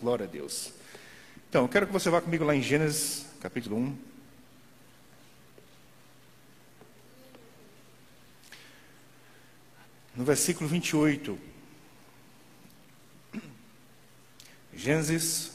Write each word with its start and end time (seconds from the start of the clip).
Glória 0.00 0.24
a 0.24 0.28
Deus. 0.28 0.72
Então, 1.48 1.62
eu 1.62 1.68
quero 1.68 1.86
que 1.86 1.92
você 1.92 2.10
vá 2.10 2.20
comigo 2.20 2.44
lá 2.44 2.54
em 2.54 2.62
Gênesis, 2.62 3.26
capítulo 3.40 3.76
1. 3.76 3.98
No 10.16 10.24
versículo 10.24 10.68
28. 10.68 11.38
Gênesis, 14.74 15.52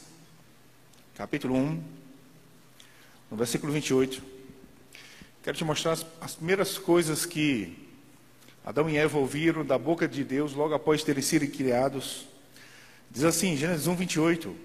capítulo 1.15 1.55
1, 1.55 1.83
no 3.29 3.37
versículo 3.37 3.71
28. 3.71 4.23
Quero 5.43 5.55
te 5.55 5.63
mostrar 5.63 5.91
as, 5.91 6.05
as 6.19 6.35
primeiras 6.35 6.79
coisas 6.79 7.27
que 7.27 7.77
Adão 8.65 8.89
e 8.89 8.97
Eva 8.97 9.19
ouviram 9.19 9.63
da 9.63 9.77
boca 9.77 10.07
de 10.07 10.23
Deus 10.23 10.53
logo 10.53 10.73
após 10.73 11.03
terem 11.03 11.21
sido 11.21 11.47
criados. 11.47 12.30
Diz 13.11 13.25
assim, 13.25 13.57
Gênesis 13.57 13.87
1, 13.87 13.95
28. 13.95 14.55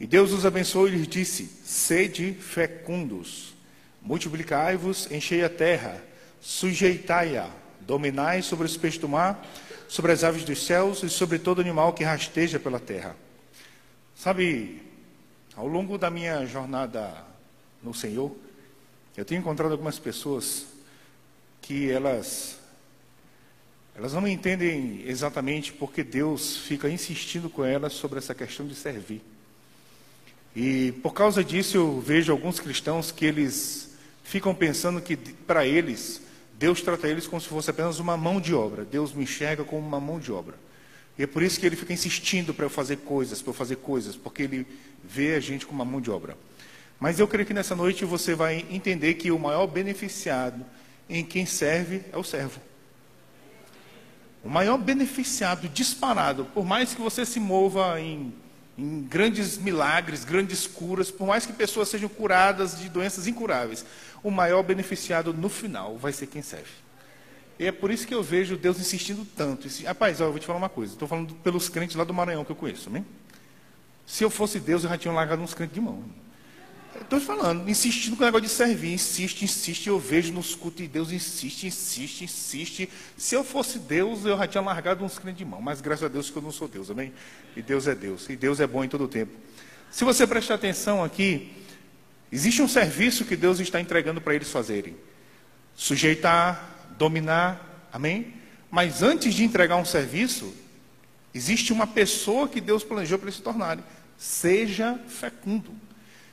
E 0.00 0.06
Deus 0.06 0.32
os 0.32 0.46
abençoou 0.46 0.88
e 0.88 0.92
lhes 0.92 1.06
disse: 1.06 1.44
Sede 1.64 2.32
fecundos, 2.32 3.54
multiplicai-vos, 4.00 5.10
enchei 5.10 5.44
a 5.44 5.48
terra, 5.50 6.02
sujeitai-a, 6.40 7.50
dominai 7.80 8.40
sobre 8.40 8.66
os 8.66 8.76
peixes 8.76 9.00
do 9.00 9.08
mar, 9.08 9.46
sobre 9.88 10.12
as 10.12 10.24
aves 10.24 10.44
dos 10.44 10.64
céus 10.64 11.02
e 11.02 11.10
sobre 11.10 11.38
todo 11.38 11.60
animal 11.60 11.92
que 11.92 12.02
rasteja 12.02 12.58
pela 12.58 12.80
terra. 12.80 13.14
Sabe, 14.14 14.82
ao 15.54 15.66
longo 15.66 15.98
da 15.98 16.10
minha 16.10 16.46
jornada 16.46 17.24
no 17.82 17.92
Senhor, 17.92 18.34
eu 19.16 19.24
tenho 19.24 19.40
encontrado 19.40 19.72
algumas 19.72 19.98
pessoas 19.98 20.66
que 21.60 21.90
elas 21.90 22.58
elas 23.96 24.12
não 24.12 24.28
entendem 24.28 25.02
exatamente 25.06 25.72
porque 25.72 26.04
Deus 26.04 26.58
fica 26.58 26.88
insistindo 26.88 27.48
com 27.48 27.64
elas 27.64 27.94
sobre 27.94 28.18
essa 28.18 28.34
questão 28.34 28.66
de 28.66 28.74
servir. 28.74 29.22
E 30.54 30.92
por 31.02 31.14
causa 31.14 31.42
disso 31.42 31.78
eu 31.78 32.00
vejo 32.00 32.30
alguns 32.30 32.60
cristãos 32.60 33.10
que 33.10 33.24
eles 33.24 33.96
ficam 34.22 34.54
pensando 34.54 35.00
que 35.00 35.16
para 35.16 35.66
eles 35.66 36.20
Deus 36.58 36.82
trata 36.82 37.08
eles 37.08 37.26
como 37.26 37.40
se 37.40 37.48
fosse 37.48 37.70
apenas 37.70 37.98
uma 37.98 38.18
mão 38.18 38.38
de 38.38 38.54
obra. 38.54 38.84
Deus 38.84 39.14
me 39.14 39.24
enxerga 39.24 39.64
como 39.64 39.86
uma 39.86 40.00
mão 40.00 40.18
de 40.18 40.30
obra. 40.30 40.56
E 41.18 41.22
é 41.22 41.26
por 41.26 41.42
isso 41.42 41.58
que 41.58 41.64
ele 41.64 41.76
fica 41.76 41.94
insistindo 41.94 42.52
para 42.52 42.66
eu 42.66 42.70
fazer 42.70 42.98
coisas, 42.98 43.40
para 43.40 43.50
eu 43.50 43.54
fazer 43.54 43.76
coisas, 43.76 44.14
porque 44.14 44.42
ele 44.42 44.66
vê 45.02 45.34
a 45.34 45.40
gente 45.40 45.64
como 45.64 45.82
uma 45.82 45.90
mão 45.90 46.02
de 46.02 46.10
obra. 46.10 46.36
Mas 47.00 47.18
eu 47.18 47.26
creio 47.26 47.46
que 47.46 47.54
nessa 47.54 47.74
noite 47.74 48.04
você 48.04 48.34
vai 48.34 48.66
entender 48.70 49.14
que 49.14 49.30
o 49.30 49.38
maior 49.38 49.66
beneficiado 49.66 50.64
em 51.08 51.24
quem 51.24 51.46
serve 51.46 52.02
é 52.12 52.18
o 52.18 52.24
servo. 52.24 52.60
O 54.46 54.48
maior 54.48 54.78
beneficiado 54.78 55.68
disparado, 55.68 56.44
por 56.54 56.64
mais 56.64 56.94
que 56.94 57.00
você 57.00 57.26
se 57.26 57.40
mova 57.40 58.00
em, 58.00 58.32
em 58.78 59.02
grandes 59.02 59.58
milagres, 59.58 60.24
grandes 60.24 60.68
curas, 60.68 61.10
por 61.10 61.26
mais 61.26 61.44
que 61.44 61.52
pessoas 61.52 61.88
sejam 61.88 62.08
curadas 62.08 62.78
de 62.78 62.88
doenças 62.88 63.26
incuráveis, 63.26 63.84
o 64.22 64.30
maior 64.30 64.62
beneficiado 64.62 65.34
no 65.34 65.48
final 65.48 65.98
vai 65.98 66.12
ser 66.12 66.28
quem 66.28 66.42
serve. 66.42 66.70
E 67.58 67.66
é 67.66 67.72
por 67.72 67.90
isso 67.90 68.06
que 68.06 68.14
eu 68.14 68.22
vejo 68.22 68.56
Deus 68.56 68.78
insistindo 68.78 69.26
tanto. 69.36 69.66
Rapaz, 69.84 70.20
ó, 70.20 70.26
eu 70.26 70.30
vou 70.30 70.38
te 70.38 70.46
falar 70.46 70.58
uma 70.58 70.68
coisa. 70.68 70.92
Estou 70.92 71.08
falando 71.08 71.34
pelos 71.42 71.68
crentes 71.68 71.96
lá 71.96 72.04
do 72.04 72.14
Maranhão 72.14 72.44
que 72.44 72.52
eu 72.52 72.56
conheço, 72.56 72.88
amém? 72.88 73.04
Se 74.06 74.22
eu 74.22 74.30
fosse 74.30 74.60
Deus, 74.60 74.84
eu 74.84 74.90
já 74.90 74.96
tinha 74.96 75.12
largado 75.12 75.42
uns 75.42 75.54
crentes 75.54 75.74
de 75.74 75.80
mão. 75.80 76.04
Estou 77.00 77.20
falando, 77.20 77.68
insistindo 77.68 78.16
com 78.16 78.22
o 78.22 78.26
negócio 78.26 78.46
de 78.46 78.52
servir, 78.52 78.92
insiste, 78.92 79.44
insiste, 79.44 79.88
eu 79.88 79.98
vejo 79.98 80.32
nos 80.32 80.54
cultos 80.54 80.84
e 80.84 80.88
Deus 80.88 81.12
insiste, 81.12 81.66
insiste, 81.66 82.24
insiste. 82.24 82.88
Se 83.16 83.34
eu 83.34 83.44
fosse 83.44 83.78
Deus, 83.78 84.24
eu 84.24 84.36
já 84.36 84.46
tinha 84.46 84.60
largado 84.60 85.04
uns 85.04 85.18
crentes 85.18 85.38
de 85.38 85.44
mão, 85.44 85.60
mas 85.60 85.80
graças 85.80 86.04
a 86.04 86.08
Deus 86.08 86.30
que 86.30 86.36
eu 86.36 86.42
não 86.42 86.50
sou 86.50 86.66
Deus, 86.66 86.90
amém? 86.90 87.12
E 87.56 87.62
Deus 87.62 87.86
é 87.86 87.94
Deus, 87.94 88.28
e 88.28 88.36
Deus 88.36 88.60
é 88.60 88.66
bom 88.66 88.82
em 88.82 88.88
todo 88.88 89.04
o 89.04 89.08
tempo. 89.08 89.32
Se 89.90 90.04
você 90.04 90.26
prestar 90.26 90.54
atenção 90.54 91.02
aqui, 91.02 91.52
existe 92.30 92.60
um 92.60 92.68
serviço 92.68 93.24
que 93.24 93.36
Deus 93.36 93.60
está 93.60 93.80
entregando 93.80 94.20
para 94.20 94.34
eles 94.34 94.50
fazerem: 94.50 94.96
sujeitar, 95.74 96.88
dominar, 96.98 97.88
amém? 97.92 98.34
Mas 98.70 99.02
antes 99.02 99.34
de 99.34 99.44
entregar 99.44 99.76
um 99.76 99.84
serviço, 99.84 100.52
existe 101.32 101.72
uma 101.72 101.86
pessoa 101.86 102.48
que 102.48 102.60
Deus 102.60 102.82
planejou 102.82 103.18
para 103.18 103.26
eles 103.26 103.36
se 103.36 103.42
tornarem. 103.42 103.84
Seja 104.18 104.98
fecundo. 105.06 105.70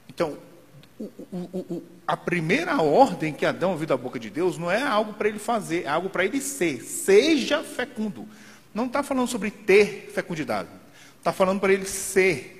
Então, 0.09 0.37
a 2.07 2.15
primeira 2.15 2.81
ordem 2.81 3.33
que 3.33 3.45
Adão 3.45 3.71
ouviu 3.71 3.87
da 3.87 3.97
boca 3.97 4.19
de 4.19 4.29
Deus 4.29 4.57
não 4.57 4.69
é 4.69 4.81
algo 4.81 5.13
para 5.13 5.27
ele 5.27 5.39
fazer, 5.39 5.83
é 5.83 5.89
algo 5.89 6.09
para 6.09 6.25
ele 6.25 6.39
ser. 6.39 6.81
Seja 6.81 7.63
fecundo. 7.63 8.27
Não 8.73 8.85
está 8.85 9.03
falando 9.03 9.27
sobre 9.27 9.51
ter 9.51 10.11
fecundidade. 10.13 10.69
Está 11.17 11.31
falando 11.31 11.59
para 11.59 11.73
ele 11.73 11.85
ser. 11.85 12.59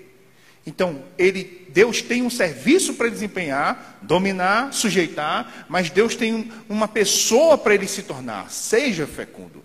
Então, 0.66 1.04
ele, 1.18 1.68
Deus 1.70 2.02
tem 2.02 2.22
um 2.22 2.30
serviço 2.30 2.94
para 2.94 3.10
desempenhar, 3.10 4.00
dominar, 4.02 4.74
sujeitar, 4.74 5.66
mas 5.68 5.90
Deus 5.90 6.16
tem 6.16 6.52
uma 6.70 6.88
pessoa 6.88 7.58
para 7.58 7.74
ele 7.74 7.88
se 7.88 8.04
tornar. 8.04 8.50
Seja 8.50 9.06
fecundo. 9.06 9.64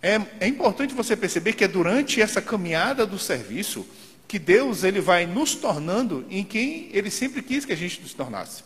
É, 0.00 0.20
é 0.40 0.48
importante 0.48 0.94
você 0.94 1.14
perceber 1.14 1.52
que 1.52 1.64
é 1.64 1.68
durante 1.68 2.20
essa 2.20 2.40
caminhada 2.40 3.06
do 3.06 3.18
serviço 3.18 3.86
que 4.32 4.38
Deus 4.38 4.82
ele 4.82 4.98
vai 4.98 5.26
nos 5.26 5.54
tornando 5.54 6.24
em 6.30 6.42
quem 6.42 6.88
Ele 6.94 7.10
sempre 7.10 7.42
quis 7.42 7.66
que 7.66 7.72
a 7.74 7.76
gente 7.76 8.00
se 8.08 8.16
tornasse. 8.16 8.64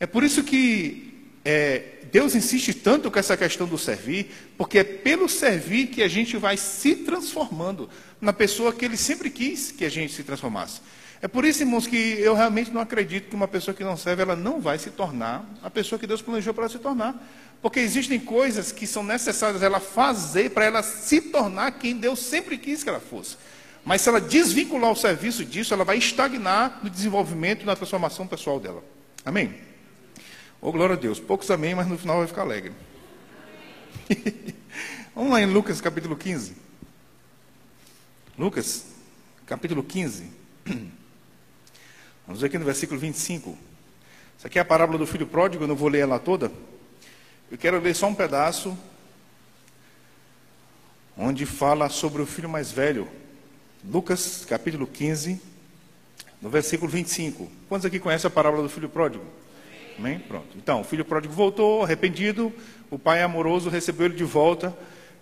É 0.00 0.06
por 0.08 0.24
isso 0.24 0.42
que 0.42 1.30
é, 1.44 2.00
Deus 2.10 2.34
insiste 2.34 2.74
tanto 2.74 3.12
com 3.12 3.18
essa 3.20 3.36
questão 3.36 3.64
do 3.64 3.78
servir, 3.78 4.26
porque 4.58 4.80
é 4.80 4.82
pelo 4.82 5.28
servir 5.28 5.86
que 5.86 6.02
a 6.02 6.08
gente 6.08 6.36
vai 6.36 6.56
se 6.56 6.96
transformando 6.96 7.88
na 8.20 8.32
pessoa 8.32 8.72
que 8.72 8.84
Ele 8.84 8.96
sempre 8.96 9.30
quis 9.30 9.70
que 9.70 9.84
a 9.84 9.88
gente 9.88 10.12
se 10.12 10.24
transformasse. 10.24 10.80
É 11.22 11.28
por 11.28 11.44
isso, 11.44 11.62
irmãos, 11.62 11.86
que 11.86 11.96
eu 12.18 12.34
realmente 12.34 12.72
não 12.72 12.80
acredito 12.80 13.28
que 13.28 13.36
uma 13.36 13.46
pessoa 13.46 13.72
que 13.72 13.84
não 13.84 13.96
serve, 13.96 14.22
ela 14.22 14.34
não 14.34 14.60
vai 14.60 14.80
se 14.80 14.90
tornar 14.90 15.48
a 15.62 15.70
pessoa 15.70 15.96
que 15.96 16.08
Deus 16.08 16.22
planejou 16.22 16.52
para 16.52 16.64
ela 16.64 16.72
se 16.72 16.80
tornar. 16.80 17.24
Porque 17.62 17.78
existem 17.78 18.18
coisas 18.18 18.72
que 18.72 18.84
são 18.84 19.04
necessárias 19.04 19.62
ela 19.62 19.78
fazer 19.78 20.50
para 20.50 20.64
ela 20.64 20.82
se 20.82 21.20
tornar 21.20 21.70
quem 21.78 21.96
Deus 21.96 22.18
sempre 22.18 22.58
quis 22.58 22.82
que 22.82 22.88
ela 22.88 22.98
fosse. 22.98 23.36
Mas 23.84 24.00
se 24.00 24.08
ela 24.08 24.20
desvincular 24.20 24.90
o 24.90 24.96
serviço 24.96 25.44
disso, 25.44 25.74
ela 25.74 25.84
vai 25.84 25.98
estagnar 25.98 26.80
no 26.82 26.88
desenvolvimento 26.88 27.62
e 27.62 27.66
na 27.66 27.76
transformação 27.76 28.26
pessoal 28.26 28.58
dela. 28.58 28.82
Amém? 29.24 29.54
Oh, 30.60 30.72
glória 30.72 30.94
a 30.94 30.98
Deus. 30.98 31.20
Poucos 31.20 31.50
amém, 31.50 31.74
mas 31.74 31.86
no 31.86 31.98
final 31.98 32.18
vai 32.18 32.26
ficar 32.26 32.42
alegre. 32.42 32.72
Vamos 35.14 35.32
lá 35.32 35.40
em 35.42 35.46
Lucas 35.46 35.80
capítulo 35.80 36.16
15. 36.16 36.56
Lucas 38.38 38.86
capítulo 39.46 39.82
15. 39.82 40.30
Vamos 42.26 42.40
ver 42.40 42.46
aqui 42.46 42.58
no 42.58 42.64
versículo 42.64 42.98
25. 42.98 43.56
Isso 44.38 44.46
aqui 44.46 44.58
é 44.58 44.62
a 44.62 44.64
parábola 44.64 44.98
do 44.98 45.06
filho 45.06 45.26
pródigo, 45.26 45.64
eu 45.64 45.68
não 45.68 45.76
vou 45.76 45.88
ler 45.88 46.00
ela 46.00 46.18
toda. 46.18 46.50
Eu 47.50 47.58
quero 47.58 47.78
ler 47.78 47.94
só 47.94 48.06
um 48.06 48.14
pedaço, 48.14 48.76
onde 51.16 51.44
fala 51.44 51.90
sobre 51.90 52.22
o 52.22 52.26
filho 52.26 52.48
mais 52.48 52.72
velho. 52.72 53.06
Lucas 53.86 54.46
capítulo 54.48 54.86
15, 54.86 55.38
no 56.40 56.48
versículo 56.48 56.90
25. 56.90 57.50
Quantos 57.68 57.84
aqui 57.84 58.00
conhecem 58.00 58.26
a 58.26 58.30
parábola 58.30 58.62
do 58.62 58.68
filho 58.68 58.88
pródigo? 58.88 59.24
Amém? 59.98 60.18
Pronto. 60.18 60.56
Então, 60.56 60.80
o 60.80 60.84
filho 60.84 61.04
pródigo 61.04 61.34
voltou, 61.34 61.82
arrependido, 61.82 62.50
o 62.90 62.98
pai 62.98 63.22
amoroso 63.22 63.68
recebeu 63.68 64.06
ele 64.06 64.14
de 64.14 64.24
volta, 64.24 64.74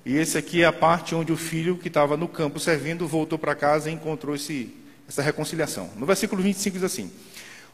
e 0.06 0.16
esse 0.16 0.38
aqui 0.38 0.62
é 0.62 0.66
a 0.66 0.72
parte 0.72 1.12
onde 1.12 1.32
o 1.32 1.36
filho 1.36 1.76
que 1.76 1.88
estava 1.88 2.16
no 2.16 2.28
campo 2.28 2.60
servindo 2.60 3.06
voltou 3.06 3.36
para 3.36 3.56
casa 3.56 3.90
e 3.90 3.94
encontrou 3.94 4.34
esse, 4.34 4.72
essa 5.08 5.22
reconciliação. 5.22 5.90
No 5.96 6.06
versículo 6.06 6.40
25 6.40 6.74
diz 6.74 6.84
assim: 6.84 7.10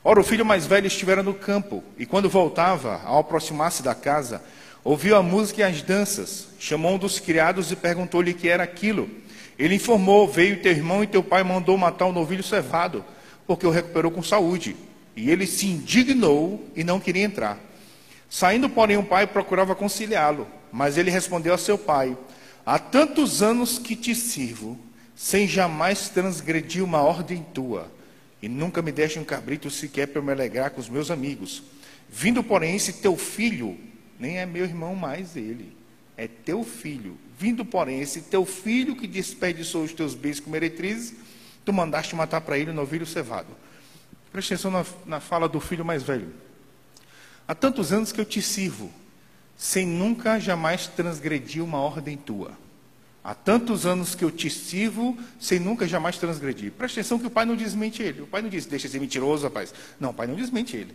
Ora, 0.03 0.21
o 0.21 0.25
filho 0.25 0.45
mais 0.45 0.67
velho 0.67 0.87
estivera 0.87 1.23
no 1.23 1.35
campo, 1.35 1.85
e 1.99 2.07
quando 2.07 2.31
voltava, 2.31 3.03
ao 3.05 3.19
aproximar-se 3.19 3.83
da 3.83 3.95
casa, 3.95 4.43
ouviu 4.83 5.17
a 5.17 5.23
música 5.23 5.61
e 5.61 5.65
as 5.65 5.83
danças, 5.83 6.49
chamou 6.59 6.95
um 6.95 6.99
dos 6.99 7.21
criados 7.21 7.71
e 7.71 7.77
perguntou-lhe 7.77 8.33
que 8.33 8.49
era 8.49 8.63
aquilo. 8.63 9.28
Ele 9.59 9.75
informou: 9.75 10.29
Veio 10.29 10.63
teu 10.63 10.73
irmão 10.73 11.03
e 11.03 11.07
teu 11.07 11.23
pai 11.23 11.43
mandou 11.43 11.77
matar 11.77 12.07
o 12.07 12.11
um 12.11 12.13
novilho 12.13 12.43
cevado, 12.43 13.05
porque 13.47 13.67
o 13.67 13.71
recuperou 13.71 14.11
com 14.11 14.23
saúde. 14.23 14.77
E 15.17 15.31
ele 15.31 15.47
se 15.47 15.67
indignou 15.67 16.65
e 16.77 16.85
não 16.85 17.01
queria 17.01 17.25
entrar. 17.25 17.59
Saindo, 18.31 18.69
porém, 18.69 18.97
o 18.97 19.03
pai 19.03 19.27
procurava 19.27 19.75
conciliá-lo, 19.75 20.47
mas 20.71 20.97
ele 20.97 21.11
respondeu 21.11 21.53
a 21.53 21.59
seu 21.59 21.77
pai: 21.77 22.17
Há 22.65 22.79
tantos 22.79 23.43
anos 23.43 23.79
que 23.79 23.97
te 23.97 24.15
sirvo, 24.15 24.79
sem 25.17 25.49
jamais 25.49 26.09
transgredir 26.09 26.85
uma 26.85 27.01
ordem 27.01 27.45
tua, 27.53 27.91
e 28.41 28.49
nunca 28.49 28.81
me 28.81 28.93
deste 28.93 29.19
um 29.19 29.25
cabrito 29.25 29.69
sequer 29.71 30.07
para 30.07 30.23
me 30.23 30.31
alegrar 30.31 30.71
com 30.71 30.81
os 30.81 30.89
meus 30.89 31.11
amigos. 31.11 31.63
Vindo, 32.09 32.43
porém, 32.43 32.77
esse 32.77 32.93
teu 32.95 33.17
filho, 33.17 33.77
nem 34.21 34.39
é 34.39 34.47
meu 34.47 34.65
irmão 34.65 34.95
mais 34.95 35.35
ele, 35.35 35.77
é 36.17 36.29
teu 36.29 36.63
filho, 36.63 37.19
Vindo, 37.39 37.65
porém, 37.65 38.01
esse 38.01 38.23
teu 38.23 38.45
filho 38.45 38.97
que 38.97 39.07
desperdiçou 39.07 39.85
os 39.85 39.93
teus 39.93 40.13
bens 40.13 40.41
com 40.41 40.51
meretrizes, 40.51 41.15
tu 41.65 41.73
mandaste 41.73 42.17
matar 42.17 42.41
para 42.41 42.59
ele 42.59 42.73
o 42.73 42.75
novilho 42.75 43.07
cevado. 43.07 43.47
Preste 44.33 44.55
atenção 44.55 44.73
na, 44.73 44.85
na 45.07 45.21
fala 45.21 45.49
do 45.49 45.61
filho 45.61 45.85
mais 45.85 46.03
velho. 46.03 46.33
Há 47.47 47.55
tantos 47.55 47.93
anos 47.93 48.11
que 48.11 48.21
eu 48.21 48.25
te 48.25 48.43
sirvo, 48.43 48.93
sem 49.57 49.87
nunca 49.87 50.41
jamais 50.41 50.89
transgredir 50.89 51.63
uma 51.63 51.79
ordem 51.79 52.17
tua. 52.17 52.59
Há 53.23 53.35
tantos 53.35 53.87
anos 53.87 54.17
que 54.17 54.25
eu 54.25 54.33
te 54.33 54.51
sirvo 54.51 55.17
sem 55.39 55.61
nunca 55.61 55.87
jamais 55.87 56.19
transgredir. 56.19 56.73
Presta 56.73 56.99
atenção 56.99 57.21
que 57.21 57.27
o 57.27 57.31
pai 57.31 57.45
não 57.45 57.55
desmente 57.55 58.03
ele. 58.03 58.23
O 58.23 58.27
pai 58.27 58.43
não 58.43 58.49
diz, 58.49 58.67
deixa 58.67 58.89
de 58.89 58.93
ser 58.93 59.01
mentiroso, 59.01 59.45
rapaz. 59.45 59.73
Não, 60.01 60.11
o 60.11 60.15
pai 60.15 60.27
não 60.27 60.35
desmente 60.35 60.77
ele. 60.77 60.93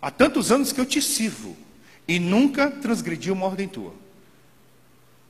Há 0.00 0.10
tantos 0.10 0.50
anos 0.50 0.72
que 0.72 0.80
eu 0.80 0.86
te 0.86 1.02
sirvo 1.02 1.54
e 2.06 2.18
nunca 2.18 2.70
transgredi 2.70 3.30
uma 3.30 3.44
ordem 3.44 3.68
tua. 3.68 4.07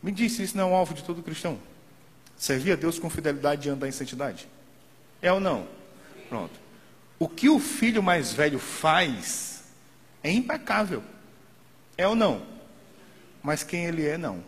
Me 0.03 0.13
disse, 0.13 0.43
isso 0.43 0.57
não 0.57 0.69
é 0.69 0.73
um 0.73 0.75
alvo 0.75 0.95
de 0.95 1.03
todo 1.03 1.23
cristão? 1.23 1.59
Servir 2.37 2.73
a 2.73 2.77
Deus 2.77 2.99
com 2.99 3.11
fidelidade 3.11 3.69
e 3.69 3.71
andar 3.71 3.89
em 3.89 3.93
santidade? 3.93 4.49
É 5.21 5.33
ou 5.33 5.41
não? 5.41 5.67
Pronto. 6.29 6.59
O 7.19 7.29
que 7.29 7.49
o 7.49 7.59
filho 7.59 8.03
mais 8.03 8.33
velho 8.33 8.59
faz 8.59 9.65
é 10.23 10.31
impecável. 10.31 11.03
É 11.97 12.07
ou 12.07 12.15
não? 12.15 12.47
Mas 13.43 13.65
quem 13.65 13.87
ele 13.87 14.07
é, 14.07 14.17
não. 14.17 14.45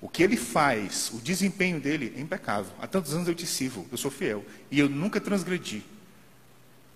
O 0.00 0.08
que 0.08 0.22
ele 0.22 0.36
faz, 0.36 1.10
o 1.12 1.18
desempenho 1.18 1.80
dele 1.80 2.14
é 2.16 2.20
impecável. 2.20 2.72
Há 2.80 2.86
tantos 2.86 3.12
anos 3.12 3.28
eu 3.28 3.34
te 3.34 3.46
sirvo, 3.46 3.86
eu 3.90 3.98
sou 3.98 4.10
fiel. 4.10 4.44
E 4.70 4.78
eu 4.78 4.88
nunca 4.88 5.20
transgredi. 5.20 5.82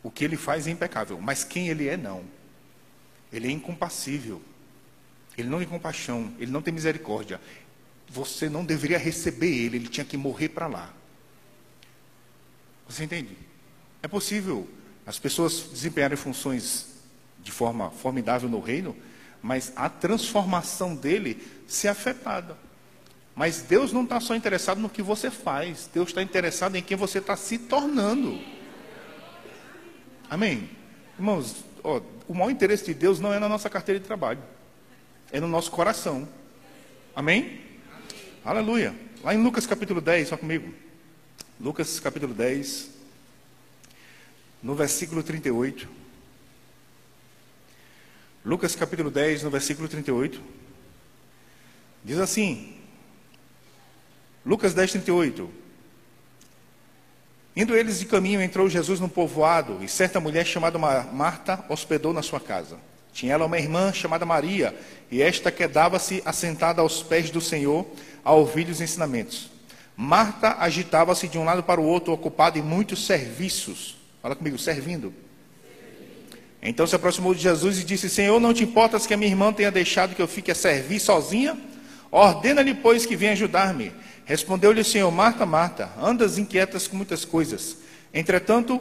O 0.02 0.10
que 0.10 0.24
ele 0.24 0.36
faz 0.36 0.66
é 0.66 0.70
impecável. 0.70 1.20
Mas 1.20 1.44
quem 1.44 1.68
ele 1.68 1.88
é, 1.88 1.96
não. 1.96 2.24
Ele 3.30 3.48
é 3.48 3.50
incompassível. 3.50 4.40
Ele 5.36 5.48
não 5.48 5.58
tem 5.58 5.68
compaixão. 5.68 6.32
Ele 6.38 6.50
não 6.50 6.62
tem 6.62 6.72
misericórdia. 6.72 7.40
Você 8.08 8.48
não 8.48 8.64
deveria 8.64 8.98
receber 8.98 9.50
ele. 9.50 9.76
Ele 9.76 9.88
tinha 9.88 10.04
que 10.04 10.16
morrer 10.16 10.48
para 10.48 10.66
lá. 10.66 10.92
Você 12.88 13.04
entende? 13.04 13.36
É 14.02 14.08
possível 14.08 14.68
as 15.06 15.18
pessoas 15.18 15.68
desempenharem 15.70 16.16
funções 16.16 16.86
de 17.42 17.50
forma 17.50 17.90
formidável 17.90 18.48
no 18.48 18.60
reino, 18.60 18.96
mas 19.42 19.72
a 19.76 19.88
transformação 19.88 20.94
dele 20.94 21.40
ser 21.66 21.88
afetada. 21.88 22.56
Mas 23.34 23.62
Deus 23.62 23.92
não 23.92 24.04
está 24.04 24.20
só 24.20 24.34
interessado 24.34 24.80
no 24.80 24.90
que 24.90 25.02
você 25.02 25.30
faz, 25.30 25.88
Deus 25.92 26.08
está 26.08 26.22
interessado 26.22 26.76
em 26.76 26.82
quem 26.82 26.96
você 26.96 27.18
está 27.18 27.36
se 27.36 27.58
tornando. 27.58 28.38
Amém? 30.28 30.68
Irmãos, 31.18 31.64
ó, 31.82 32.00
o 32.28 32.34
maior 32.34 32.50
interesse 32.50 32.84
de 32.84 32.94
Deus 32.94 33.18
não 33.18 33.32
é 33.32 33.38
na 33.38 33.48
nossa 33.48 33.70
carteira 33.70 33.98
de 33.98 34.06
trabalho, 34.06 34.42
é 35.32 35.40
no 35.40 35.48
nosso 35.48 35.70
coração. 35.70 36.28
Amém? 37.14 37.42
Amém. 37.44 37.60
Aleluia. 38.44 38.94
Lá 39.22 39.34
em 39.34 39.42
Lucas 39.42 39.66
capítulo 39.66 40.00
10, 40.00 40.28
só 40.28 40.36
comigo. 40.36 40.72
Lucas 41.60 42.00
capítulo 42.00 42.32
10, 42.32 42.90
no 44.62 44.74
versículo 44.74 45.22
38. 45.22 45.88
Lucas 48.44 48.74
capítulo 48.74 49.10
10, 49.10 49.42
no 49.42 49.50
versículo 49.50 49.88
38. 49.88 50.40
Diz 52.02 52.18
assim: 52.18 52.76
Lucas 54.44 54.72
10, 54.72 54.92
38. 54.92 55.50
Indo 57.54 57.76
eles 57.76 57.98
de 57.98 58.06
caminho, 58.06 58.40
entrou 58.40 58.68
Jesus 58.70 59.00
no 59.00 59.08
povoado, 59.08 59.82
e 59.82 59.88
certa 59.88 60.18
mulher 60.20 60.46
chamada 60.46 60.78
Marta 60.78 61.62
hospedou 61.68 62.12
na 62.12 62.22
sua 62.22 62.40
casa. 62.40 62.78
Tinha 63.12 63.34
ela 63.34 63.46
uma 63.46 63.58
irmã 63.58 63.92
chamada 63.92 64.24
Maria, 64.24 64.74
e 65.10 65.20
esta 65.20 65.50
quedava-se 65.50 66.22
assentada 66.24 66.80
aos 66.80 67.02
pés 67.02 67.30
do 67.30 67.40
Senhor, 67.40 67.86
a 68.24 68.32
ouvir 68.32 68.68
os 68.68 68.80
ensinamentos. 68.80 69.50
Marta 69.96 70.56
agitava-se 70.58 71.28
de 71.28 71.36
um 71.38 71.44
lado 71.44 71.62
para 71.62 71.80
o 71.80 71.84
outro, 71.84 72.12
ocupada 72.12 72.58
em 72.58 72.62
muitos 72.62 73.04
serviços. 73.04 73.96
Fala 74.22 74.34
comigo, 74.34 74.58
servindo. 74.58 75.12
Então 76.62 76.86
se 76.86 76.94
aproximou 76.94 77.34
de 77.34 77.40
Jesus 77.42 77.78
e 77.78 77.84
disse: 77.84 78.08
Senhor, 78.08 78.38
não 78.38 78.52
te 78.52 78.64
importas 78.64 79.06
que 79.06 79.14
a 79.14 79.16
minha 79.16 79.30
irmã 79.30 79.52
tenha 79.52 79.70
deixado 79.70 80.14
que 80.14 80.22
eu 80.22 80.28
fique 80.28 80.50
a 80.50 80.54
servir 80.54 81.00
sozinha? 81.00 81.58
Ordena-lhe, 82.10 82.74
pois, 82.74 83.06
que 83.06 83.16
venha 83.16 83.32
ajudar-me. 83.32 83.92
Respondeu-lhe 84.24 84.80
o 84.80 84.84
Senhor: 84.84 85.10
Marta, 85.10 85.46
Marta, 85.46 85.90
andas 86.00 86.38
inquietas 86.38 86.86
com 86.86 86.96
muitas 86.96 87.24
coisas. 87.24 87.76
Entretanto, 88.12 88.80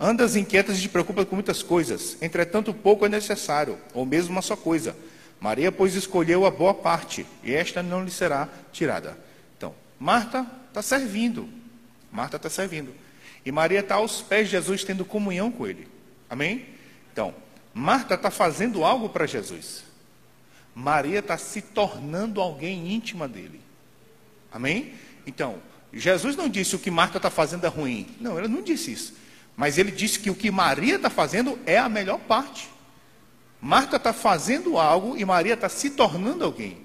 andas 0.00 0.34
inquietas 0.34 0.78
e 0.78 0.82
te 0.82 0.88
preocupas 0.88 1.26
com 1.26 1.34
muitas 1.34 1.62
coisas. 1.62 2.16
Entretanto, 2.22 2.72
pouco 2.72 3.04
é 3.04 3.08
necessário, 3.08 3.78
ou 3.92 4.06
mesmo 4.06 4.32
uma 4.32 4.40
só 4.40 4.56
coisa. 4.56 4.96
Maria, 5.38 5.70
pois, 5.70 5.94
escolheu 5.94 6.46
a 6.46 6.50
boa 6.50 6.72
parte, 6.72 7.26
e 7.44 7.52
esta 7.52 7.82
não 7.82 8.02
lhe 8.02 8.10
será 8.10 8.48
tirada. 8.72 9.18
Então, 9.56 9.74
Marta 9.98 10.46
está 10.68 10.80
servindo. 10.80 11.48
Marta 12.10 12.36
está 12.36 12.48
servindo. 12.48 12.94
E 13.44 13.52
Maria 13.52 13.80
está 13.80 13.96
aos 13.96 14.22
pés 14.22 14.46
de 14.46 14.52
Jesus, 14.52 14.84
tendo 14.84 15.04
comunhão 15.04 15.50
com 15.52 15.66
ele. 15.66 15.86
Amém? 16.28 16.66
Então, 17.12 17.34
Marta 17.74 18.14
está 18.14 18.30
fazendo 18.30 18.84
algo 18.84 19.08
para 19.08 19.26
Jesus. 19.26 19.84
Maria 20.74 21.18
está 21.18 21.36
se 21.36 21.60
tornando 21.60 22.40
alguém 22.40 22.92
íntima 22.92 23.28
dele. 23.28 23.60
Amém? 24.52 24.94
Então, 25.26 25.58
Jesus 25.92 26.36
não 26.36 26.48
disse 26.48 26.76
o 26.76 26.78
que 26.78 26.90
Marta 26.90 27.16
está 27.16 27.30
fazendo 27.30 27.64
é 27.64 27.68
ruim. 27.68 28.06
Não, 28.20 28.38
ele 28.38 28.48
não 28.48 28.62
disse 28.62 28.92
isso. 28.92 29.14
Mas 29.60 29.76
ele 29.76 29.90
disse 29.90 30.18
que 30.18 30.30
o 30.30 30.34
que 30.34 30.50
Maria 30.50 30.96
está 30.96 31.10
fazendo 31.10 31.58
é 31.66 31.76
a 31.76 31.86
melhor 31.86 32.18
parte. 32.18 32.66
Marta 33.60 33.96
está 33.96 34.10
fazendo 34.10 34.78
algo 34.78 35.18
e 35.18 35.24
Maria 35.26 35.52
está 35.52 35.68
se 35.68 35.90
tornando 35.90 36.42
alguém. 36.44 36.78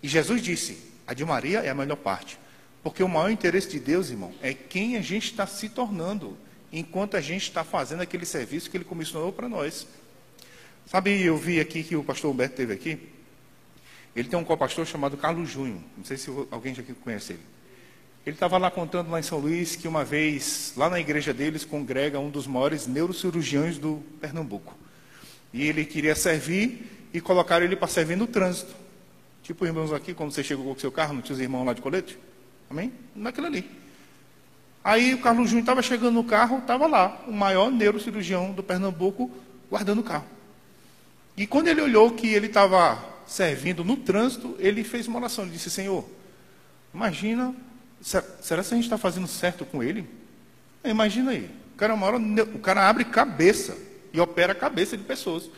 E 0.00 0.06
Jesus 0.06 0.40
disse: 0.40 0.78
a 1.04 1.12
de 1.12 1.24
Maria 1.24 1.58
é 1.62 1.68
a 1.68 1.74
melhor 1.74 1.96
parte. 1.96 2.38
Porque 2.80 3.02
o 3.02 3.08
maior 3.08 3.28
interesse 3.28 3.68
de 3.70 3.80
Deus, 3.80 4.08
irmão, 4.08 4.32
é 4.40 4.54
quem 4.54 4.96
a 4.96 5.02
gente 5.02 5.32
está 5.32 5.48
se 5.48 5.68
tornando, 5.68 6.38
enquanto 6.72 7.16
a 7.16 7.20
gente 7.20 7.42
está 7.42 7.64
fazendo 7.64 8.02
aquele 8.02 8.24
serviço 8.24 8.70
que 8.70 8.76
ele 8.76 8.84
comissionou 8.84 9.32
para 9.32 9.48
nós. 9.48 9.84
Sabe, 10.86 11.20
eu 11.20 11.36
vi 11.36 11.58
aqui 11.58 11.82
que 11.82 11.96
o 11.96 12.04
pastor 12.04 12.30
Humberto 12.30 12.54
teve 12.54 12.72
aqui. 12.72 13.00
Ele 14.14 14.28
tem 14.28 14.38
um 14.38 14.44
co-pastor 14.44 14.86
chamado 14.86 15.16
Carlos 15.16 15.50
Júnior. 15.50 15.80
Não 15.96 16.04
sei 16.04 16.16
se 16.16 16.30
alguém 16.52 16.72
já 16.72 16.84
conhece 17.02 17.32
ele. 17.32 17.55
Ele 18.26 18.34
estava 18.34 18.58
lá 18.58 18.72
contando 18.72 19.08
lá 19.08 19.20
em 19.20 19.22
São 19.22 19.38
Luís 19.38 19.76
que 19.76 19.86
uma 19.86 20.04
vez, 20.04 20.72
lá 20.76 20.90
na 20.90 20.98
igreja 20.98 21.32
deles, 21.32 21.64
congrega 21.64 22.18
um 22.18 22.28
dos 22.28 22.44
maiores 22.44 22.84
neurocirurgiões 22.88 23.78
do 23.78 24.02
Pernambuco. 24.20 24.76
E 25.52 25.62
ele 25.62 25.84
queria 25.84 26.16
servir 26.16 27.08
e 27.14 27.20
colocaram 27.20 27.64
ele 27.64 27.76
para 27.76 27.86
servir 27.86 28.16
no 28.16 28.26
trânsito. 28.26 28.74
Tipo 29.44 29.64
irmãos 29.64 29.92
aqui, 29.92 30.12
quando 30.12 30.32
você 30.32 30.42
chegou 30.42 30.64
com 30.64 30.72
o 30.72 30.80
seu 30.80 30.90
carro, 30.90 31.14
não 31.14 31.22
tinha 31.22 31.34
os 31.34 31.40
irmãos 31.40 31.64
lá 31.64 31.72
de 31.72 31.80
colete? 31.80 32.18
Amém? 32.68 32.92
Naquilo 33.14 33.46
ali. 33.46 33.70
Aí 34.82 35.14
o 35.14 35.18
Carlos 35.18 35.48
Júnior 35.48 35.62
estava 35.62 35.80
chegando 35.80 36.14
no 36.14 36.24
carro, 36.24 36.58
estava 36.58 36.88
lá, 36.88 37.22
o 37.28 37.32
maior 37.32 37.70
neurocirurgião 37.70 38.50
do 38.50 38.62
Pernambuco, 38.62 39.30
guardando 39.70 40.00
o 40.00 40.04
carro. 40.04 40.26
E 41.36 41.46
quando 41.46 41.68
ele 41.68 41.80
olhou 41.80 42.10
que 42.10 42.26
ele 42.26 42.48
estava 42.48 42.98
servindo 43.24 43.84
no 43.84 43.96
trânsito, 43.96 44.56
ele 44.58 44.82
fez 44.82 45.06
uma 45.06 45.20
oração. 45.20 45.44
Ele 45.44 45.52
disse: 45.52 45.70
Senhor, 45.70 46.04
imagina, 46.92 47.54
será 48.00 48.62
que 48.62 48.72
a 48.72 48.76
gente 48.76 48.84
está 48.84 48.98
fazendo 48.98 49.26
certo 49.26 49.64
com 49.64 49.82
ele? 49.82 50.08
Imagina 50.84 51.32
aí, 51.32 51.50
o 51.74 51.76
cara, 51.76 51.94
hora, 51.94 52.16
o 52.16 52.58
cara 52.58 52.88
abre 52.88 53.04
cabeça 53.04 53.76
e 54.12 54.20
opera 54.20 54.52
a 54.52 54.54
cabeça 54.54 54.96
de 54.96 55.04
pessoas. 55.04 55.50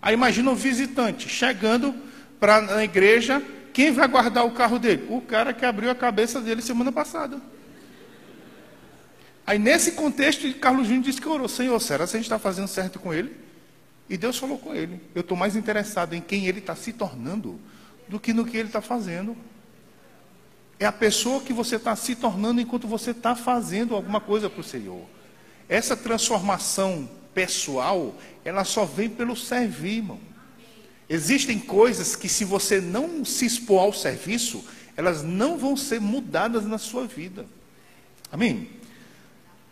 Aí 0.00 0.14
imagina 0.14 0.50
um 0.50 0.54
visitante 0.54 1.28
chegando 1.28 1.94
para 2.38 2.76
a 2.76 2.84
igreja, 2.84 3.42
quem 3.72 3.90
vai 3.90 4.06
guardar 4.06 4.46
o 4.46 4.52
carro 4.52 4.78
dele? 4.78 5.06
O 5.10 5.20
cara 5.20 5.52
que 5.52 5.64
abriu 5.64 5.90
a 5.90 5.94
cabeça 5.94 6.40
dele 6.40 6.62
semana 6.62 6.92
passada. 6.92 7.40
Aí 9.46 9.58
nesse 9.58 9.92
contexto, 9.92 10.52
Carlos 10.54 10.86
Júnior 10.86 11.04
disse 11.04 11.20
que 11.20 11.28
orou, 11.28 11.48
Senhor, 11.48 11.78
será 11.80 12.06
que 12.06 12.10
a 12.10 12.18
gente 12.18 12.24
está 12.24 12.38
fazendo 12.38 12.68
certo 12.68 12.98
com 12.98 13.12
ele? 13.12 13.36
E 14.08 14.16
Deus 14.16 14.38
falou 14.38 14.58
com 14.58 14.74
ele: 14.74 15.00
Eu 15.14 15.20
estou 15.20 15.36
mais 15.36 15.56
interessado 15.56 16.14
em 16.14 16.20
quem 16.20 16.46
ele 16.46 16.58
está 16.58 16.74
se 16.74 16.92
tornando 16.92 17.60
do 18.08 18.18
que 18.18 18.32
no 18.32 18.44
que 18.44 18.56
ele 18.56 18.68
está 18.68 18.80
fazendo. 18.80 19.36
É 20.78 20.84
a 20.84 20.92
pessoa 20.92 21.40
que 21.40 21.52
você 21.52 21.76
está 21.76 21.96
se 21.96 22.14
tornando 22.14 22.60
enquanto 22.60 22.86
você 22.86 23.12
está 23.12 23.34
fazendo 23.34 23.94
alguma 23.94 24.20
coisa 24.20 24.50
para 24.50 24.60
o 24.60 24.64
Senhor. 24.64 25.06
Essa 25.68 25.96
transformação 25.96 27.08
pessoal, 27.34 28.14
ela 28.44 28.62
só 28.64 28.84
vem 28.84 29.08
pelo 29.08 29.34
servir, 29.34 29.98
irmão. 29.98 30.20
Existem 31.08 31.58
coisas 31.58 32.14
que, 32.14 32.28
se 32.28 32.44
você 32.44 32.80
não 32.80 33.24
se 33.24 33.46
expor 33.46 33.82
ao 33.82 33.92
serviço, 33.92 34.64
elas 34.96 35.22
não 35.22 35.56
vão 35.56 35.76
ser 35.76 36.00
mudadas 36.00 36.64
na 36.64 36.78
sua 36.78 37.06
vida. 37.06 37.46
Amém? 38.30 38.70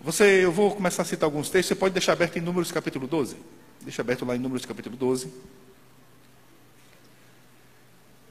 Você, 0.01 0.45
eu 0.45 0.53
vou 0.53 0.75
começar 0.75 1.03
a 1.03 1.05
citar 1.05 1.27
alguns 1.27 1.49
textos, 1.49 1.69
você 1.69 1.75
pode 1.75 1.95
deixar 1.95 2.13
aberto 2.13 2.37
em 2.37 2.41
Números 2.41 2.71
capítulo 2.71 3.07
12. 3.07 3.37
Deixa 3.83 4.03
aberto 4.03 4.25
lá 4.25 4.37
em 4.37 4.39
Números 4.39 4.65
capítulo 4.65 4.97
12. 4.97 5.33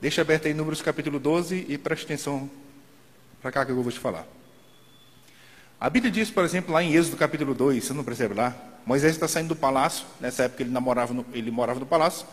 Deixa 0.01 0.21
aberto 0.21 0.47
aí 0.47 0.53
Números 0.53 0.81
capítulo 0.81 1.19
12 1.19 1.65
e 1.69 1.77
preste 1.77 2.03
atenção 2.05 2.49
para 3.43 3.51
cá 3.51 3.65
que 3.65 3.71
eu 3.73 3.83
vou 3.83 3.91
te 3.91 3.99
falar. 3.99 4.25
A 5.77 5.89
Bíblia 5.89 6.09
diz, 6.09 6.31
por 6.31 6.45
exemplo, 6.45 6.73
lá 6.73 6.81
em 6.81 6.93
Êxodo 6.93 7.17
capítulo 7.17 7.53
2, 7.53 7.83
você 7.83 7.93
não 7.93 8.01
percebe 8.01 8.33
lá? 8.33 8.55
Moisés 8.85 9.11
está 9.11 9.27
saindo 9.27 9.49
do 9.49 9.55
palácio, 9.57 10.05
nessa 10.17 10.43
época 10.43 10.63
ele, 10.63 10.71
namorava 10.71 11.13
no, 11.13 11.25
ele 11.33 11.51
morava 11.51 11.77
no 11.77 11.85
palácio, 11.85 12.25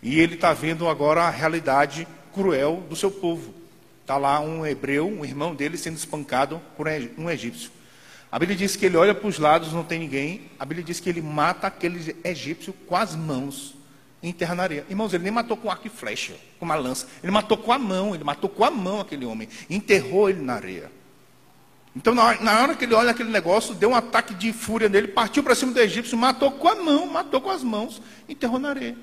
e 0.00 0.20
ele 0.20 0.36
está 0.36 0.52
vendo 0.52 0.88
agora 0.88 1.22
a 1.22 1.30
realidade 1.30 2.06
cruel 2.32 2.84
do 2.88 2.94
seu 2.94 3.10
povo. 3.10 3.52
Está 4.00 4.16
lá 4.16 4.38
um 4.38 4.64
hebreu, 4.64 5.08
um 5.08 5.24
irmão 5.24 5.56
dele, 5.56 5.76
sendo 5.76 5.96
espancado 5.96 6.62
por 6.76 6.86
um 7.18 7.28
egípcio. 7.28 7.72
A 8.30 8.38
Bíblia 8.38 8.56
diz 8.56 8.76
que 8.76 8.86
ele 8.86 8.96
olha 8.96 9.12
para 9.14 9.26
os 9.26 9.40
lados, 9.40 9.72
não 9.72 9.82
tem 9.82 9.98
ninguém. 9.98 10.42
A 10.56 10.64
Bíblia 10.64 10.84
diz 10.84 11.00
que 11.00 11.08
ele 11.08 11.20
mata 11.20 11.66
aquele 11.66 12.16
egípcio 12.22 12.72
com 12.86 12.94
as 12.94 13.16
mãos, 13.16 13.74
e 14.24 14.30
enterra 14.30 14.54
na 14.54 14.62
areia. 14.62 14.86
Irmãos, 14.88 15.12
ele 15.12 15.22
nem 15.22 15.32
matou 15.32 15.54
com 15.54 15.70
arco 15.70 15.86
e 15.86 15.90
flecha, 15.90 16.34
com 16.58 16.64
uma 16.64 16.74
lança. 16.74 17.06
Ele 17.22 17.30
matou 17.30 17.58
com 17.58 17.70
a 17.70 17.78
mão, 17.78 18.14
ele 18.14 18.24
matou 18.24 18.48
com 18.48 18.64
a 18.64 18.70
mão 18.70 19.00
aquele 19.00 19.26
homem. 19.26 19.46
Enterrou 19.68 20.30
ele 20.30 20.40
na 20.40 20.54
areia. 20.54 20.90
Então, 21.94 22.14
na 22.14 22.24
hora, 22.24 22.40
na 22.40 22.62
hora 22.62 22.74
que 22.74 22.86
ele 22.86 22.94
olha 22.94 23.10
aquele 23.10 23.28
negócio, 23.30 23.74
deu 23.74 23.90
um 23.90 23.94
ataque 23.94 24.32
de 24.32 24.50
fúria 24.50 24.88
nele, 24.88 25.08
partiu 25.08 25.42
para 25.42 25.54
cima 25.54 25.72
do 25.72 25.78
egípcio, 25.78 26.16
matou 26.16 26.50
com 26.50 26.66
a 26.66 26.74
mão, 26.74 27.06
matou 27.06 27.38
com 27.38 27.50
as 27.50 27.62
mãos, 27.62 28.00
enterrou 28.26 28.58
na 28.58 28.70
areia. 28.70 28.96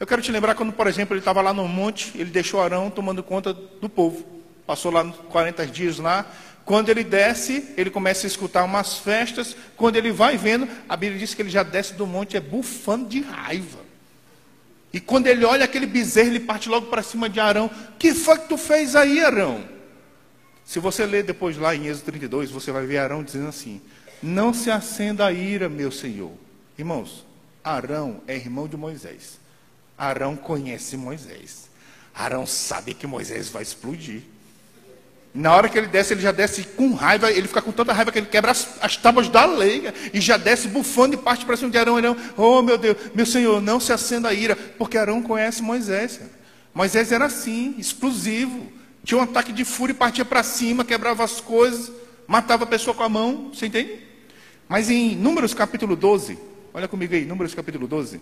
Eu 0.00 0.08
quero 0.08 0.20
te 0.20 0.32
lembrar 0.32 0.56
quando, 0.56 0.72
por 0.72 0.88
exemplo, 0.88 1.14
ele 1.14 1.20
estava 1.20 1.40
lá 1.40 1.54
no 1.54 1.66
monte, 1.68 2.10
ele 2.16 2.30
deixou 2.30 2.60
Arão 2.60 2.90
tomando 2.90 3.22
conta 3.22 3.54
do 3.54 3.88
povo. 3.88 4.26
Passou 4.66 4.90
lá 4.90 5.04
40 5.04 5.64
dias 5.68 5.98
lá. 5.98 6.26
Quando 6.64 6.88
ele 6.88 7.04
desce, 7.04 7.72
ele 7.76 7.90
começa 7.90 8.26
a 8.26 8.28
escutar 8.28 8.64
umas 8.64 8.98
festas. 8.98 9.56
Quando 9.76 9.94
ele 9.94 10.10
vai 10.10 10.36
vendo, 10.36 10.68
a 10.88 10.96
Bíblia 10.96 11.20
diz 11.20 11.32
que 11.32 11.42
ele 11.42 11.50
já 11.50 11.62
desce 11.62 11.94
do 11.94 12.08
monte, 12.08 12.36
é 12.36 12.40
bufando 12.40 13.08
de 13.08 13.20
raiva. 13.20 13.81
E 14.92 15.00
quando 15.00 15.26
ele 15.26 15.44
olha 15.44 15.64
aquele 15.64 15.86
bezerro, 15.86 16.28
ele 16.28 16.40
parte 16.40 16.68
logo 16.68 16.86
para 16.86 17.02
cima 17.02 17.28
de 17.28 17.40
Arão. 17.40 17.70
Que 17.98 18.12
foi 18.12 18.38
que 18.38 18.48
tu 18.48 18.58
fez 18.58 18.94
aí, 18.94 19.20
Arão? 19.20 19.64
Se 20.64 20.78
você 20.78 21.06
ler 21.06 21.24
depois 21.24 21.56
lá 21.56 21.74
em 21.74 21.86
Êxodo 21.86 22.06
32, 22.06 22.50
você 22.50 22.70
vai 22.70 22.86
ver 22.86 22.98
Arão 22.98 23.22
dizendo 23.22 23.48
assim: 23.48 23.80
Não 24.22 24.52
se 24.52 24.70
acenda 24.70 25.26
a 25.26 25.32
ira, 25.32 25.68
meu 25.68 25.90
senhor. 25.90 26.32
Irmãos, 26.78 27.26
Arão 27.64 28.20
é 28.26 28.34
irmão 28.36 28.68
de 28.68 28.76
Moisés. 28.76 29.38
Arão 29.96 30.36
conhece 30.36 30.96
Moisés. 30.96 31.70
Arão 32.14 32.46
sabe 32.46 32.92
que 32.92 33.06
Moisés 33.06 33.48
vai 33.48 33.62
explodir. 33.62 34.22
Na 35.34 35.56
hora 35.56 35.68
que 35.68 35.78
ele 35.78 35.86
desce, 35.86 36.12
ele 36.12 36.20
já 36.20 36.30
desce 36.30 36.62
com 36.62 36.92
raiva, 36.92 37.30
ele 37.30 37.48
fica 37.48 37.62
com 37.62 37.72
tanta 37.72 37.92
raiva 37.92 38.12
que 38.12 38.18
ele 38.18 38.26
quebra 38.26 38.50
as, 38.50 38.76
as 38.82 38.98
tábuas 38.98 39.30
da 39.30 39.46
lei 39.46 39.90
e 40.12 40.20
já 40.20 40.36
desce 40.36 40.68
bufando 40.68 41.14
e 41.14 41.16
parte 41.16 41.46
para 41.46 41.56
cima 41.56 41.70
de 41.70 41.78
Arão. 41.78 41.96
Arão, 41.96 42.16
oh 42.36 42.60
meu 42.60 42.76
Deus, 42.76 42.96
meu 43.14 43.24
Senhor, 43.24 43.60
não 43.62 43.80
se 43.80 43.92
acenda 43.94 44.28
a 44.28 44.34
ira, 44.34 44.54
porque 44.54 44.98
Arão 44.98 45.22
conhece 45.22 45.62
Moisés. 45.62 46.20
Moisés 46.74 47.12
era 47.12 47.24
assim, 47.24 47.74
explosivo. 47.78 48.70
Tinha 49.04 49.18
um 49.18 49.22
ataque 49.22 49.52
de 49.52 49.64
fúria 49.64 49.92
e 49.92 49.96
partia 49.96 50.24
para 50.24 50.42
cima, 50.42 50.84
quebrava 50.84 51.24
as 51.24 51.40
coisas, 51.40 51.90
matava 52.26 52.64
a 52.64 52.66
pessoa 52.66 52.94
com 52.94 53.02
a 53.02 53.08
mão, 53.08 53.50
você 53.54 53.66
entende? 53.66 54.00
Mas 54.68 54.90
em 54.90 55.16
Números 55.16 55.54
capítulo 55.54 55.96
12, 55.96 56.38
olha 56.74 56.86
comigo 56.86 57.14
aí, 57.14 57.24
Números 57.24 57.54
capítulo 57.54 57.88
12, 57.88 58.20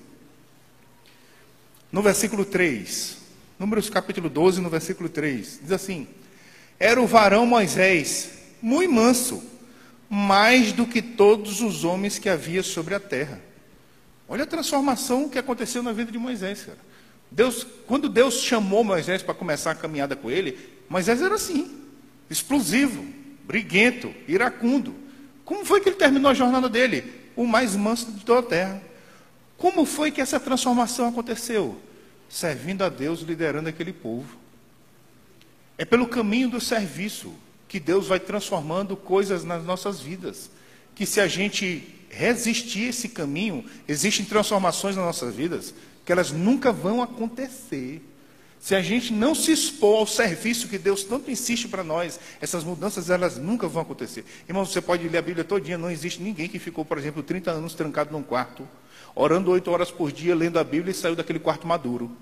no 1.91 2.03
versículo 2.03 2.45
3, 2.45 3.19
Números 3.59 3.91
capítulo 3.91 4.31
12, 4.31 4.61
no 4.61 4.71
versículo 4.71 5.09
3, 5.09 5.61
diz 5.63 5.73
assim: 5.73 6.07
Era 6.81 6.99
o 6.99 7.07
varão 7.07 7.45
Moisés, 7.45 8.31
muito 8.63 8.91
manso, 8.91 9.43
mais 10.09 10.73
do 10.73 10.87
que 10.87 11.03
todos 11.03 11.61
os 11.61 11.85
homens 11.85 12.19
que 12.19 12.27
havia 12.27 12.63
sobre 12.63 12.95
a 12.95 13.01
terra. 13.01 13.39
Olha 14.27 14.45
a 14.45 14.47
transformação 14.47 15.29
que 15.29 15.39
aconteceu 15.39 15.83
na 15.83 15.93
vida 15.93 16.11
de 16.11 16.17
Moisés, 16.19 16.63
cara. 16.63 16.79
Deus, 17.31 17.67
quando 17.87 18.09
Deus 18.09 18.41
chamou 18.41 18.83
Moisés 18.83 19.23
para 19.23 19.35
começar 19.35 19.73
a 19.73 19.75
caminhada 19.75 20.17
com 20.17 20.31
ele, 20.31 20.59
Moisés 20.89 21.21
era 21.21 21.35
assim, 21.35 21.79
explosivo, 22.31 23.05
briguento, 23.45 24.13
iracundo. 24.27 24.95
Como 25.45 25.67
foi 25.67 25.83
que 25.83 25.91
ele 25.91 25.97
terminou 25.97 26.31
a 26.31 26.35
jornada 26.35 26.69
dele? 26.69 27.13
O 27.37 27.47
mais 27.47 27.77
manso 27.77 28.11
de 28.11 28.25
toda 28.25 28.41
a 28.41 28.49
terra. 28.51 28.83
Como 29.59 29.85
foi 29.85 30.11
que 30.11 30.23
essa 30.23 30.41
transformação 30.41 31.09
aconteceu? 31.09 31.79
Servindo 32.27 32.83
a 32.83 32.89
Deus, 32.89 33.21
liderando 33.21 33.69
aquele 33.69 33.93
povo. 33.93 34.40
É 35.81 35.85
pelo 35.87 36.07
caminho 36.07 36.51
do 36.51 36.61
serviço 36.61 37.33
que 37.67 37.81
Deus 37.81 38.07
vai 38.07 38.21
transformando 38.21 38.95
coisas 38.99 39.45
nas 39.45 39.65
nossas 39.65 39.99
vidas. 39.99 40.51
Que 40.95 41.07
se 41.07 41.23
a 41.23 41.27
gente 41.27 41.89
resistir 42.11 42.91
esse 42.91 43.09
caminho, 43.09 43.65
existem 43.89 44.27
transformações 44.27 44.95
nas 44.95 45.07
nossas 45.07 45.35
vidas 45.35 45.73
que 46.05 46.13
elas 46.13 46.33
nunca 46.33 46.71
vão 46.71 47.01
acontecer. 47.01 48.03
Se 48.61 48.75
a 48.75 48.83
gente 48.83 49.11
não 49.11 49.35
se 49.35 49.53
expor 49.53 50.01
ao 50.01 50.07
serviço 50.07 50.69
que 50.69 50.77
Deus 50.77 51.03
tanto 51.03 51.31
insiste 51.31 51.67
para 51.67 51.83
nós, 51.83 52.21
essas 52.43 52.63
mudanças 52.63 53.09
elas 53.09 53.39
nunca 53.39 53.67
vão 53.67 53.81
acontecer. 53.81 54.27
Irmão, 54.47 54.67
você 54.67 54.83
pode 54.83 55.09
ler 55.09 55.17
a 55.17 55.23
Bíblia 55.23 55.45
todinha, 55.45 55.79
não 55.79 55.91
existe 55.91 56.21
ninguém 56.21 56.47
que 56.47 56.59
ficou, 56.59 56.85
por 56.85 56.99
exemplo, 56.99 57.23
30 57.23 57.53
anos 57.53 57.73
trancado 57.73 58.13
num 58.13 58.23
quarto, 58.23 58.69
orando 59.15 59.51
oito 59.51 59.71
horas 59.71 59.91
por 59.91 60.13
dia, 60.13 60.35
lendo 60.35 60.59
a 60.59 60.65
Bíblia 60.65 60.93
e 60.93 60.95
saiu 60.95 61.17
daquele 61.17 61.39
quarto 61.39 61.67
maduro. 61.67 62.15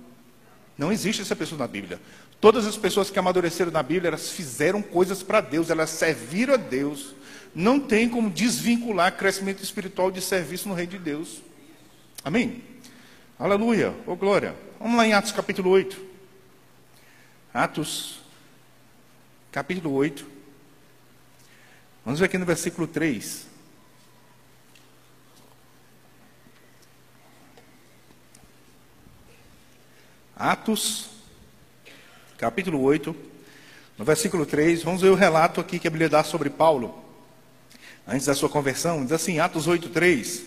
Não 0.79 0.93
existe 0.93 1.21
essa 1.21 1.35
pessoa 1.35 1.59
na 1.59 1.67
Bíblia. 1.67 2.01
Todas 2.41 2.67
as 2.67 2.77
pessoas 2.77 3.11
que 3.11 3.19
amadureceram 3.19 3.73
na 3.73 3.83
Bíblia, 3.83 4.09
elas 4.09 4.31
fizeram 4.31 4.81
coisas 4.81 5.23
para 5.23 5.41
Deus, 5.41 5.71
elas 5.71 5.91
serviram 5.91 6.55
a 6.55 6.57
Deus. 6.57 7.15
Não 7.55 7.81
tem 7.81 8.09
como 8.09 8.31
desvincular 8.31 9.17
crescimento 9.17 9.63
espiritual 9.63 10.11
de 10.11 10.21
serviço 10.21 10.69
no 10.69 10.75
reino 10.75 10.93
de 10.93 10.99
Deus. 10.99 11.43
Amém? 12.25 12.63
Aleluia, 13.39 13.91
ô 14.07 14.13
oh, 14.13 14.17
glória. 14.17 14.55
Vamos 14.79 14.97
lá 14.97 15.07
em 15.07 15.13
Atos 15.13 15.33
capítulo 15.33 15.71
8. 15.71 16.01
Atos, 17.53 18.21
capítulo 19.51 19.93
8. 19.95 20.25
Vamos 22.05 22.21
ver 22.21 22.27
aqui 22.27 22.39
no 22.39 22.47
versículo 22.47 22.87
3. 22.87 23.47
Atos, 30.37 31.18
capítulo 32.39 32.81
8, 32.81 33.15
no 33.99 34.05
versículo 34.05 34.47
3, 34.47 34.85
vamos 34.85 35.03
ver 35.03 35.09
o 35.09 35.17
relato 35.17 35.61
aqui 35.61 35.77
que 35.77 35.89
a 35.89 35.91
Bíblia 35.91 36.09
dá 36.09 36.23
sobre 36.23 36.49
Paulo, 36.49 36.97
antes 38.07 38.27
da 38.27 38.35
sua 38.35 38.49
conversão. 38.49 39.03
Diz 39.03 39.11
assim, 39.11 39.41
Atos 39.41 39.67
8, 39.67 39.89
3. 39.89 40.45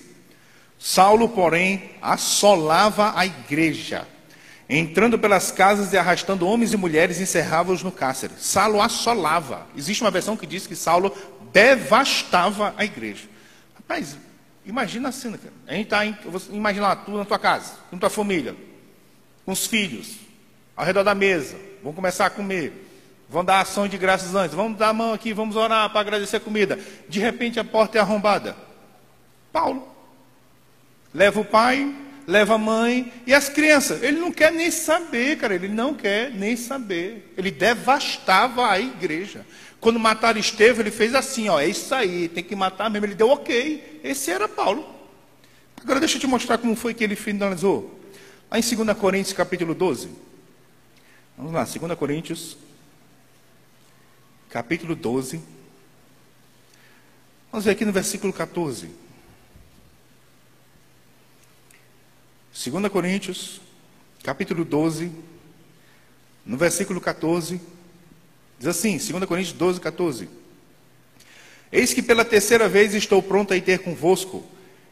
Saulo, 0.79 1.27
porém, 1.27 1.91
assolava 2.01 3.11
a 3.13 3.25
igreja, 3.25 4.07
entrando 4.69 5.19
pelas 5.19 5.51
casas 5.51 5.91
e 5.91 5.97
arrastando 5.97 6.47
homens 6.47 6.71
e 6.71 6.77
mulheres, 6.77 7.19
encerrava-os 7.19 7.83
no 7.83 7.91
cárcere. 7.91 8.33
Saulo 8.37 8.81
assolava. 8.81 9.67
Existe 9.75 10.01
uma 10.01 10.09
versão 10.09 10.37
que 10.37 10.47
diz 10.47 10.65
que 10.65 10.77
Saulo 10.77 11.13
devastava 11.51 12.73
a 12.77 12.85
igreja. 12.85 13.27
Rapaz, 13.75 14.15
imagina 14.65 15.09
a 15.09 15.11
cena, 15.11 15.37
cara. 15.37 15.53
A 15.67 15.73
gente 15.73 15.83
está, 15.83 16.05
imagina 16.51 16.87
lá, 16.87 16.95
tu 16.95 17.11
na 17.11 17.25
tua 17.25 17.37
casa, 17.37 17.73
com 17.89 17.97
tua 17.97 18.09
família, 18.09 18.55
com 19.45 19.51
os 19.51 19.67
filhos, 19.67 20.15
ao 20.75 20.85
redor 20.85 21.03
da 21.03 21.13
mesa, 21.13 21.57
vão 21.83 21.93
começar 21.93 22.25
a 22.25 22.29
comer. 22.29 22.87
Vão 23.29 23.45
dar 23.45 23.61
ação 23.61 23.87
de 23.87 23.97
graças 23.97 24.35
antes. 24.35 24.55
Vamos 24.55 24.77
dar 24.77 24.89
a 24.89 24.93
mão 24.93 25.13
aqui, 25.13 25.33
vamos 25.33 25.55
orar 25.55 25.89
para 25.89 26.01
agradecer 26.01 26.37
a 26.37 26.41
comida. 26.41 26.77
De 27.07 27.19
repente 27.19 27.59
a 27.59 27.63
porta 27.63 27.97
é 27.97 28.01
arrombada. 28.01 28.55
Paulo 29.51 29.91
Leva 31.13 31.41
o 31.41 31.45
pai, 31.45 31.93
leva 32.25 32.55
a 32.55 32.57
mãe 32.57 33.11
e 33.27 33.33
as 33.33 33.49
crianças. 33.49 34.01
Ele 34.01 34.17
não 34.17 34.31
quer 34.31 34.51
nem 34.51 34.71
saber, 34.71 35.37
cara. 35.37 35.53
Ele 35.53 35.67
não 35.67 35.93
quer 35.93 36.31
nem 36.31 36.55
saber. 36.55 37.33
Ele 37.37 37.51
devastava 37.51 38.69
a 38.69 38.79
igreja. 38.79 39.45
Quando 39.79 39.99
mataram 39.99 40.39
Estevão, 40.39 40.81
ele 40.81 40.91
fez 40.91 41.13
assim: 41.13 41.49
ó, 41.49 41.59
é 41.59 41.67
isso 41.67 41.93
aí, 41.93 42.29
tem 42.29 42.43
que 42.43 42.55
matar 42.55 42.89
mesmo. 42.89 43.05
Ele 43.05 43.15
deu 43.15 43.29
ok. 43.29 43.99
Esse 44.03 44.31
era 44.31 44.47
Paulo. 44.47 44.87
Agora 45.81 45.99
deixa 45.99 46.15
eu 46.15 46.21
te 46.21 46.27
mostrar 46.27 46.57
como 46.57 46.75
foi 46.75 46.93
que 46.93 47.03
ele 47.03 47.15
finalizou. 47.15 47.99
Lá 48.49 48.59
em 48.59 48.61
2 48.61 48.97
Coríntios 48.97 49.33
capítulo 49.33 49.73
12. 49.73 50.09
Vamos 51.41 51.55
lá, 51.55 51.63
2 51.63 51.97
Coríntios, 51.97 52.55
capítulo 54.47 54.95
12. 54.95 55.41
Vamos 57.51 57.65
ver 57.65 57.71
aqui 57.71 57.83
no 57.83 57.91
versículo 57.91 58.31
14. 58.31 58.91
2 62.53 62.91
Coríntios, 62.91 63.59
capítulo 64.23 64.63
12, 64.63 65.11
no 66.45 66.57
versículo 66.57 67.01
14, 67.01 67.59
diz 68.59 68.67
assim, 68.67 68.99
2 68.99 69.25
Coríntios 69.25 69.57
12, 69.57 69.81
14. 69.81 70.29
Eis 71.71 71.91
que 71.91 72.03
pela 72.03 72.23
terceira 72.23 72.69
vez 72.69 72.93
estou 72.93 73.19
pronto 73.19 73.51
a 73.51 73.57
ir 73.57 73.61
ter 73.61 73.79
convosco, 73.79 74.45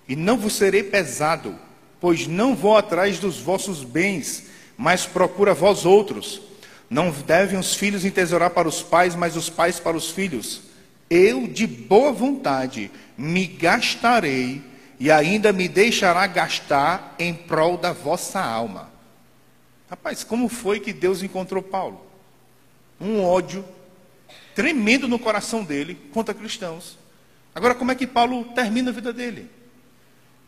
e 0.08 0.16
não 0.16 0.36
vos 0.36 0.54
serei 0.54 0.82
pesado, 0.82 1.56
pois 2.02 2.26
não 2.26 2.56
vou 2.56 2.76
atrás 2.76 3.20
dos 3.20 3.38
vossos 3.38 3.84
bens, 3.84 4.49
mas 4.80 5.06
procura 5.06 5.54
vós 5.54 5.86
outros. 5.86 6.42
Não 6.90 7.12
devem 7.12 7.60
os 7.60 7.76
filhos 7.76 8.06
entesourar 8.06 8.52
para 8.52 8.66
os 8.66 8.82
pais, 8.82 9.14
mas 9.14 9.36
os 9.36 9.50
pais 9.50 9.78
para 9.78 9.98
os 9.98 10.10
filhos. 10.10 10.62
Eu, 11.10 11.48
de 11.48 11.68
boa 11.68 12.14
vontade, 12.14 12.90
me 13.18 13.46
gastarei 13.46 14.64
e 14.98 15.12
ainda 15.12 15.52
me 15.52 15.68
deixará 15.68 16.26
gastar 16.28 17.14
em 17.20 17.34
prol 17.34 17.76
da 17.76 17.92
vossa 17.92 18.40
alma. 18.40 18.90
Rapaz, 19.90 20.24
como 20.24 20.48
foi 20.48 20.80
que 20.80 20.94
Deus 20.94 21.22
encontrou 21.22 21.62
Paulo? 21.62 22.02
Um 23.02 23.22
ódio 23.22 23.66
tremendo 24.56 25.10
no 25.10 25.20
coração 25.20 25.62
dele 25.62 25.98
contra 26.14 26.34
cristãos. 26.34 26.98
Agora, 27.54 27.76
como 27.76 27.92
é 27.92 27.96
que 27.96 28.08
Paulo 28.08 28.46
termina 28.56 28.92
a 28.92 28.94
vida 28.94 29.12
dele? 29.12 29.50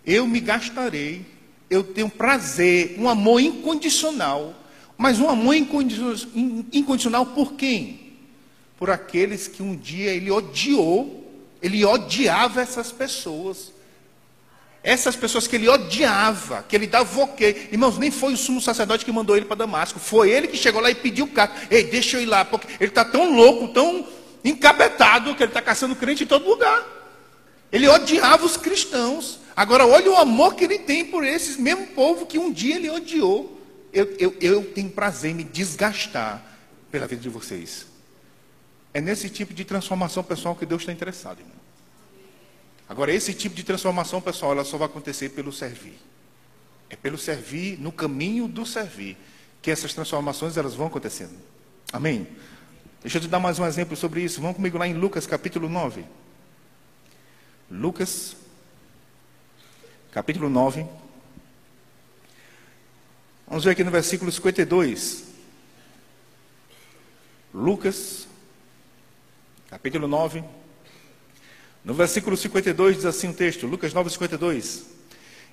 Eu 0.05 0.25
me 0.25 0.39
gastarei, 0.39 1.25
eu 1.71 1.83
tenho 1.85 2.09
prazer, 2.09 2.95
um 2.99 3.07
amor 3.07 3.39
incondicional, 3.39 4.53
mas 4.97 5.19
um 5.21 5.29
amor 5.29 5.55
incondicional 5.55 7.27
por 7.27 7.53
quem? 7.53 8.11
Por 8.77 8.89
aqueles 8.89 9.47
que 9.47 9.63
um 9.63 9.73
dia 9.75 10.11
ele 10.11 10.29
odiou, 10.29 11.33
ele 11.61 11.85
odiava 11.85 12.61
essas 12.61 12.91
pessoas. 12.91 13.71
Essas 14.83 15.15
pessoas 15.15 15.47
que 15.47 15.55
ele 15.55 15.69
odiava, 15.69 16.65
que 16.67 16.75
ele 16.75 16.87
dava 16.87 17.21
ok. 17.21 17.69
Irmãos, 17.71 17.97
nem 17.97 18.11
foi 18.11 18.33
o 18.33 18.37
sumo 18.37 18.59
sacerdote 18.59 19.05
que 19.05 19.11
mandou 19.11 19.37
ele 19.37 19.45
para 19.45 19.55
Damasco. 19.55 19.97
Foi 19.97 20.29
ele 20.29 20.49
que 20.49 20.57
chegou 20.57 20.81
lá 20.81 20.91
e 20.91 20.95
pediu 20.95 21.23
o 21.25 21.29
cara. 21.29 21.53
Ei, 21.69 21.85
deixa 21.85 22.17
eu 22.17 22.23
ir 22.23 22.25
lá, 22.25 22.43
porque 22.43 22.67
ele 22.81 22.89
está 22.89 23.05
tão 23.05 23.33
louco, 23.33 23.69
tão 23.69 24.05
encabetado, 24.43 25.35
que 25.35 25.43
ele 25.43 25.51
está 25.51 25.61
caçando 25.61 25.95
crente 25.95 26.23
em 26.23 26.27
todo 26.27 26.49
lugar. 26.49 26.85
Ele 27.71 27.87
odiava 27.87 28.45
os 28.45 28.57
cristãos. 28.57 29.39
Agora, 29.55 29.85
olha 29.85 30.11
o 30.11 30.15
amor 30.15 30.55
que 30.55 30.63
ele 30.63 30.79
tem 30.79 31.05
por 31.05 31.23
esses 31.23 31.57
mesmo 31.57 31.87
povo 31.87 32.25
que 32.25 32.39
um 32.39 32.51
dia 32.51 32.75
ele 32.75 32.89
odiou. 32.89 33.59
Eu, 33.91 34.05
eu, 34.17 34.35
eu 34.39 34.63
tenho 34.73 34.89
prazer 34.89 35.31
em 35.31 35.35
me 35.35 35.43
desgastar 35.43 36.43
pela 36.89 37.07
vida 37.07 37.21
de 37.21 37.29
vocês. 37.29 37.85
É 38.93 39.01
nesse 39.01 39.29
tipo 39.29 39.53
de 39.53 39.65
transformação 39.65 40.23
pessoal 40.23 40.55
que 40.55 40.65
Deus 40.65 40.81
está 40.81 40.91
interessado, 40.91 41.39
irmão. 41.39 41.61
Agora, 42.87 43.13
esse 43.13 43.33
tipo 43.33 43.55
de 43.55 43.63
transformação, 43.63 44.19
pessoal, 44.19 44.51
ela 44.51 44.65
só 44.65 44.77
vai 44.77 44.85
acontecer 44.85 45.29
pelo 45.29 45.51
servir. 45.51 45.97
É 46.89 46.95
pelo 46.95 47.17
servir, 47.17 47.79
no 47.79 47.89
caminho 47.89 48.49
do 48.49 48.65
servir, 48.65 49.15
que 49.61 49.71
essas 49.71 49.93
transformações 49.93 50.57
elas 50.57 50.75
vão 50.75 50.87
acontecendo. 50.87 51.37
Amém? 51.93 52.27
Deixa 53.01 53.17
eu 53.17 53.21
te 53.21 53.27
dar 53.29 53.39
mais 53.39 53.59
um 53.59 53.65
exemplo 53.65 53.95
sobre 53.95 54.21
isso. 54.21 54.41
Vamos 54.41 54.57
comigo 54.57 54.77
lá 54.77 54.85
em 54.85 54.93
Lucas 54.93 55.25
capítulo 55.25 55.69
9. 55.69 56.03
Lucas, 57.71 58.35
capítulo 60.11 60.49
9. 60.49 60.85
Vamos 63.47 63.63
ver 63.63 63.71
aqui 63.71 63.83
no 63.83 63.91
versículo 63.91 64.29
52. 64.31 65.23
Lucas, 67.53 68.27
capítulo 69.69 70.07
9. 70.07 70.43
No 71.83 71.93
versículo 71.93 72.35
52 72.35 72.97
diz 72.97 73.05
assim 73.05 73.29
o 73.29 73.33
texto, 73.33 73.65
Lucas 73.65 73.93
9, 73.93 74.09
52. 74.09 74.85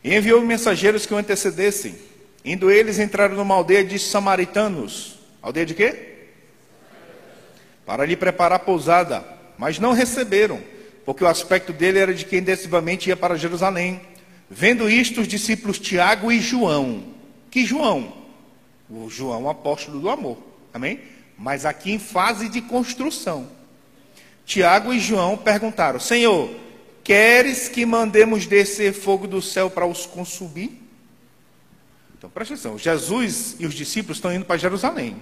E 0.02 0.14
enviou 0.14 0.40
mensageiros 0.42 1.06
que 1.06 1.14
o 1.14 1.16
antecedessem. 1.16 1.96
Indo 2.44 2.70
eles, 2.70 2.98
entraram 2.98 3.36
numa 3.36 3.54
aldeia 3.54 3.84
de 3.84 3.98
samaritanos. 3.98 5.18
Aldeia 5.40 5.66
de 5.66 5.74
quê? 5.74 6.16
Para 7.86 8.04
lhe 8.04 8.16
preparar 8.16 8.60
pousada. 8.60 9.24
Mas 9.56 9.78
não 9.78 9.92
receberam, 9.92 10.62
porque 11.04 11.24
o 11.24 11.28
aspecto 11.28 11.72
dele 11.72 11.98
era 11.98 12.14
de 12.14 12.24
quem 12.24 12.42
decisivamente 12.42 13.08
ia 13.08 13.16
para 13.16 13.36
Jerusalém. 13.36 14.17
Vendo 14.50 14.88
isto, 14.88 15.20
os 15.20 15.28
discípulos 15.28 15.78
Tiago 15.78 16.32
e 16.32 16.40
João. 16.40 17.04
Que 17.50 17.64
João? 17.64 18.12
O 18.88 19.08
João, 19.10 19.48
apóstolo 19.48 20.00
do 20.00 20.08
amor. 20.08 20.38
Amém? 20.72 21.00
Mas 21.36 21.64
aqui 21.64 21.92
em 21.92 21.98
fase 21.98 22.48
de 22.48 22.60
construção. 22.62 23.48
Tiago 24.44 24.92
e 24.92 24.98
João 24.98 25.36
perguntaram: 25.36 26.00
Senhor, 26.00 26.50
queres 27.04 27.68
que 27.68 27.84
mandemos 27.84 28.46
descer 28.46 28.92
fogo 28.94 29.26
do 29.26 29.42
céu 29.42 29.70
para 29.70 29.86
os 29.86 30.06
consumir? 30.06 30.82
Então 32.16 32.30
presta 32.30 32.54
atenção: 32.54 32.78
Jesus 32.78 33.56
e 33.58 33.66
os 33.66 33.74
discípulos 33.74 34.16
estão 34.16 34.32
indo 34.32 34.46
para 34.46 34.56
Jerusalém. 34.56 35.16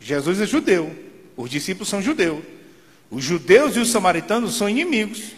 Jesus 0.00 0.40
é 0.40 0.46
judeu, 0.46 0.90
os 1.36 1.50
discípulos 1.50 1.88
são 1.88 2.00
judeus. 2.00 2.42
Os 3.10 3.24
judeus 3.24 3.76
e 3.76 3.80
os 3.80 3.90
samaritanos 3.90 4.54
são 4.54 4.68
inimigos. 4.68 5.32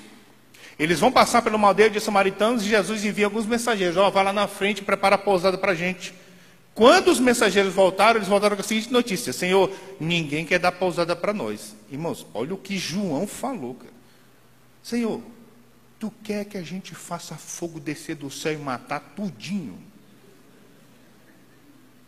Eles 0.78 1.00
vão 1.00 1.12
passar 1.12 1.42
pela 1.42 1.58
aldeia 1.58 1.90
de 1.90 2.00
samaritanos 2.00 2.64
e 2.64 2.68
Jesus 2.68 3.04
envia 3.04 3.26
alguns 3.26 3.46
mensageiros: 3.46 3.96
Ó, 3.96 4.10
vai 4.10 4.24
lá 4.24 4.32
na 4.32 4.48
frente, 4.48 4.82
prepara 4.82 5.16
a 5.16 5.18
pousada 5.18 5.58
para 5.58 5.72
a 5.72 5.74
gente. 5.74 6.14
Quando 6.74 7.08
os 7.08 7.20
mensageiros 7.20 7.74
voltaram, 7.74 8.18
eles 8.18 8.28
voltaram 8.28 8.56
com 8.56 8.62
a 8.62 8.64
seguinte 8.64 8.92
notícia: 8.92 9.32
Senhor, 9.32 9.70
ninguém 10.00 10.44
quer 10.44 10.58
dar 10.58 10.72
pousada 10.72 11.14
para 11.14 11.32
nós. 11.32 11.74
Irmãos, 11.90 12.26
olha 12.32 12.54
o 12.54 12.58
que 12.58 12.78
João 12.78 13.26
falou. 13.26 13.74
Cara. 13.74 13.92
Senhor, 14.82 15.20
tu 16.00 16.12
quer 16.22 16.44
que 16.46 16.56
a 16.56 16.62
gente 16.62 16.94
faça 16.94 17.34
fogo 17.36 17.78
descer 17.78 18.16
do 18.16 18.30
céu 18.30 18.54
e 18.54 18.56
matar 18.56 19.00
tudinho? 19.14 19.78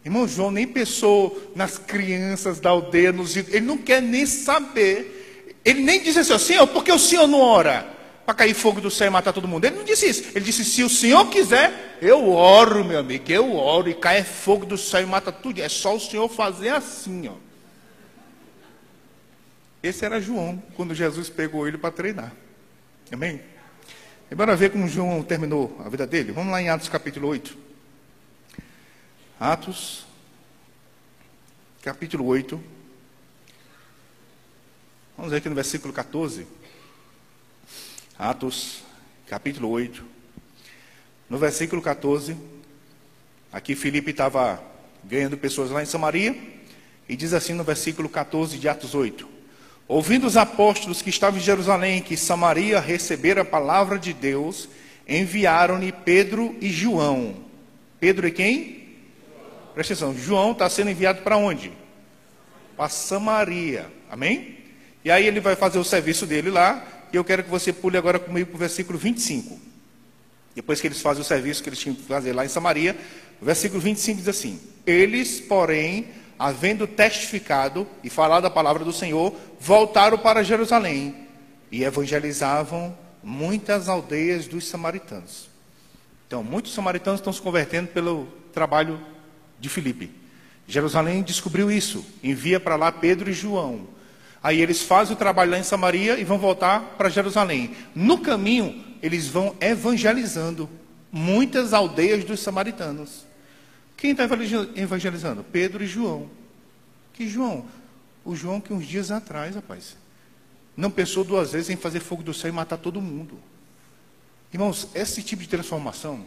Irmão 0.04 0.28
João 0.28 0.50
nem 0.50 0.66
pensou 0.66 1.52
nas 1.56 1.78
crianças 1.78 2.60
da 2.60 2.70
aldeia, 2.70 3.10
nos 3.10 3.36
ele 3.36 3.60
não 3.60 3.78
quer 3.78 4.02
nem 4.02 4.26
saber. 4.26 5.54
Ele 5.64 5.82
nem 5.82 6.02
disse 6.02 6.18
assim, 6.18 6.38
Senhor, 6.38 6.66
por 6.66 6.84
que 6.84 6.92
o 6.92 6.98
Senhor 6.98 7.26
não 7.26 7.40
ora? 7.40 7.93
Para 8.24 8.34
cair 8.34 8.54
fogo 8.54 8.80
do 8.80 8.90
céu 8.90 9.06
e 9.06 9.10
matar 9.10 9.32
todo 9.32 9.46
mundo. 9.46 9.64
Ele 9.64 9.76
não 9.76 9.84
disse 9.84 10.08
isso. 10.08 10.30
Ele 10.34 10.44
disse: 10.44 10.64
se 10.64 10.82
o 10.82 10.88
Senhor 10.88 11.28
quiser, 11.28 11.98
eu 12.00 12.30
oro, 12.30 12.84
meu 12.84 12.98
amigo, 12.98 13.30
eu 13.30 13.54
oro 13.54 13.88
e 13.88 13.94
cai 13.94 14.22
fogo 14.22 14.64
do 14.64 14.78
céu 14.78 15.02
e 15.02 15.06
mata 15.06 15.30
tudo. 15.30 15.60
É 15.60 15.68
só 15.68 15.94
o 15.94 16.00
Senhor 16.00 16.28
fazer 16.28 16.70
assim, 16.70 17.28
ó. 17.28 17.34
Esse 19.82 20.04
era 20.04 20.20
João, 20.20 20.62
quando 20.76 20.94
Jesus 20.94 21.28
pegou 21.28 21.68
ele 21.68 21.76
para 21.76 21.90
treinar. 21.90 22.32
Amém? 23.12 23.42
E 24.30 24.34
bora 24.34 24.56
ver 24.56 24.70
como 24.70 24.88
João 24.88 25.22
terminou 25.22 25.76
a 25.84 25.88
vida 25.90 26.06
dele. 26.06 26.32
Vamos 26.32 26.50
lá 26.50 26.62
em 26.62 26.70
Atos 26.70 26.88
capítulo 26.88 27.28
8. 27.28 27.54
Atos, 29.38 30.06
capítulo 31.82 32.24
8. 32.24 32.62
Vamos 35.16 35.30
ver 35.30 35.36
aqui 35.36 35.48
no 35.50 35.54
versículo 35.54 35.92
14. 35.92 36.46
Atos, 38.18 38.84
capítulo 39.26 39.68
8, 39.70 40.04
no 41.28 41.36
versículo 41.36 41.82
14. 41.82 42.36
Aqui 43.52 43.74
Filipe 43.74 44.12
estava 44.12 44.62
ganhando 45.02 45.36
pessoas 45.36 45.70
lá 45.70 45.82
em 45.82 45.86
Samaria, 45.86 46.36
e 47.08 47.16
diz 47.16 47.32
assim 47.34 47.54
no 47.54 47.64
versículo 47.64 48.08
14 48.08 48.56
de 48.56 48.68
Atos 48.68 48.94
8: 48.94 49.28
Ouvindo 49.88 50.28
os 50.28 50.36
apóstolos 50.36 51.02
que 51.02 51.10
estavam 51.10 51.40
em 51.40 51.42
Jerusalém, 51.42 52.00
que 52.00 52.16
Samaria 52.16 52.78
recebera 52.78 53.42
a 53.42 53.44
palavra 53.44 53.98
de 53.98 54.12
Deus, 54.12 54.68
enviaram-lhe 55.08 55.90
Pedro 55.90 56.56
e 56.60 56.70
João. 56.70 57.34
Pedro 57.98 58.28
e 58.28 58.30
quem? 58.30 58.96
Presta 59.74 59.92
atenção, 59.92 60.16
João 60.16 60.52
está 60.52 60.70
sendo 60.70 60.90
enviado 60.90 61.22
para 61.22 61.36
onde? 61.36 61.72
Para 62.76 62.88
Samaria. 62.88 63.90
Amém? 64.08 64.58
E 65.04 65.10
aí 65.10 65.26
ele 65.26 65.40
vai 65.40 65.56
fazer 65.56 65.78
o 65.78 65.84
serviço 65.84 66.26
dele 66.26 66.48
lá, 66.48 66.93
e 67.14 67.16
eu 67.16 67.24
quero 67.24 67.44
que 67.44 67.50
você 67.50 67.72
pule 67.72 67.96
agora 67.96 68.18
comigo 68.18 68.48
para 68.48 68.56
o 68.56 68.58
versículo 68.58 68.98
25. 68.98 69.56
Depois 70.52 70.80
que 70.80 70.88
eles 70.88 71.00
fazem 71.00 71.22
o 71.22 71.24
serviço 71.24 71.62
que 71.62 71.68
eles 71.68 71.78
tinham 71.78 71.94
que 71.94 72.02
fazer 72.02 72.32
lá 72.32 72.44
em 72.44 72.48
Samaria, 72.48 72.96
o 73.40 73.44
versículo 73.44 73.80
25 73.80 74.18
diz 74.18 74.28
assim: 74.28 74.60
Eles, 74.84 75.40
porém, 75.40 76.08
havendo 76.36 76.88
testificado 76.88 77.86
e 78.02 78.10
falado 78.10 78.46
a 78.46 78.50
palavra 78.50 78.84
do 78.84 78.92
Senhor, 78.92 79.32
voltaram 79.60 80.18
para 80.18 80.42
Jerusalém 80.42 81.14
e 81.70 81.84
evangelizavam 81.84 82.98
muitas 83.22 83.88
aldeias 83.88 84.48
dos 84.48 84.66
samaritanos. 84.66 85.48
Então, 86.26 86.42
muitos 86.42 86.74
samaritanos 86.74 87.20
estão 87.20 87.32
se 87.32 87.40
convertendo 87.40 87.90
pelo 87.90 88.26
trabalho 88.52 89.00
de 89.60 89.68
Filipe. 89.68 90.10
Jerusalém 90.66 91.22
descobriu 91.22 91.70
isso, 91.70 92.04
envia 92.24 92.58
para 92.58 92.74
lá 92.74 92.90
Pedro 92.90 93.30
e 93.30 93.32
João. 93.32 93.93
Aí 94.44 94.60
eles 94.60 94.82
fazem 94.82 95.14
o 95.14 95.18
trabalho 95.18 95.52
lá 95.52 95.58
em 95.58 95.62
Samaria 95.62 96.20
e 96.20 96.24
vão 96.24 96.36
voltar 96.36 96.96
para 96.98 97.08
Jerusalém. 97.08 97.74
No 97.94 98.18
caminho, 98.18 98.84
eles 99.02 99.26
vão 99.26 99.56
evangelizando 99.58 100.68
muitas 101.10 101.72
aldeias 101.72 102.24
dos 102.24 102.40
samaritanos. 102.40 103.24
Quem 103.96 104.10
está 104.10 104.24
evangelizando? 104.76 105.42
Pedro 105.44 105.82
e 105.82 105.86
João. 105.86 106.28
Que 107.14 107.26
João? 107.26 107.64
O 108.22 108.36
João 108.36 108.60
que 108.60 108.70
uns 108.70 108.86
dias 108.86 109.10
atrás, 109.10 109.54
rapaz, 109.54 109.96
não 110.76 110.90
pensou 110.90 111.24
duas 111.24 111.52
vezes 111.52 111.70
em 111.70 111.76
fazer 111.76 112.00
fogo 112.00 112.22
do 112.22 112.34
céu 112.34 112.50
e 112.50 112.52
matar 112.52 112.76
todo 112.76 113.00
mundo. 113.00 113.38
Irmãos, 114.52 114.88
esse 114.94 115.22
tipo 115.22 115.40
de 115.40 115.48
transformação, 115.48 116.22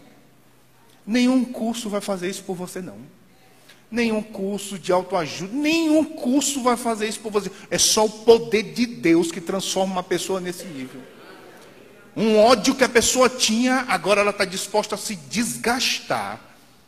nenhum 1.05 1.45
curso 1.45 1.87
vai 1.87 2.01
fazer 2.01 2.31
isso 2.31 2.43
por 2.43 2.55
você, 2.55 2.81
não 2.81 2.97
nenhum 3.89 4.21
curso 4.21 4.77
de 4.77 4.91
autoajuda, 4.91 5.53
nenhum 5.53 6.03
curso 6.03 6.61
vai 6.61 6.75
fazer 6.75 7.07
isso 7.07 7.19
por 7.19 7.31
você. 7.31 7.51
É 7.69 7.77
só 7.77 8.05
o 8.05 8.09
poder 8.09 8.63
de 8.63 8.85
Deus 8.85 9.31
que 9.31 9.41
transforma 9.41 9.93
uma 9.93 10.03
pessoa 10.03 10.39
nesse 10.39 10.65
nível. 10.65 11.01
Um 12.15 12.37
ódio 12.37 12.75
que 12.75 12.83
a 12.83 12.89
pessoa 12.89 13.29
tinha, 13.29 13.85
agora 13.87 14.21
ela 14.21 14.31
está 14.31 14.43
disposta 14.43 14.95
a 14.95 14.97
se 14.97 15.15
desgastar 15.15 16.41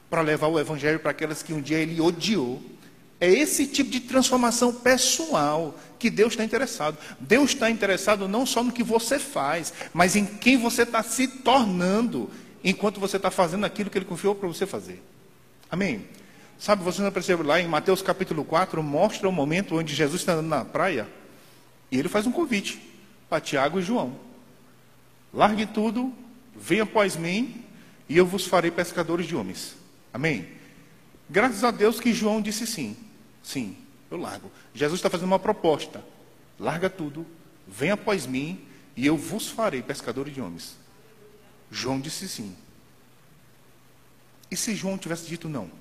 para 0.10 0.22
levar 0.22 0.48
o 0.48 0.60
evangelho 0.60 1.00
para 1.00 1.12
aquelas 1.12 1.44
que 1.44 1.54
um 1.54 1.62
dia 1.62 1.78
ele 1.78 2.02
odiou. 2.02 2.62
É 3.22 3.30
esse 3.30 3.68
tipo 3.68 3.92
de 3.92 4.00
transformação 4.00 4.74
pessoal 4.74 5.78
que 6.00 6.10
Deus 6.10 6.34
está 6.34 6.44
interessado. 6.44 6.98
Deus 7.20 7.52
está 7.52 7.70
interessado 7.70 8.28
não 8.28 8.46
só 8.46 8.64
no 8.64 8.72
que 8.72 8.82
você 8.82 9.20
faz, 9.20 9.74
mas 9.94 10.16
em 10.16 10.26
quem 10.26 10.58
você 10.58 10.84
está 10.84 11.04
se 11.04 11.28
tornando 11.28 12.30
enquanto 12.64 13.00
você 13.00 13.18
está 13.18 13.30
fazendo 13.30 13.66
aquilo 13.66 13.90
que 13.90 13.98
Ele 13.98 14.06
confiou 14.06 14.34
para 14.34 14.48
você 14.48 14.66
fazer. 14.66 15.02
Amém? 15.70 16.08
Sabe, 16.60 16.84
você 16.84 17.02
não 17.02 17.10
percebe 17.10 17.42
lá 17.42 17.62
em 17.62 17.70
Mateus 17.70 18.02
capítulo 18.02 18.44
4, 18.44 18.84
mostra 18.84 19.30
o 19.30 19.32
momento 19.32 19.78
onde 19.78 19.96
Jesus 19.96 20.22
está 20.22 20.34
andando 20.34 20.50
na 20.50 20.66
praia 20.66 21.08
e 21.90 21.98
ele 21.98 22.10
faz 22.10 22.28
um 22.28 22.34
convite 22.34 22.82
para 23.30 23.40
Tiago 23.40 23.80
e 23.80 23.82
João. 23.82 24.20
Largue 25.34 25.66
tudo, 25.66 26.14
venha 26.54 26.84
após 26.84 27.16
mim 27.16 27.64
e 28.10 28.18
eu 28.18 28.26
vos 28.26 28.46
farei 28.46 28.70
pescadores 28.70 29.26
de 29.26 29.38
homens. 29.38 29.78
Amém? 30.14 30.50
Graças 31.30 31.64
a 31.64 31.72
Deus 31.72 31.98
que 31.98 32.14
João 32.14 32.42
disse 32.42 32.68
sim. 32.68 32.98
Sim, 33.42 33.78
eu 34.12 34.18
largo. 34.18 34.52
Jesus 34.74 35.00
está 35.00 35.10
fazendo 35.10 35.28
uma 35.28 35.40
proposta. 35.40 36.04
Larga 36.60 36.90
tudo, 36.90 37.26
venha 37.66 37.94
após 37.94 38.26
mim 38.26 38.60
e 38.98 39.06
eu 39.06 39.16
vos 39.16 39.48
farei 39.48 39.82
pescadores 39.82 40.34
de 40.34 40.42
homens. 40.42 40.76
João 41.72 42.02
disse 42.02 42.28
sim. 42.28 42.54
E 44.52 44.58
se 44.58 44.76
João 44.76 44.98
tivesse 44.98 45.26
dito 45.26 45.48
não? 45.48 45.72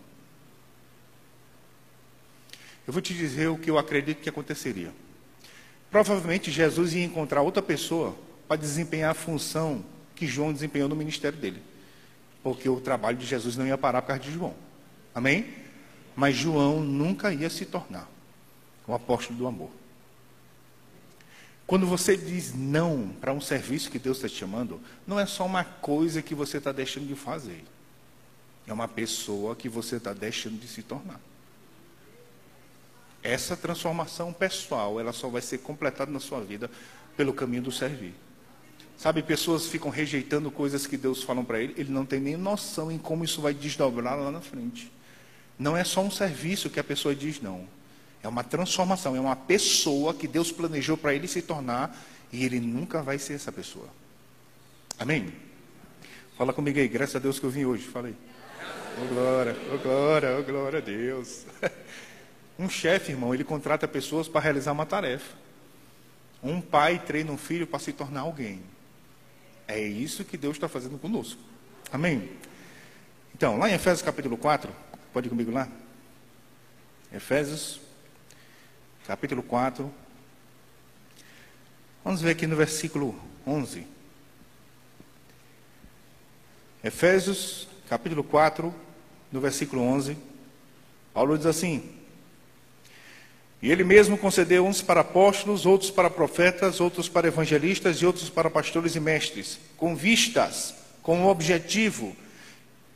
Eu 2.88 2.92
vou 2.94 3.02
te 3.02 3.12
dizer 3.12 3.48
o 3.48 3.58
que 3.58 3.68
eu 3.68 3.76
acredito 3.76 4.22
que 4.22 4.30
aconteceria. 4.30 4.94
Provavelmente 5.90 6.50
Jesus 6.50 6.94
ia 6.94 7.04
encontrar 7.04 7.42
outra 7.42 7.62
pessoa 7.62 8.16
para 8.48 8.56
desempenhar 8.56 9.10
a 9.10 9.14
função 9.14 9.84
que 10.16 10.26
João 10.26 10.54
desempenhou 10.54 10.88
no 10.88 10.96
ministério 10.96 11.38
dele. 11.38 11.62
Porque 12.42 12.66
o 12.66 12.80
trabalho 12.80 13.18
de 13.18 13.26
Jesus 13.26 13.58
não 13.58 13.66
ia 13.66 13.76
parar 13.76 14.00
por 14.00 14.08
causa 14.08 14.22
de 14.22 14.32
João. 14.32 14.54
Amém? 15.14 15.54
Mas 16.16 16.34
João 16.34 16.80
nunca 16.80 17.30
ia 17.30 17.50
se 17.50 17.66
tornar 17.66 18.08
o 18.86 18.94
apóstolo 18.94 19.38
do 19.38 19.46
amor. 19.46 19.70
Quando 21.66 21.86
você 21.86 22.16
diz 22.16 22.54
não 22.54 23.10
para 23.20 23.34
um 23.34 23.40
serviço 23.40 23.90
que 23.90 23.98
Deus 23.98 24.16
está 24.16 24.30
te 24.30 24.36
chamando, 24.36 24.80
não 25.06 25.20
é 25.20 25.26
só 25.26 25.44
uma 25.44 25.62
coisa 25.62 26.22
que 26.22 26.34
você 26.34 26.56
está 26.56 26.72
deixando 26.72 27.06
de 27.06 27.14
fazer. 27.14 27.62
É 28.66 28.72
uma 28.72 28.88
pessoa 28.88 29.54
que 29.54 29.68
você 29.68 29.96
está 29.96 30.14
deixando 30.14 30.58
de 30.58 30.66
se 30.66 30.82
tornar. 30.82 31.20
Essa 33.22 33.56
transformação 33.56 34.32
pessoal, 34.32 35.00
ela 35.00 35.12
só 35.12 35.28
vai 35.28 35.42
ser 35.42 35.58
completada 35.58 36.10
na 36.10 36.20
sua 36.20 36.40
vida 36.40 36.70
pelo 37.16 37.32
caminho 37.32 37.62
do 37.62 37.72
servir. 37.72 38.14
Sabe, 38.96 39.22
pessoas 39.22 39.66
ficam 39.66 39.90
rejeitando 39.90 40.50
coisas 40.50 40.86
que 40.86 40.96
Deus 40.96 41.22
fala 41.22 41.42
para 41.44 41.60
ele, 41.60 41.74
ele 41.76 41.90
não 41.90 42.04
tem 42.04 42.18
nem 42.18 42.36
noção 42.36 42.90
em 42.90 42.98
como 42.98 43.24
isso 43.24 43.40
vai 43.40 43.54
desdobrar 43.54 44.18
lá 44.18 44.30
na 44.30 44.40
frente. 44.40 44.90
Não 45.58 45.76
é 45.76 45.84
só 45.84 46.00
um 46.00 46.10
serviço 46.10 46.70
que 46.70 46.80
a 46.80 46.84
pessoa 46.84 47.14
diz 47.14 47.40
não. 47.40 47.66
É 48.22 48.28
uma 48.28 48.42
transformação, 48.42 49.14
é 49.14 49.20
uma 49.20 49.36
pessoa 49.36 50.12
que 50.12 50.26
Deus 50.26 50.50
planejou 50.50 50.96
para 50.96 51.14
ele 51.14 51.28
se 51.28 51.42
tornar 51.42 51.96
e 52.32 52.44
ele 52.44 52.58
nunca 52.58 53.02
vai 53.02 53.18
ser 53.18 53.34
essa 53.34 53.52
pessoa. 53.52 53.88
Amém? 54.98 55.32
Fala 56.36 56.52
comigo 56.52 56.78
aí, 56.78 56.88
graças 56.88 57.16
a 57.16 57.18
Deus 57.20 57.38
que 57.38 57.46
eu 57.46 57.50
vim 57.50 57.64
hoje. 57.64 57.84
Fala 57.84 58.08
aí. 58.08 58.14
Oh 59.00 59.14
glória, 59.14 59.56
oh 59.72 59.78
glória, 59.78 60.38
oh 60.38 60.42
glória 60.42 60.78
a 60.78 60.82
Deus. 60.82 61.44
Um 62.58 62.68
chefe, 62.68 63.12
irmão, 63.12 63.32
ele 63.32 63.44
contrata 63.44 63.86
pessoas 63.86 64.26
para 64.26 64.40
realizar 64.40 64.72
uma 64.72 64.84
tarefa. 64.84 65.36
Um 66.42 66.60
pai 66.60 66.98
treina 66.98 67.30
um 67.30 67.38
filho 67.38 67.66
para 67.66 67.78
se 67.78 67.92
tornar 67.92 68.22
alguém. 68.22 68.62
É 69.66 69.80
isso 69.80 70.24
que 70.24 70.36
Deus 70.36 70.56
está 70.56 70.68
fazendo 70.68 70.98
conosco. 70.98 71.40
Amém? 71.92 72.30
Então, 73.34 73.58
lá 73.58 73.70
em 73.70 73.74
Efésios 73.74 74.02
capítulo 74.02 74.36
4, 74.36 74.72
pode 75.12 75.28
ir 75.28 75.30
comigo 75.30 75.52
lá? 75.52 75.68
Efésios 77.12 77.80
capítulo 79.06 79.42
4. 79.42 79.92
Vamos 82.04 82.20
ver 82.20 82.30
aqui 82.30 82.46
no 82.46 82.56
versículo 82.56 83.14
11. 83.46 83.86
Efésios 86.82 87.68
capítulo 87.88 88.24
4, 88.24 88.74
no 89.30 89.40
versículo 89.40 89.82
11. 89.82 90.16
Paulo 91.12 91.36
diz 91.36 91.46
assim: 91.46 91.97
e 93.60 93.72
ele 93.72 93.82
mesmo 93.82 94.16
concedeu 94.16 94.64
uns 94.64 94.80
para 94.80 95.00
apóstolos, 95.00 95.66
outros 95.66 95.90
para 95.90 96.08
profetas, 96.08 96.80
outros 96.80 97.08
para 97.08 97.26
evangelistas 97.26 97.96
e 97.96 98.06
outros 98.06 98.30
para 98.30 98.48
pastores 98.48 98.94
e 98.94 99.00
mestres, 99.00 99.58
com 99.76 99.96
vistas, 99.96 100.74
com 101.02 101.24
o 101.24 101.28
objetivo, 101.28 102.16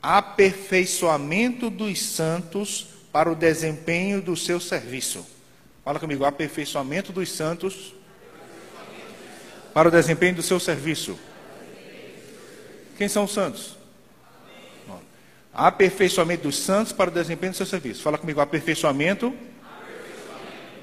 aperfeiçoamento 0.01 1.69
dos 1.69 2.01
santos 2.01 2.87
para 3.11 3.31
o 3.31 3.35
desempenho 3.35 4.23
do 4.23 4.37
seu 4.37 4.61
serviço. 4.61 5.27
Fala 5.85 5.99
comigo, 5.99 6.25
aperfeiçoamento 6.25 7.13
dos 7.13 7.31
santos 7.33 7.93
para 9.75 9.89
o 9.89 9.91
desempenho 9.91 10.37
do 10.37 10.43
seu 10.43 10.61
serviço. 10.61 11.19
Quem 12.97 13.09
são 13.09 13.25
os 13.25 13.33
santos? 13.33 13.77
Aperfeiçoamento 15.53 16.45
dos 16.45 16.57
santos 16.57 16.93
para 16.93 17.11
o 17.11 17.13
desempenho 17.13 17.53
do 17.53 17.57
seu 17.57 17.67
serviço. 17.67 18.03
Fala 18.03 18.17
comigo, 18.17 18.41
aperfeiçoamento 18.41 19.37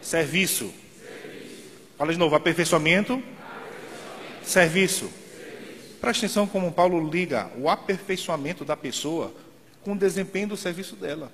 Serviço. 0.01 0.73
Serviço. 0.99 1.63
Fala 1.97 2.11
de 2.11 2.19
novo, 2.19 2.35
aperfeiçoamento. 2.35 3.13
aperfeiçoamento. 3.13 4.49
Serviço. 4.49 5.09
Serviço. 5.09 5.99
Preste 5.99 6.25
atenção 6.25 6.47
como 6.47 6.71
Paulo 6.71 7.09
liga 7.09 7.51
o 7.57 7.69
aperfeiçoamento 7.69 8.63
da 8.63 8.77
pessoa 8.77 9.33
com 9.81 9.93
o 9.93 9.97
desempenho 9.97 10.49
do 10.49 10.57
serviço 10.57 10.95
dela. 10.95 11.31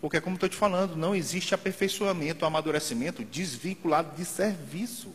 Porque, 0.00 0.20
como 0.20 0.34
estou 0.34 0.48
te 0.48 0.56
falando, 0.56 0.96
não 0.96 1.14
existe 1.14 1.54
aperfeiçoamento, 1.54 2.44
amadurecimento 2.44 3.24
desvinculado 3.24 4.16
de 4.16 4.24
serviço. 4.24 5.12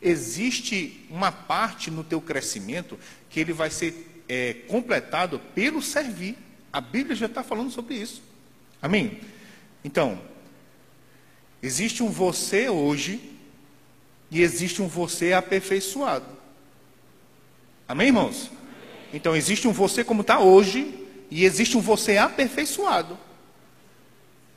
Existe 0.00 1.06
uma 1.10 1.30
parte 1.30 1.90
no 1.90 2.02
teu 2.02 2.20
crescimento 2.20 2.98
que 3.28 3.40
ele 3.40 3.52
vai 3.52 3.70
ser 3.70 4.24
é, 4.28 4.54
completado 4.68 5.38
pelo 5.54 5.82
servir. 5.82 6.36
A 6.72 6.80
Bíblia 6.80 7.14
já 7.14 7.26
está 7.26 7.42
falando 7.42 7.70
sobre 7.70 7.94
isso. 7.94 8.22
Amém? 8.80 9.20
Então, 9.84 10.18
Existe 11.62 12.02
um 12.02 12.08
você 12.08 12.68
hoje 12.68 13.20
e 14.30 14.42
existe 14.42 14.82
um 14.82 14.88
você 14.88 15.32
aperfeiçoado. 15.32 16.26
Amém, 17.86 18.08
irmãos? 18.08 18.50
Então, 19.12 19.36
existe 19.36 19.68
um 19.68 19.72
você 19.72 20.02
como 20.02 20.22
está 20.22 20.40
hoje 20.40 21.06
e 21.30 21.44
existe 21.44 21.76
um 21.76 21.80
você 21.80 22.16
aperfeiçoado. 22.16 23.18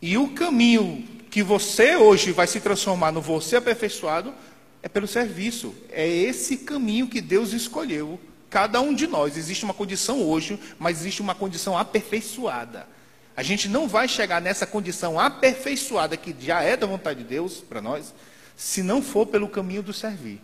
E 0.01 0.17
o 0.17 0.29
caminho 0.29 1.03
que 1.29 1.43
você 1.43 1.95
hoje 1.95 2.31
vai 2.31 2.47
se 2.47 2.59
transformar 2.59 3.11
no 3.11 3.21
você 3.21 3.57
aperfeiçoado 3.57 4.33
é 4.81 4.87
pelo 4.87 5.07
serviço. 5.07 5.75
É 5.91 6.07
esse 6.07 6.57
caminho 6.57 7.07
que 7.07 7.21
Deus 7.21 7.53
escolheu. 7.53 8.19
Cada 8.49 8.79
um 8.79 8.93
de 8.93 9.05
nós. 9.05 9.37
Existe 9.37 9.65
uma 9.65 9.73
condição 9.73 10.21
hoje, 10.21 10.59
mas 10.79 11.01
existe 11.01 11.21
uma 11.21 11.35
condição 11.35 11.77
aperfeiçoada. 11.77 12.87
A 13.35 13.43
gente 13.43 13.67
não 13.67 13.87
vai 13.87 14.07
chegar 14.07 14.41
nessa 14.41 14.65
condição 14.65 15.19
aperfeiçoada 15.19 16.15
que 16.15 16.35
já 16.39 16.61
é 16.61 16.77
da 16.77 16.87
vontade 16.87 17.19
de 17.19 17.25
Deus 17.25 17.57
para 17.57 17.81
nós, 17.81 18.13
se 18.55 18.81
não 18.81 19.01
for 19.01 19.25
pelo 19.25 19.49
caminho 19.49 19.83
do 19.83 19.91
servir. 19.91 20.41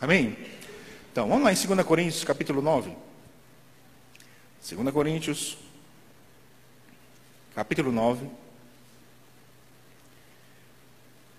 Amém? 0.00 0.36
Então, 1.12 1.28
vamos 1.28 1.44
lá 1.44 1.52
em 1.52 1.54
2 1.54 1.86
Coríntios, 1.86 2.24
capítulo 2.24 2.62
9. 2.62 2.96
2 4.66 4.90
Coríntios, 4.90 5.58
capítulo 7.54 7.92
9. 7.92 8.30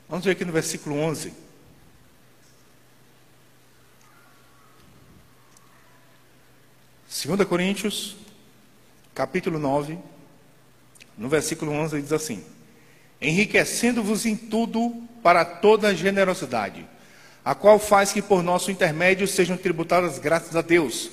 Vamos 0.08 0.26
ver 0.26 0.32
aqui 0.32 0.46
no 0.46 0.52
versículo 0.52 0.96
11. 0.98 1.34
Segunda 7.08 7.46
Coríntios, 7.46 8.18
capítulo 9.16 9.58
9, 9.58 9.98
no 11.18 11.30
versículo 11.30 11.72
11 11.72 12.02
diz 12.02 12.14
assim: 12.14 12.44
Enriquecendo-vos 13.22 14.26
em 14.26 14.36
tudo 14.36 14.94
para 15.22 15.46
toda 15.46 15.96
generosidade, 15.96 16.86
a 17.44 17.54
qual 17.54 17.80
faz 17.80 18.12
que 18.12 18.22
por 18.22 18.44
nosso 18.44 18.72
intermédio 18.72 19.28
sejam 19.28 19.58
tributadas 19.58 20.18
graças 20.20 20.56
a 20.56 20.62
Deus, 20.62 21.12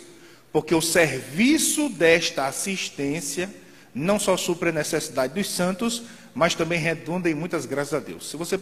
porque 0.52 0.74
o 0.74 0.80
serviço 0.80 1.88
desta 1.88 2.46
assistência 2.46 3.50
não 3.94 4.18
só 4.18 4.37
supre 4.37 4.68
a 4.68 4.72
necessidade 4.72 5.34
dos 5.34 5.50
santos, 5.50 6.02
mas 6.34 6.54
também 6.54 6.78
redunda 6.78 7.28
em 7.28 7.34
muitas 7.34 7.66
graças 7.66 7.94
a 7.94 7.98
Deus. 7.98 8.30
Se 8.30 8.37
você 8.37 8.56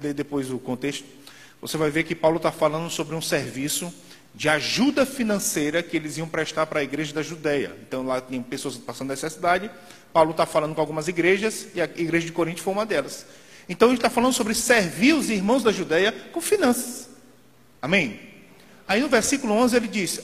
ler 0.00 0.14
depois 0.14 0.50
o 0.50 0.58
contexto, 0.58 1.04
você 1.60 1.76
vai 1.76 1.90
ver 1.90 2.04
que 2.04 2.14
Paulo 2.14 2.36
está 2.36 2.52
falando 2.52 2.88
sobre 2.88 3.16
um 3.16 3.20
serviço 3.20 3.92
de 4.38 4.48
ajuda 4.48 5.04
financeira 5.04 5.82
que 5.82 5.96
eles 5.96 6.16
iam 6.16 6.28
prestar 6.28 6.64
para 6.66 6.78
a 6.78 6.82
igreja 6.84 7.12
da 7.12 7.22
Judéia. 7.22 7.74
Então 7.82 8.06
lá 8.06 8.20
tinham 8.20 8.40
pessoas 8.40 8.76
passando 8.76 9.08
necessidade. 9.08 9.68
Paulo 10.12 10.30
está 10.30 10.46
falando 10.46 10.76
com 10.76 10.80
algumas 10.80 11.08
igrejas 11.08 11.66
e 11.74 11.80
a 11.80 11.84
igreja 11.86 12.24
de 12.24 12.30
Corinto 12.30 12.62
foi 12.62 12.72
uma 12.72 12.86
delas. 12.86 13.26
Então 13.68 13.88
ele 13.88 13.96
está 13.96 14.08
falando 14.08 14.32
sobre 14.32 14.54
servir 14.54 15.12
os 15.14 15.28
irmãos 15.28 15.64
da 15.64 15.72
Judéia 15.72 16.12
com 16.30 16.40
finanças. 16.40 17.08
Amém? 17.82 18.20
Aí 18.86 19.00
no 19.00 19.08
versículo 19.08 19.54
11 19.54 19.76
ele 19.76 19.88
diz: 19.88 20.20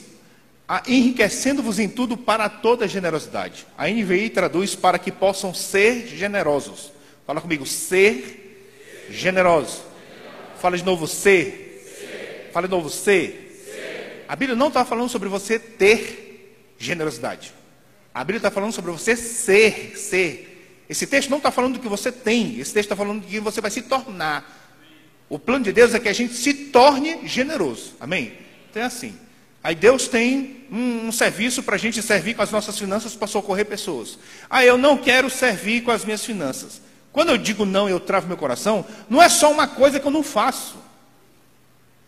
enriquecendo-vos 0.87 1.81
em 1.81 1.89
tudo 1.89 2.17
para 2.17 2.49
toda 2.49 2.87
generosidade. 2.87 3.67
A 3.77 3.89
NVI 3.89 4.31
traduz 4.31 4.77
para 4.77 4.97
que 4.97 5.11
possam 5.11 5.53
ser 5.53 6.07
generosos. 6.07 6.93
Fala 7.27 7.41
comigo, 7.41 7.67
ser 7.67 9.09
generosos. 9.11 9.83
Fala 10.61 10.77
de 10.77 10.85
novo, 10.85 11.09
ser. 11.09 12.51
Fala 12.53 12.69
de 12.69 12.71
novo, 12.71 12.89
ser. 12.89 13.44
A 14.29 14.37
Bíblia 14.37 14.57
não 14.57 14.69
está 14.69 14.85
falando 14.85 15.09
sobre 15.09 15.29
você 15.29 15.59
ter 15.59 16.75
generosidade. 16.79 17.53
A 18.15 18.23
Bíblia 18.23 18.39
está 18.39 18.51
falando 18.51 18.73
sobre 18.73 18.91
você 18.91 19.17
ser, 19.17 19.97
ser. 19.97 20.85
Esse 20.89 21.07
texto 21.07 21.31
não 21.31 21.39
está 21.39 21.51
falando 21.51 21.75
do 21.75 21.81
que 21.81 21.89
você 21.89 22.13
tem, 22.13 22.59
esse 22.61 22.73
texto 22.73 22.87
está 22.93 22.97
falando 22.97 23.23
do 23.23 23.27
que 23.27 23.41
você 23.41 23.61
vai 23.61 23.71
se 23.71 23.83
tornar. 23.83 24.63
O 25.29 25.39
plano 25.39 25.65
de 25.65 25.73
Deus 25.73 25.95
é 25.95 25.99
que 25.99 26.09
a 26.09 26.13
gente 26.13 26.35
se 26.35 26.53
torne 26.55 27.27
generoso. 27.27 27.95
Amém? 27.99 28.33
Então 28.71 28.83
é 28.83 28.87
assim. 28.87 29.15
Aí 29.63 29.75
Deus 29.75 30.07
tem 30.09 30.67
um, 30.71 31.09
um 31.09 31.13
serviço 31.13 31.63
para 31.63 31.77
a 31.77 31.79
gente 31.79 32.03
servir 32.03 32.35
com 32.35 32.43
as 32.43 32.51
nossas 32.51 32.79
finanças 32.79 33.17
para 33.17 33.27
socorrer 33.27 33.65
pessoas. 33.65 34.19
Ah, 34.49 34.65
eu 34.65 34.77
não 34.77 34.99
quero 34.99 35.31
servir 35.31 35.83
com 35.83 35.91
as 35.91 36.05
minhas 36.05 36.23
finanças. 36.25 36.83
Quando 37.11 37.31
eu 37.31 37.39
digo 37.39 37.65
não, 37.65 37.89
eu 37.89 37.99
travo 37.99 38.29
meu 38.29 38.37
coração, 38.37 38.85
não 39.09 39.23
é 39.23 39.29
só 39.29 39.51
uma 39.51 39.67
coisa 39.67 39.99
que 39.99 40.07
eu 40.07 40.11
não 40.11 40.23
faço. 40.23 40.77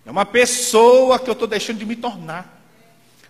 É 0.06 0.10
uma 0.10 0.24
pessoa 0.24 1.18
que 1.18 1.28
eu 1.28 1.32
estou 1.32 1.48
deixando 1.48 1.78
de 1.78 1.84
me 1.84 1.96
tornar. 1.96 2.62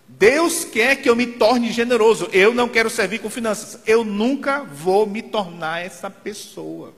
Deus 0.07 0.65
quer 0.65 0.97
que 0.97 1.09
eu 1.09 1.17
me 1.17 1.27
torne 1.27 1.73
generoso. 1.73 2.29
Eu 2.33 2.55
não 2.55 2.69
quero 2.69 2.91
servir 2.91 3.19
com 3.19 3.31
finanças. 3.31 3.81
Eu 3.87 4.05
nunca 4.05 4.63
vou 4.63 5.07
me 5.07 5.23
tornar 5.23 5.85
essa 5.85 6.11
pessoa. 6.11 6.95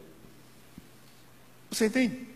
Você 1.71 1.87
entende? 1.87 2.27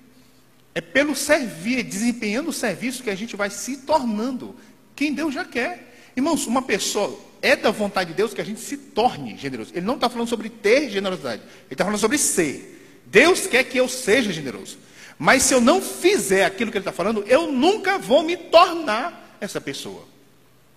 É 0.74 0.80
pelo 0.80 1.14
servir, 1.16 1.82
desempenhando 1.82 2.48
o 2.48 2.52
serviço 2.52 3.02
que 3.02 3.10
a 3.10 3.14
gente 3.14 3.36
vai 3.36 3.50
se 3.50 3.78
tornando 3.78 4.54
quem 4.94 5.12
Deus 5.12 5.34
já 5.34 5.44
quer. 5.44 6.12
Irmãos, 6.16 6.46
uma 6.46 6.62
pessoa 6.62 7.18
é 7.42 7.56
da 7.56 7.70
vontade 7.70 8.10
de 8.10 8.16
Deus 8.16 8.32
que 8.32 8.40
a 8.40 8.44
gente 8.44 8.60
se 8.60 8.76
torne 8.76 9.36
generoso. 9.36 9.72
Ele 9.74 9.84
não 9.84 9.96
está 9.96 10.08
falando 10.08 10.28
sobre 10.28 10.48
ter 10.48 10.88
generosidade, 10.88 11.42
ele 11.42 11.72
está 11.72 11.84
falando 11.84 12.00
sobre 12.00 12.16
ser. 12.18 13.00
Deus 13.06 13.46
quer 13.46 13.64
que 13.64 13.78
eu 13.78 13.88
seja 13.88 14.32
generoso. 14.32 14.78
Mas 15.22 15.44
se 15.44 15.54
eu 15.54 15.60
não 15.60 15.80
fizer 15.80 16.44
aquilo 16.44 16.72
que 16.72 16.78
ele 16.78 16.82
está 16.82 16.90
falando, 16.90 17.22
eu 17.28 17.52
nunca 17.52 17.96
vou 17.96 18.24
me 18.24 18.36
tornar 18.36 19.36
essa 19.40 19.60
pessoa. 19.60 20.04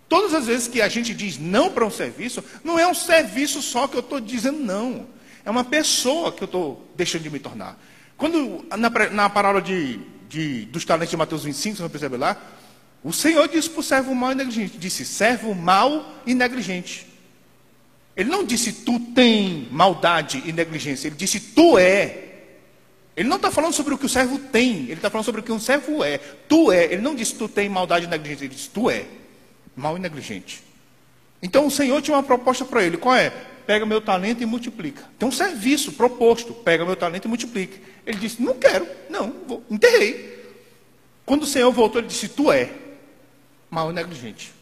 Todas 0.07 0.35
as 0.35 0.45
vezes 0.45 0.67
que 0.67 0.83
a 0.83 0.87
gente 0.87 1.15
diz 1.15 1.39
não 1.39 1.71
para 1.71 1.83
um 1.83 1.89
serviço, 1.89 2.43
não 2.63 2.77
é 2.77 2.85
um 2.85 2.93
serviço 2.93 3.59
só 3.59 3.87
que 3.87 3.95
eu 3.95 4.01
estou 4.01 4.19
dizendo 4.19 4.59
não. 4.59 5.07
É 5.43 5.49
uma 5.49 5.63
pessoa 5.63 6.31
que 6.31 6.43
eu 6.43 6.45
estou 6.45 6.87
deixando 6.95 7.23
de 7.23 7.31
me 7.31 7.39
tornar. 7.39 7.75
Quando, 8.17 8.63
na, 8.77 9.09
na 9.09 9.29
parábola 9.31 9.63
de, 9.63 9.99
de, 10.29 10.65
dos 10.65 10.85
talentos 10.85 11.09
de 11.09 11.17
Mateus 11.17 11.43
25, 11.43 11.77
você 11.77 11.89
percebe 11.89 12.15
lá, 12.15 12.39
o 13.03 13.11
Senhor 13.11 13.47
disse 13.47 13.67
para 13.67 13.79
o 13.79 13.83
servo 13.83 14.13
mau 14.13 14.31
e 14.31 14.35
negligente, 14.35 14.77
disse 14.77 15.07
servo 15.07 15.55
mau 15.55 16.13
e 16.23 16.35
negligente. 16.35 17.07
Ele 18.15 18.29
não 18.29 18.45
disse 18.45 18.71
tu 18.71 18.99
tem 18.99 19.67
maldade 19.71 20.43
e 20.45 20.53
negligência, 20.53 21.07
ele 21.07 21.15
disse 21.15 21.39
tu 21.39 21.79
é. 21.79 22.24
Ele 23.15 23.29
não 23.29 23.37
está 23.37 23.49
falando 23.49 23.73
sobre 23.73 23.93
o 23.93 23.97
que 23.97 24.05
o 24.05 24.09
servo 24.09 24.37
tem, 24.37 24.83
ele 24.83 24.93
está 24.93 25.09
falando 25.09 25.25
sobre 25.25 25.41
o 25.41 25.43
que 25.43 25.51
um 25.51 25.59
servo 25.59 26.03
é. 26.03 26.17
Tu 26.17 26.71
é. 26.71 26.85
Ele 26.85 27.01
não 27.01 27.15
disse 27.15 27.35
tu 27.35 27.47
tem 27.47 27.69
maldade 27.69 28.05
e 28.05 28.09
negligência, 28.09 28.45
ele 28.45 28.53
disse 28.53 28.69
tu 28.69 28.89
é. 28.89 29.05
Mal 29.75 29.95
e 29.95 29.99
negligente. 29.99 30.61
Então 31.41 31.65
o 31.65 31.71
Senhor 31.71 32.01
tinha 32.01 32.17
uma 32.17 32.23
proposta 32.23 32.65
para 32.65 32.83
ele. 32.83 32.97
Qual 32.97 33.15
é? 33.15 33.29
Pega 33.65 33.85
meu 33.85 34.01
talento 34.01 34.43
e 34.43 34.45
multiplica. 34.45 35.03
Tem 35.17 35.27
um 35.27 35.31
serviço 35.31 35.93
proposto. 35.93 36.53
Pega 36.53 36.85
meu 36.85 36.95
talento 36.95 37.25
e 37.25 37.27
multiplica. 37.27 37.77
Ele 38.05 38.17
disse, 38.17 38.41
não 38.41 38.55
quero, 38.55 38.87
não, 39.09 39.33
vou, 39.47 39.63
enterrei. 39.69 40.35
Quando 41.25 41.43
o 41.43 41.47
Senhor 41.47 41.71
voltou, 41.71 41.99
ele 41.99 42.07
disse, 42.07 42.27
tu 42.27 42.51
é 42.51 42.69
mal 43.69 43.91
e 43.91 43.93
negligente. 43.93 44.53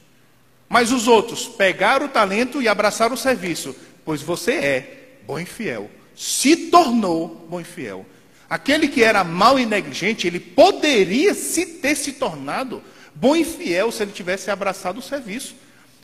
Mas 0.70 0.92
os 0.92 1.08
outros 1.08 1.48
pegaram 1.48 2.06
o 2.06 2.10
talento 2.10 2.62
e 2.62 2.68
abraçaram 2.68 3.16
o 3.16 3.18
serviço, 3.18 3.76
pois 4.06 4.22
você 4.22 4.54
é 4.54 5.08
bom 5.28 5.38
e 5.38 5.46
fiel. 5.46 5.90
Se 6.16 6.56
tornou 6.70 7.46
bom 7.50 7.60
e 7.60 7.64
fiel. 7.64 8.06
Aquele 8.54 8.88
que 8.88 9.02
era 9.02 9.24
mal 9.24 9.58
e 9.58 9.66
negligente, 9.66 10.28
ele 10.28 10.40
poderia 10.40 11.34
se 11.34 11.66
ter 11.66 11.96
se 11.96 12.12
tornado 12.14 12.84
bom 13.16 13.36
e 13.36 13.44
fiel 13.44 13.92
se 13.92 14.04
ele 14.04 14.12
tivesse 14.12 14.52
abraçado 14.52 15.00
o 15.00 15.02
serviço. 15.02 15.56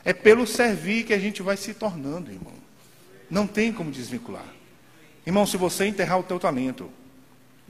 É 0.04 0.14
pelo 0.14 0.48
servir 0.48 1.04
que 1.04 1.14
a 1.14 1.20
gente 1.20 1.44
vai 1.44 1.56
se 1.56 1.76
tornando, 1.76 2.32
irmão. 2.32 2.56
Não 3.30 3.46
tem 3.46 3.72
como 3.72 3.92
desvincular. 3.92 4.52
Irmão, 5.28 5.46
se 5.46 5.58
você 5.58 5.86
enterrar 5.86 6.18
o 6.18 6.24
teu 6.24 6.40
talento, 6.40 6.90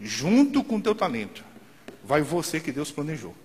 junto 0.02 0.64
com 0.64 0.78
o 0.78 0.82
teu 0.82 0.96
talento, 0.96 1.44
vai 2.02 2.22
você 2.22 2.58
que 2.58 2.72
Deus 2.72 2.90
planejou. 2.90 3.36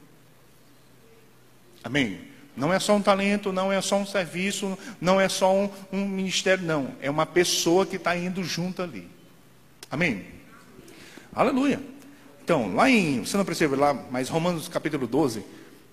Amém? 1.83 2.29
Não 2.57 2.73
é 2.73 2.79
só 2.79 2.95
um 2.95 3.03
talento, 3.03 3.53
não 3.53 3.73
é 3.73 3.81
só 3.81 3.97
um 3.97 4.07
serviço, 4.07 4.79
não 5.01 5.21
é 5.21 5.29
só 5.29 5.53
um, 5.53 5.69
um 5.93 6.07
ministério, 6.07 6.65
não. 6.65 6.95
É 7.01 7.11
uma 7.11 7.27
pessoa 7.27 7.85
que 7.85 7.97
está 7.97 8.17
indo 8.17 8.45
junto 8.45 8.83
ali. 8.83 9.09
Amém? 9.91 10.44
Aleluia. 11.35 11.81
Então, 12.45 12.75
lá 12.75 12.89
em, 12.89 13.25
você 13.25 13.37
não 13.37 13.45
percebe 13.45 13.75
lá, 13.75 13.93
mas 14.11 14.29
Romanos 14.29 14.69
capítulo 14.69 15.07
12, 15.07 15.45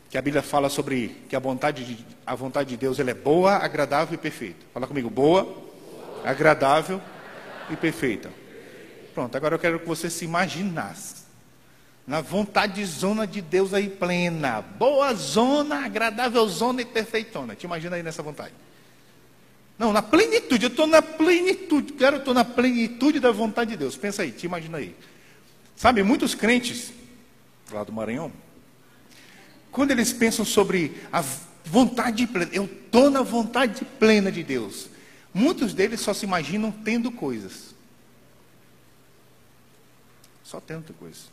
que 0.09 0.17
a 0.17 0.21
Bíblia 0.21 0.43
fala 0.43 0.69
sobre 0.69 1.15
que 1.27 1.35
a 1.35 1.39
vontade 1.39 1.83
de, 1.83 2.05
a 2.25 2.35
vontade 2.35 2.69
de 2.69 2.77
Deus 2.77 2.99
ela 2.99 3.09
é 3.09 3.15
boa, 3.15 3.53
agradável 3.53 4.13
e 4.13 4.17
perfeita. 4.17 4.59
Fala 4.71 4.85
comigo, 4.85 5.09
boa, 5.09 5.51
agradável 6.23 7.01
e 7.71 7.75
perfeita. 7.75 8.29
Pronto, 9.15 9.35
agora 9.35 9.55
eu 9.55 9.59
quero 9.59 9.79
que 9.79 9.87
você 9.87 10.09
se 10.09 10.25
imaginasse 10.25 11.21
na 12.05 12.21
vontade 12.21 12.83
zona 12.85 13.25
de 13.25 13.41
Deus 13.41 13.73
aí 13.73 13.89
plena, 13.89 14.61
boa 14.61 15.13
zona, 15.15 15.85
agradável 15.85 16.47
zona 16.47 16.81
e 16.81 16.85
perfeitona. 16.85 17.55
Te 17.55 17.65
imagina 17.65 17.95
aí 17.95 18.03
nessa 18.03 18.21
vontade. 18.21 18.53
Não, 19.79 19.91
na 19.91 20.01
plenitude, 20.01 20.65
eu 20.65 20.69
estou 20.69 20.85
na 20.85 21.01
plenitude, 21.01 21.93
quero 21.93 22.17
estou 22.17 22.33
na 22.33 22.45
plenitude 22.45 23.19
da 23.19 23.31
vontade 23.31 23.71
de 23.71 23.77
Deus. 23.77 23.97
Pensa 23.97 24.21
aí, 24.21 24.31
te 24.31 24.45
imagina 24.45 24.77
aí. 24.77 24.95
Sabe, 25.81 26.03
muitos 26.03 26.35
crentes 26.35 26.93
lá 27.71 27.83
do 27.83 27.91
Maranhão, 27.91 28.31
quando 29.71 29.89
eles 29.89 30.13
pensam 30.13 30.45
sobre 30.45 31.01
a 31.11 31.23
vontade 31.65 32.27
plena, 32.27 32.51
eu 32.53 32.65
estou 32.65 33.09
na 33.09 33.23
vontade 33.23 33.83
plena 33.97 34.31
de 34.31 34.43
Deus. 34.43 34.89
Muitos 35.33 35.73
deles 35.73 35.99
só 35.99 36.13
se 36.13 36.23
imaginam 36.23 36.71
tendo 36.71 37.11
coisas. 37.11 37.73
Só 40.43 40.59
tendo 40.59 40.93
coisas. 40.93 41.31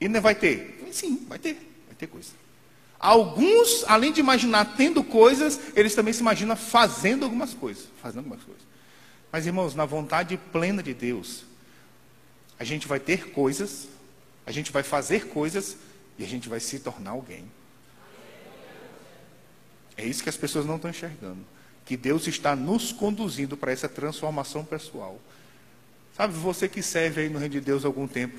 E 0.00 0.08
não 0.08 0.20
vai 0.20 0.34
ter? 0.34 0.88
Sim, 0.90 1.24
vai 1.28 1.38
ter. 1.38 1.54
Vai 1.86 1.94
ter 1.94 2.08
coisa. 2.08 2.32
Alguns, 2.98 3.84
além 3.86 4.12
de 4.12 4.18
imaginar 4.18 4.74
tendo 4.76 5.04
coisas, 5.04 5.60
eles 5.76 5.94
também 5.94 6.12
se 6.12 6.22
imaginam 6.22 6.56
fazendo 6.56 7.24
algumas 7.24 7.54
coisas. 7.54 7.86
Fazendo 8.02 8.24
algumas 8.24 8.42
coisas. 8.42 8.64
Mas, 9.30 9.46
irmãos, 9.46 9.76
na 9.76 9.84
vontade 9.84 10.36
plena 10.50 10.82
de 10.82 10.92
Deus, 10.92 11.44
a 12.58 12.64
gente 12.64 12.86
vai 12.86 12.98
ter 13.00 13.30
coisas, 13.30 13.88
a 14.46 14.52
gente 14.52 14.72
vai 14.72 14.82
fazer 14.82 15.28
coisas, 15.28 15.76
e 16.18 16.24
a 16.24 16.26
gente 16.26 16.48
vai 16.48 16.60
se 16.60 16.78
tornar 16.78 17.10
alguém. 17.10 17.44
É 19.96 20.04
isso 20.04 20.22
que 20.22 20.28
as 20.28 20.36
pessoas 20.36 20.66
não 20.66 20.76
estão 20.76 20.90
enxergando. 20.90 21.44
Que 21.84 21.96
Deus 21.96 22.26
está 22.26 22.56
nos 22.56 22.92
conduzindo 22.92 23.56
para 23.56 23.72
essa 23.72 23.88
transformação 23.88 24.64
pessoal. 24.64 25.20
Sabe, 26.16 26.34
você 26.34 26.68
que 26.68 26.82
serve 26.82 27.22
aí 27.22 27.28
no 27.28 27.38
Reino 27.38 27.52
de 27.52 27.60
Deus 27.60 27.84
há 27.84 27.88
algum 27.88 28.06
tempo. 28.06 28.38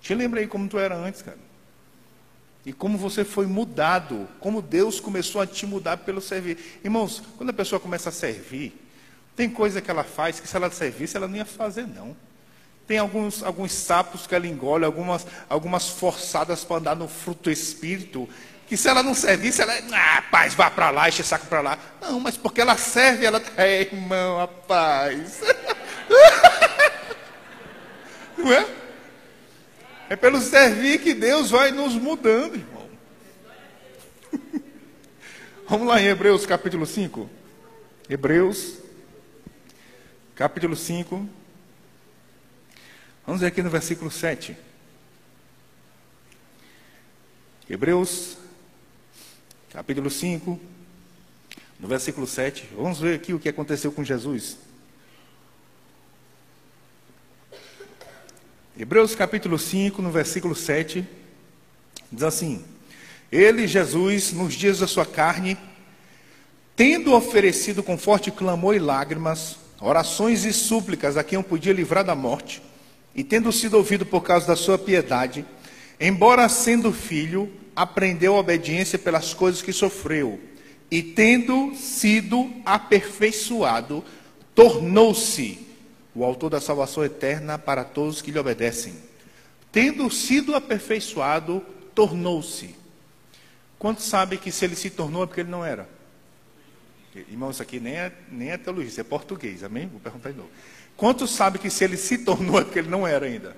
Te 0.00 0.14
lembra 0.14 0.40
aí 0.40 0.46
como 0.46 0.68
tu 0.68 0.78
era 0.78 0.96
antes, 0.96 1.22
cara. 1.22 1.38
E 2.66 2.72
como 2.72 2.98
você 2.98 3.24
foi 3.24 3.46
mudado, 3.46 4.28
como 4.40 4.60
Deus 4.60 5.00
começou 5.00 5.40
a 5.40 5.46
te 5.46 5.64
mudar 5.64 5.98
pelo 5.98 6.20
servir. 6.20 6.80
Irmãos, 6.84 7.22
quando 7.36 7.50
a 7.50 7.52
pessoa 7.52 7.80
começa 7.80 8.10
a 8.10 8.12
servir, 8.12 8.78
tem 9.34 9.48
coisa 9.48 9.80
que 9.80 9.90
ela 9.90 10.04
faz 10.04 10.38
que 10.40 10.48
se 10.48 10.56
ela 10.56 10.70
servisse, 10.70 11.16
ela 11.16 11.28
não 11.28 11.36
ia 11.36 11.44
fazer, 11.44 11.86
não. 11.86 12.16
Tem 12.88 12.96
alguns, 12.96 13.42
alguns 13.42 13.72
sapos 13.72 14.26
que 14.26 14.34
ela 14.34 14.46
engole, 14.46 14.86
algumas, 14.86 15.26
algumas 15.46 15.90
forçadas 15.90 16.64
para 16.64 16.78
andar 16.78 16.96
no 16.96 17.06
fruto 17.06 17.44
do 17.44 17.50
Espírito, 17.50 18.26
que 18.66 18.78
se 18.78 18.88
ela 18.88 19.02
não 19.02 19.12
servisse, 19.12 19.60
ela, 19.60 19.74
ah, 19.92 20.22
paz, 20.30 20.54
vá 20.54 20.70
para 20.70 20.88
lá, 20.88 21.06
enche 21.06 21.22
saco 21.22 21.44
para 21.46 21.60
lá. 21.60 21.78
Não, 22.00 22.18
mas 22.18 22.38
porque 22.38 22.62
ela 22.62 22.78
serve, 22.78 23.26
ela, 23.26 23.42
é, 23.58 23.82
irmão, 23.82 24.38
rapaz. 24.38 25.42
não 28.38 28.54
é? 28.54 28.66
É 30.08 30.16
pelo 30.16 30.40
servir 30.40 31.02
que 31.02 31.12
Deus 31.12 31.50
vai 31.50 31.70
nos 31.70 31.92
mudando, 31.92 32.54
irmão. 32.54 32.88
Vamos 35.68 35.86
lá 35.86 36.00
em 36.00 36.06
Hebreus 36.06 36.46
capítulo 36.46 36.86
5. 36.86 37.28
Hebreus, 38.08 38.78
capítulo 40.34 40.74
5. 40.74 41.36
Vamos 43.28 43.42
ver 43.42 43.48
aqui 43.48 43.62
no 43.62 43.68
versículo 43.68 44.10
7. 44.10 44.56
Hebreus, 47.68 48.38
capítulo 49.70 50.08
5, 50.08 50.58
no 51.78 51.86
versículo 51.86 52.26
7. 52.26 52.70
Vamos 52.74 53.00
ver 53.00 53.16
aqui 53.16 53.34
o 53.34 53.38
que 53.38 53.50
aconteceu 53.50 53.92
com 53.92 54.02
Jesus. 54.02 54.56
Hebreus 58.78 59.14
capítulo 59.14 59.58
5, 59.58 60.00
no 60.00 60.10
versículo 60.10 60.54
7, 60.54 61.06
diz 62.10 62.22
assim: 62.22 62.64
Ele, 63.30 63.66
Jesus, 63.66 64.32
nos 64.32 64.54
dias 64.54 64.78
da 64.78 64.86
sua 64.86 65.04
carne, 65.04 65.58
tendo 66.74 67.12
oferecido 67.12 67.82
com 67.82 67.98
forte 67.98 68.30
clamor 68.30 68.74
e 68.74 68.78
lágrimas, 68.78 69.58
orações 69.82 70.46
e 70.46 70.52
súplicas 70.54 71.18
a 71.18 71.22
quem 71.22 71.38
o 71.38 71.44
podia 71.44 71.74
livrar 71.74 72.02
da 72.02 72.14
morte, 72.14 72.62
e 73.18 73.24
tendo 73.24 73.50
sido 73.50 73.76
ouvido 73.76 74.06
por 74.06 74.20
causa 74.20 74.46
da 74.46 74.54
sua 74.54 74.78
piedade, 74.78 75.44
embora 75.98 76.48
sendo 76.48 76.92
filho, 76.92 77.52
aprendeu 77.74 78.36
a 78.36 78.38
obediência 78.38 78.96
pelas 78.96 79.34
coisas 79.34 79.60
que 79.60 79.72
sofreu, 79.72 80.38
e 80.88 81.02
tendo 81.02 81.74
sido 81.74 82.48
aperfeiçoado, 82.64 84.04
tornou-se 84.54 85.58
o 86.14 86.22
autor 86.22 86.48
da 86.50 86.60
salvação 86.60 87.04
eterna 87.04 87.58
para 87.58 87.82
todos 87.82 88.22
que 88.22 88.30
lhe 88.30 88.38
obedecem. 88.38 88.94
Tendo 89.72 90.08
sido 90.12 90.54
aperfeiçoado, 90.54 91.60
tornou-se. 91.96 92.72
Quantos 93.80 94.04
sabem 94.04 94.38
que 94.38 94.52
se 94.52 94.64
ele 94.64 94.76
se 94.76 94.90
tornou 94.90 95.24
é 95.24 95.26
porque 95.26 95.40
ele 95.40 95.50
não 95.50 95.64
era? 95.64 95.88
Irmão, 97.16 97.50
isso 97.50 97.62
aqui 97.62 97.80
nem 97.80 97.94
é, 97.94 98.12
nem 98.30 98.50
é 98.50 98.56
teologia, 98.56 98.90
isso 98.90 99.00
é 99.00 99.04
português, 99.04 99.64
amém? 99.64 99.88
Vou 99.88 99.98
perguntar 99.98 100.30
de 100.30 100.36
novo. 100.36 100.50
Quantos 100.98 101.30
sabem 101.30 101.62
que 101.62 101.70
se 101.70 101.84
ele 101.84 101.96
se 101.96 102.18
tornou 102.18 102.58
é 102.58 102.64
porque 102.64 102.80
ele 102.80 102.90
não 102.90 103.06
era 103.06 103.24
ainda? 103.24 103.56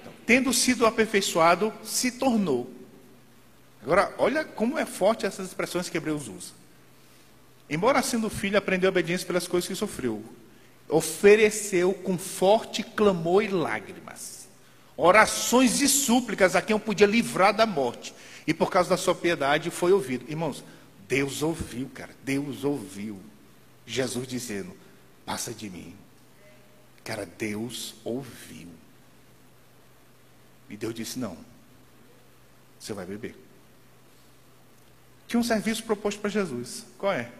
Então, 0.00 0.12
tendo 0.26 0.52
sido 0.52 0.84
aperfeiçoado, 0.84 1.72
se 1.84 2.10
tornou. 2.10 2.68
Agora, 3.80 4.12
olha 4.18 4.44
como 4.44 4.76
é 4.76 4.84
forte 4.84 5.24
essas 5.24 5.46
expressões 5.46 5.88
que 5.88 5.96
Hebreus 5.96 6.26
usa. 6.26 6.50
Embora 7.70 8.02
sendo 8.02 8.28
filho, 8.28 8.58
aprendeu 8.58 8.88
obediência 8.90 9.24
pelas 9.24 9.46
coisas 9.46 9.68
que 9.68 9.74
sofreu. 9.76 10.20
Ofereceu 10.88 11.94
com 11.94 12.18
forte 12.18 12.82
clamor 12.82 13.44
e 13.44 13.48
lágrimas. 13.48 14.48
Orações 14.96 15.80
e 15.80 15.86
súplicas 15.86 16.56
a 16.56 16.60
quem 16.60 16.74
eu 16.74 16.80
podia 16.80 17.06
livrar 17.06 17.54
da 17.54 17.66
morte. 17.66 18.12
E 18.48 18.52
por 18.52 18.68
causa 18.68 18.90
da 18.90 18.96
sua 18.96 19.14
piedade 19.14 19.70
foi 19.70 19.92
ouvido. 19.92 20.24
Irmãos, 20.28 20.64
Deus 21.06 21.40
ouviu, 21.40 21.88
cara. 21.94 22.10
Deus 22.24 22.64
ouviu. 22.64 23.20
Jesus 23.86 24.26
dizendo: 24.26 24.76
passa 25.24 25.52
de 25.52 25.70
mim. 25.70 25.94
Cara, 27.08 27.24
Deus 27.24 27.94
ouviu. 28.04 28.68
E 30.68 30.76
Deus 30.76 30.94
disse: 30.94 31.18
não, 31.18 31.38
você 32.78 32.92
vai 32.92 33.06
beber. 33.06 33.34
Tinha 35.26 35.40
um 35.40 35.42
serviço 35.42 35.84
proposto 35.84 36.20
para 36.20 36.28
Jesus. 36.28 36.84
Qual 36.98 37.10
é? 37.10 37.32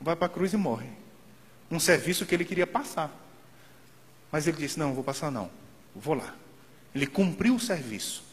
Vai 0.00 0.16
para 0.16 0.24
a 0.24 0.30
cruz 0.30 0.54
e 0.54 0.56
morre. 0.56 0.88
Um 1.70 1.78
serviço 1.78 2.24
que 2.24 2.34
ele 2.34 2.46
queria 2.46 2.66
passar. 2.66 3.14
Mas 4.32 4.46
ele 4.46 4.56
disse: 4.56 4.78
Não, 4.78 4.94
vou 4.94 5.04
passar 5.04 5.30
não. 5.30 5.50
Vou 5.94 6.14
lá. 6.14 6.34
Ele 6.94 7.06
cumpriu 7.06 7.56
o 7.56 7.60
serviço. 7.60 8.24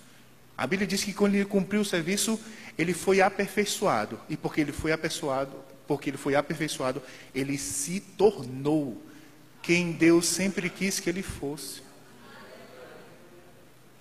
A 0.57 0.65
Bíblia 0.65 0.87
diz 0.87 1.03
que 1.03 1.13
quando 1.13 1.35
ele 1.35 1.43
cumpriu 1.43 1.81
o 1.81 1.85
serviço, 1.85 2.39
ele 2.77 2.93
foi 2.93 3.19
aperfeiçoado. 3.19 4.17
E 4.29 4.37
porque 4.37 4.61
ele 4.61 4.71
foi 4.71 4.93
aperfeiçoado, 4.93 5.51
porque 5.85 6.09
ele 6.09 6.17
foi 6.17 6.33
aperfeiçoado, 6.33 7.03
ele 7.35 7.57
se 7.57 7.99
tornou 7.99 9.05
quem 9.67 9.91
Deus 9.91 10.25
sempre 10.25 10.69
quis 10.69 10.97
que 10.97 11.09
ele 11.09 11.21
fosse. 11.21 11.81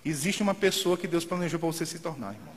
Existe 0.05 0.41
uma 0.41 0.55
pessoa 0.55 0.97
que 0.97 1.05
Deus 1.05 1.25
planejou 1.25 1.59
para 1.59 1.67
você 1.67 1.85
se 1.85 1.99
tornar, 1.99 2.33
irmão. 2.33 2.53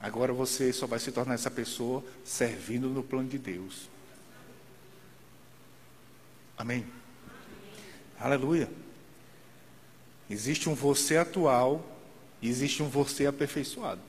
Agora 0.00 0.32
você 0.32 0.72
só 0.72 0.88
vai 0.88 0.98
se 0.98 1.12
tornar 1.12 1.34
essa 1.34 1.52
pessoa 1.52 2.02
servindo 2.24 2.88
no 2.88 3.00
plano 3.00 3.28
de 3.28 3.38
Deus. 3.38 3.88
Amém? 6.58 6.84
Aleluia. 8.18 8.68
Existe 10.28 10.68
um 10.68 10.74
você 10.74 11.16
atual 11.16 11.96
e 12.42 12.48
existe 12.48 12.82
um 12.82 12.88
você 12.88 13.24
aperfeiçoado. 13.24 14.00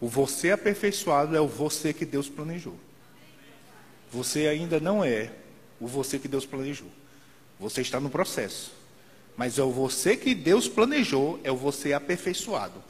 O 0.00 0.06
você 0.06 0.52
aperfeiçoado 0.52 1.34
é 1.34 1.40
o 1.40 1.48
você 1.48 1.92
que 1.92 2.06
Deus 2.06 2.28
planejou. 2.28 2.85
Você 4.10 4.46
ainda 4.46 4.80
não 4.80 5.04
é 5.04 5.32
o 5.80 5.86
você 5.86 6.18
que 6.18 6.28
Deus 6.28 6.46
planejou. 6.46 6.88
Você 7.58 7.80
está 7.80 8.00
no 8.00 8.10
processo. 8.10 8.72
Mas 9.36 9.58
é 9.58 9.62
o 9.62 9.70
você 9.70 10.16
que 10.16 10.34
Deus 10.34 10.68
planejou, 10.68 11.38
é 11.44 11.52
o 11.52 11.56
você 11.56 11.92
aperfeiçoado. 11.92 12.82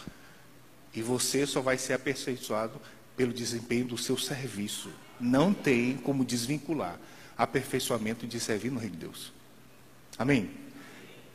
E 0.94 1.02
você 1.02 1.46
só 1.46 1.60
vai 1.60 1.76
ser 1.76 1.94
aperfeiçoado 1.94 2.80
pelo 3.16 3.32
desempenho 3.32 3.86
do 3.86 3.98
seu 3.98 4.16
serviço. 4.16 4.90
Não 5.18 5.52
tem 5.52 5.96
como 5.96 6.24
desvincular 6.24 6.98
aperfeiçoamento 7.36 8.26
de 8.26 8.38
servir 8.40 8.70
no 8.70 8.78
reino 8.78 8.94
de 8.94 9.00
Deus. 9.02 9.32
Amém? 10.18 10.50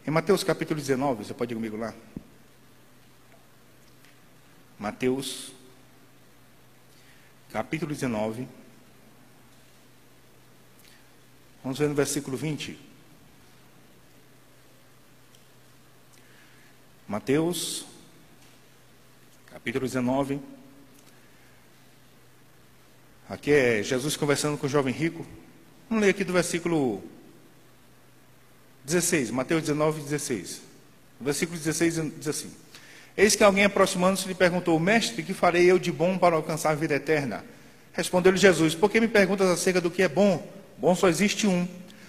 Em 0.05 0.09
Mateus 0.09 0.43
capítulo 0.43 0.79
19, 0.79 1.25
você 1.25 1.33
pode 1.33 1.53
ir 1.53 1.55
comigo 1.55 1.77
lá? 1.77 1.93
Mateus 4.79 5.51
capítulo 7.51 7.93
19. 7.93 8.47
Vamos 11.63 11.77
ver 11.77 11.87
no 11.87 11.93
versículo 11.93 12.35
20. 12.35 12.77
Mateus, 17.07 17.85
capítulo 19.51 19.85
19. 19.85 20.39
Aqui 23.29 23.51
é 23.51 23.83
Jesus 23.83 24.17
conversando 24.17 24.57
com 24.57 24.65
o 24.65 24.69
jovem 24.69 24.91
rico. 24.91 25.23
Vamos 25.87 26.03
ler 26.03 26.09
aqui 26.09 26.23
do 26.23 26.33
versículo 26.33 27.03
16, 28.83 29.29
Mateus 29.29 29.61
19, 29.61 30.01
16. 30.01 30.61
O 31.19 31.23
versículo 31.23 31.59
16 31.59 32.17
diz 32.17 32.27
assim: 32.27 32.51
Eis 33.15 33.35
que 33.35 33.43
alguém 33.43 33.65
aproximando-se 33.65 34.27
lhe 34.27 34.33
perguntou: 34.33 34.79
Mestre, 34.79 35.21
que 35.21 35.33
farei 35.33 35.69
eu 35.69 35.77
de 35.77 35.91
bom 35.91 36.17
para 36.17 36.35
alcançar 36.35 36.71
a 36.71 36.75
vida 36.75 36.95
eterna? 36.95 37.45
Respondeu-lhe 37.93 38.39
Jesus: 38.39 38.73
Por 38.73 38.89
que 38.89 38.99
me 38.99 39.07
perguntas 39.07 39.47
acerca 39.47 39.79
do 39.79 39.91
que 39.91 40.01
é 40.01 40.09
bom? 40.09 40.60
Bom 40.81 40.95
só 40.95 41.07
existe 41.07 41.45
um. 41.45 41.67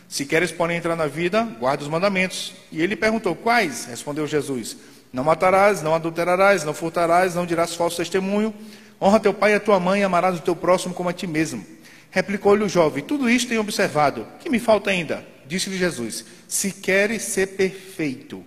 Se 0.08 0.24
queres, 0.24 0.50
porém, 0.50 0.78
entrar 0.78 0.96
na 0.96 1.06
vida, 1.06 1.42
guarda 1.60 1.82
os 1.82 1.90
mandamentos. 1.90 2.54
E 2.72 2.80
ele 2.80 2.96
perguntou: 2.96 3.36
Quais? 3.36 3.84
Respondeu 3.84 4.26
Jesus: 4.26 4.78
Não 5.12 5.22
matarás, 5.22 5.82
não 5.82 5.94
adulterarás, 5.94 6.64
não 6.64 6.72
furtarás, 6.72 7.34
não 7.34 7.44
dirás 7.44 7.74
falso 7.74 7.98
testemunho. 7.98 8.54
Honra 8.98 9.20
teu 9.20 9.34
pai 9.34 9.52
e 9.52 9.56
a 9.56 9.60
tua 9.60 9.78
mãe, 9.78 10.00
e 10.00 10.04
amarás 10.04 10.38
o 10.38 10.40
teu 10.40 10.56
próximo 10.56 10.94
como 10.94 11.10
a 11.10 11.12
ti 11.12 11.26
mesmo. 11.26 11.66
Replicou-lhe 12.10 12.64
o 12.64 12.68
jovem: 12.68 13.04
Tudo 13.04 13.28
isto 13.28 13.50
tenho 13.50 13.60
observado. 13.60 14.26
Que 14.40 14.48
me 14.48 14.58
falta 14.58 14.88
ainda? 14.88 15.22
Disse-lhe 15.46 15.76
Jesus: 15.76 16.24
Se 16.48 16.72
queres 16.72 17.24
ser 17.24 17.48
perfeito, 17.48 18.42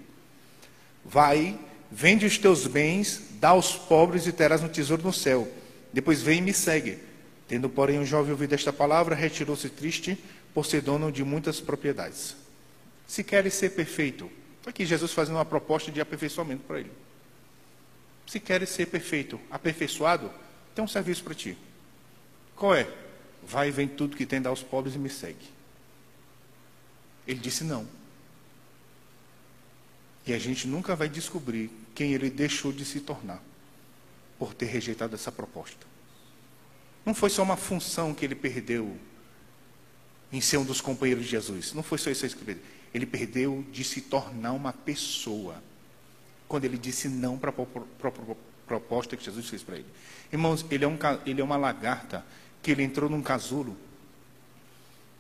vai, 1.06 1.56
vende 1.92 2.26
os 2.26 2.40
teus 2.40 2.66
bens, 2.66 3.22
dá 3.40 3.50
aos 3.50 3.74
pobres 3.74 4.26
e 4.26 4.32
terás 4.32 4.64
um 4.64 4.68
tesouro 4.68 5.04
no 5.04 5.14
céu. 5.14 5.48
Depois 5.94 6.24
vem 6.24 6.40
e 6.40 6.42
me 6.42 6.54
segue. 6.54 6.98
Tendo, 7.48 7.70
porém, 7.70 8.00
o 8.00 8.06
jovem 8.06 8.32
ouvido 8.32 8.54
esta 8.54 8.74
palavra, 8.74 9.16
retirou-se 9.16 9.70
triste 9.70 10.18
por 10.54 10.66
ser 10.66 10.82
dono 10.82 11.12
de 11.12 11.24
muitas 11.24 11.62
propriedades. 11.62 12.36
Se 13.08 13.24
queres 13.24 13.54
ser 13.54 13.72
perfeito, 13.72 14.32
aqui 14.66 14.86
Jesus 14.86 15.14
fazendo 15.14 15.36
uma 15.36 15.46
proposta 15.46 15.92
de 15.92 16.02
aperfeiçoamento 16.02 16.64
para 16.64 16.80
ele. 16.80 16.92
Se 18.26 18.40
queres 18.40 18.70
ser 18.70 18.88
perfeito, 18.88 19.40
aperfeiçoado, 19.52 20.32
tem 20.74 20.84
um 20.84 20.88
serviço 20.88 21.24
para 21.24 21.36
ti. 21.36 21.56
Qual 22.56 22.74
é? 22.74 22.88
Vai 23.48 23.68
e 23.68 23.72
vem 23.72 23.88
tudo 23.88 24.18
que 24.18 24.26
tem, 24.26 24.42
dá 24.42 24.50
aos 24.50 24.64
pobres 24.64 24.96
e 24.96 24.98
me 24.98 25.10
segue. 25.10 25.46
Ele 27.28 27.40
disse 27.40 27.64
não. 27.64 27.88
E 30.26 30.34
a 30.34 30.40
gente 30.40 30.68
nunca 30.68 30.96
vai 30.96 31.08
descobrir 31.08 31.70
quem 31.94 32.14
ele 32.14 32.30
deixou 32.30 32.72
de 32.72 32.84
se 32.84 33.00
tornar 33.00 33.42
por 34.40 34.54
ter 34.54 34.66
rejeitado 34.66 35.14
essa 35.14 35.32
proposta. 35.32 35.86
Não 37.06 37.14
foi 37.14 37.30
só 37.30 37.44
uma 37.44 37.56
função 37.56 38.14
que 38.14 38.26
ele 38.26 38.36
perdeu 38.36 38.98
em 40.32 40.42
ser 40.42 40.58
um 40.58 40.66
dos 40.66 40.82
companheiros 40.82 41.26
de 41.26 41.32
Jesus. 41.32 41.74
Não 41.74 41.84
foi 41.84 41.98
só 41.98 42.10
isso 42.10 42.28
que 42.36 42.50
ele. 42.50 42.62
Ele 42.94 43.06
perdeu 43.06 43.66
de 43.72 43.84
se 43.84 44.02
tornar 44.02 44.54
uma 44.54 44.74
pessoa. 44.74 45.62
Quando 46.48 46.66
ele 46.66 46.78
disse 46.78 47.08
não 47.08 47.38
para 47.38 47.52
a 47.52 48.36
proposta 48.66 49.16
que 49.16 49.24
Jesus 49.24 49.48
fez 49.50 49.62
para 49.62 49.76
ele. 49.76 49.88
Irmãos, 50.32 50.66
ele 50.72 50.86
é, 50.86 50.88
um, 50.88 50.98
ele 51.26 51.42
é 51.42 51.44
uma 51.44 51.58
lagarta 51.58 52.26
que 52.62 52.72
ele 52.72 52.84
entrou 52.84 53.10
num 53.10 53.22
casulo 53.22 53.78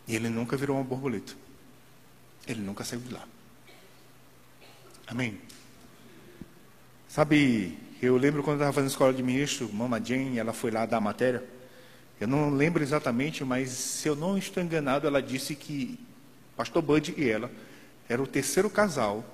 e 0.07 0.15
ele 0.15 0.29
nunca 0.29 0.57
virou 0.57 0.77
uma 0.77 0.83
borboleta. 0.83 1.33
Ele 2.47 2.61
nunca 2.61 2.83
saiu 2.83 3.01
de 3.01 3.13
lá. 3.13 3.27
Amém? 5.07 5.39
Sabe, 7.07 7.77
eu 8.01 8.17
lembro 8.17 8.43
quando 8.43 8.55
eu 8.55 8.63
estava 8.63 8.73
fazendo 8.73 8.89
escola 8.89 9.13
de 9.13 9.23
ministro, 9.23 9.71
Mama 9.71 10.03
Jane, 10.03 10.37
ela 10.37 10.53
foi 10.53 10.71
lá 10.71 10.85
dar 10.85 10.97
a 10.97 11.01
matéria. 11.01 11.43
Eu 12.19 12.27
não 12.27 12.49
lembro 12.49 12.81
exatamente, 12.81 13.43
mas 13.43 13.69
se 13.69 14.07
eu 14.07 14.15
não 14.15 14.37
estou 14.37 14.63
enganado, 14.63 15.05
ela 15.05 15.21
disse 15.21 15.55
que 15.55 15.99
pastor 16.55 16.81
Bud 16.81 17.13
e 17.17 17.29
ela 17.29 17.51
era 18.07 18.21
o 18.21 18.27
terceiro 18.27 18.69
casal 18.69 19.25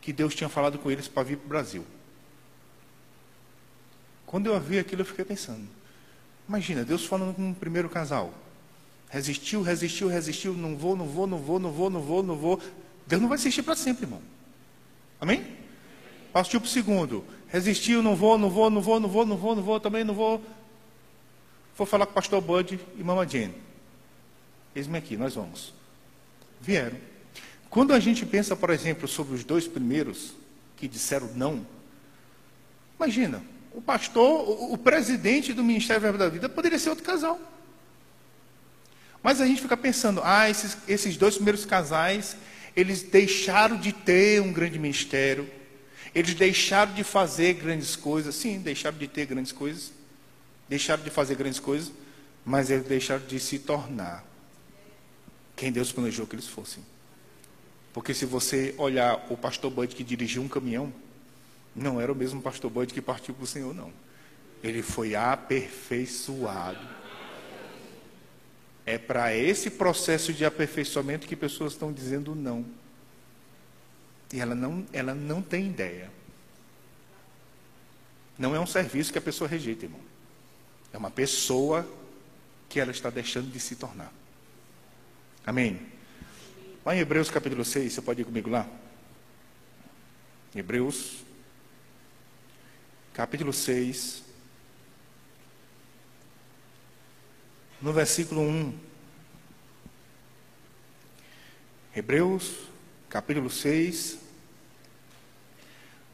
que 0.00 0.12
Deus 0.12 0.34
tinha 0.34 0.48
falado 0.48 0.78
com 0.78 0.90
eles 0.90 1.08
para 1.08 1.22
vir 1.22 1.36
para 1.36 1.46
o 1.46 1.48
Brasil. 1.48 1.84
Quando 4.26 4.46
eu 4.46 4.58
vi 4.58 4.78
aquilo, 4.78 5.02
eu 5.02 5.06
fiquei 5.06 5.24
pensando. 5.24 5.68
Imagina, 6.48 6.84
Deus 6.84 7.04
falando 7.04 7.34
com 7.34 7.50
o 7.50 7.54
primeiro 7.54 7.88
casal. 7.88 8.32
Resistiu, 9.10 9.60
resistiu, 9.62 10.08
resistiu, 10.08 10.54
não 10.54 10.74
vou, 10.76 10.96
não 10.96 11.06
vou, 11.06 11.26
não 11.26 11.38
vou, 11.38 11.60
não 11.60 11.70
vou, 11.70 11.90
não 11.90 12.00
vou, 12.00 12.22
não 12.22 12.36
vou. 12.36 12.60
Deus 13.06 13.20
não 13.20 13.28
vai 13.28 13.36
assistir 13.36 13.62
para 13.62 13.76
sempre, 13.76 14.04
irmão. 14.04 14.22
Amém? 15.20 15.44
Partiu 16.32 16.60
para 16.60 16.66
o 16.66 16.70
segundo. 16.70 17.24
Resistiu, 17.48 18.02
não 18.02 18.16
vou, 18.16 18.38
não 18.38 18.48
vou, 18.48 18.70
não 18.70 18.80
vou, 18.80 18.98
não 18.98 19.08
vou, 19.08 19.26
não 19.26 19.36
vou, 19.36 19.54
não 19.54 19.62
vou, 19.62 19.78
também 19.78 20.02
não 20.02 20.14
vou. 20.14 20.42
Vou 21.76 21.86
falar 21.86 22.06
com 22.06 22.12
o 22.12 22.14
pastor 22.14 22.40
Bud 22.40 22.78
e 22.96 23.02
Mama 23.02 23.26
Jane. 23.26 23.54
Eis-me 24.74 24.98
aqui, 24.98 25.16
nós 25.16 25.34
vamos. 25.34 25.72
Vieram. 26.60 26.96
Quando 27.68 27.92
a 27.92 28.00
gente 28.00 28.26
pensa, 28.26 28.54
por 28.54 28.70
exemplo, 28.70 29.08
sobre 29.08 29.34
os 29.34 29.44
dois 29.44 29.66
primeiros 29.66 30.34
que 30.76 30.86
disseram 30.86 31.28
não, 31.34 31.66
imagina, 32.96 33.42
o 33.72 33.80
pastor, 33.80 34.48
o, 34.48 34.74
o 34.74 34.78
presidente 34.78 35.52
do 35.52 35.64
Ministério 35.64 36.02
Verbo 36.02 36.18
da 36.18 36.28
Vida 36.28 36.48
poderia 36.48 36.78
ser 36.78 36.90
outro 36.90 37.04
casal. 37.04 37.40
Mas 39.22 39.40
a 39.40 39.46
gente 39.46 39.62
fica 39.62 39.76
pensando, 39.76 40.20
ah, 40.24 40.50
esses, 40.50 40.76
esses 40.88 41.16
dois 41.16 41.36
primeiros 41.36 41.64
casais, 41.64 42.36
eles 42.74 43.02
deixaram 43.02 43.76
de 43.76 43.92
ter 43.92 44.42
um 44.42 44.52
grande 44.52 44.78
ministério, 44.78 45.48
eles 46.14 46.34
deixaram 46.34 46.92
de 46.92 47.04
fazer 47.04 47.54
grandes 47.54 47.94
coisas, 47.96 48.34
sim, 48.34 48.58
deixaram 48.58 48.98
de 48.98 49.06
ter 49.06 49.26
grandes 49.26 49.52
coisas, 49.52 49.92
deixaram 50.72 51.02
de 51.02 51.10
fazer 51.10 51.34
grandes 51.34 51.60
coisas, 51.60 51.92
mas 52.46 52.70
eles 52.70 52.86
deixaram 52.86 53.26
de 53.26 53.38
se 53.38 53.58
tornar 53.58 54.24
quem 55.54 55.70
Deus 55.70 55.92
planejou 55.92 56.26
que 56.26 56.34
eles 56.34 56.46
fossem. 56.46 56.82
Porque 57.92 58.14
se 58.14 58.24
você 58.24 58.74
olhar 58.78 59.26
o 59.28 59.36
pastor 59.36 59.70
Bud 59.70 59.94
que 59.94 60.02
dirigiu 60.02 60.40
um 60.40 60.48
caminhão, 60.48 60.90
não 61.76 62.00
era 62.00 62.10
o 62.10 62.14
mesmo 62.14 62.40
pastor 62.40 62.70
Bud 62.70 62.90
que 62.94 63.02
partiu 63.02 63.34
para 63.34 63.44
o 63.44 63.46
Senhor, 63.46 63.74
não. 63.74 63.92
Ele 64.64 64.80
foi 64.80 65.14
aperfeiçoado. 65.14 66.88
É 68.86 68.96
para 68.96 69.36
esse 69.36 69.68
processo 69.68 70.32
de 70.32 70.42
aperfeiçoamento 70.42 71.28
que 71.28 71.36
pessoas 71.36 71.74
estão 71.74 71.92
dizendo 71.92 72.34
não. 72.34 72.64
E 74.32 74.40
ela 74.40 74.54
não, 74.54 74.86
ela 74.90 75.14
não 75.14 75.42
tem 75.42 75.66
ideia. 75.66 76.10
Não 78.38 78.56
é 78.56 78.58
um 78.58 78.66
serviço 78.66 79.12
que 79.12 79.18
a 79.18 79.22
pessoa 79.22 79.46
rejeita, 79.46 79.84
irmão. 79.84 80.12
É 80.92 80.98
uma 80.98 81.10
pessoa 81.10 81.88
que 82.68 82.78
ela 82.78 82.90
está 82.90 83.10
deixando 83.10 83.50
de 83.50 83.58
se 83.58 83.76
tornar. 83.76 84.12
Amém? 85.46 85.80
Lá 86.84 86.94
em 86.94 87.00
Hebreus 87.00 87.30
capítulo 87.30 87.64
6, 87.64 87.92
você 87.92 88.02
pode 88.02 88.22
ir 88.22 88.24
comigo 88.24 88.50
lá? 88.50 88.68
Hebreus, 90.54 91.24
capítulo 93.14 93.52
6, 93.52 94.22
no 97.80 97.92
versículo 97.92 98.42
1. 98.42 98.78
Hebreus, 101.96 102.68
capítulo 103.08 103.48
6, 103.48 104.18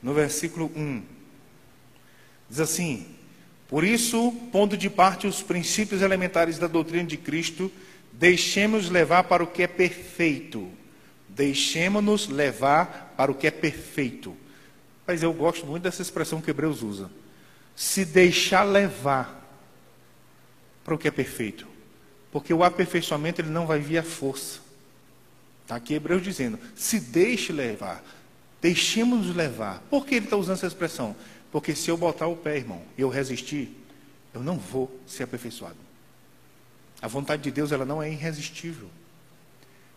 no 0.02 0.14
versículo 0.14 0.66
1. 0.74 1.04
Diz 2.48 2.60
assim: 2.60 3.17
Por 3.68 3.84
isso, 3.84 4.32
pondo 4.50 4.76
de 4.76 4.88
parte 4.88 5.26
os 5.26 5.42
princípios 5.42 6.00
elementares 6.00 6.58
da 6.58 6.66
doutrina 6.66 7.04
de 7.04 7.18
Cristo, 7.18 7.70
deixemos 8.10 8.88
levar 8.88 9.24
para 9.24 9.44
o 9.44 9.46
que 9.46 9.62
é 9.62 9.66
perfeito. 9.66 10.70
Deixemos-nos 11.28 12.28
levar 12.28 13.14
para 13.16 13.30
o 13.30 13.34
que 13.34 13.46
é 13.46 13.50
perfeito. 13.50 14.34
Mas 15.06 15.22
eu 15.22 15.32
gosto 15.34 15.66
muito 15.66 15.82
dessa 15.82 16.02
expressão 16.02 16.40
que 16.40 16.50
Hebreus 16.50 16.82
usa. 16.82 17.10
Se 17.76 18.04
deixar 18.04 18.64
levar 18.64 19.38
para 20.82 20.94
o 20.94 20.98
que 20.98 21.06
é 21.06 21.10
perfeito. 21.10 21.66
Porque 22.32 22.52
o 22.52 22.64
aperfeiçoamento 22.64 23.42
ele 23.42 23.50
não 23.50 23.66
vai 23.66 23.78
vir 23.78 23.98
à 23.98 24.02
força. 24.02 24.60
Está 25.62 25.76
aqui 25.76 25.92
Hebreus 25.92 26.22
dizendo: 26.22 26.58
se 26.74 26.98
deixe 26.98 27.52
levar. 27.52 28.02
Deixemos-nos 28.60 29.36
levar. 29.36 29.82
Por 29.90 30.06
que 30.06 30.14
ele 30.14 30.24
está 30.24 30.36
usando 30.36 30.56
essa 30.56 30.66
expressão? 30.66 31.14
Porque 31.50 31.74
se 31.74 31.90
eu 31.90 31.96
botar 31.96 32.26
o 32.26 32.36
pé, 32.36 32.56
irmão, 32.56 32.82
e 32.96 33.00
eu 33.00 33.08
resistir, 33.08 33.70
eu 34.34 34.42
não 34.42 34.58
vou 34.58 34.90
ser 35.06 35.22
aperfeiçoado. 35.22 35.76
A 37.00 37.08
vontade 37.08 37.42
de 37.42 37.50
Deus 37.50 37.72
ela 37.72 37.84
não 37.84 38.02
é 38.02 38.10
irresistível. 38.10 38.88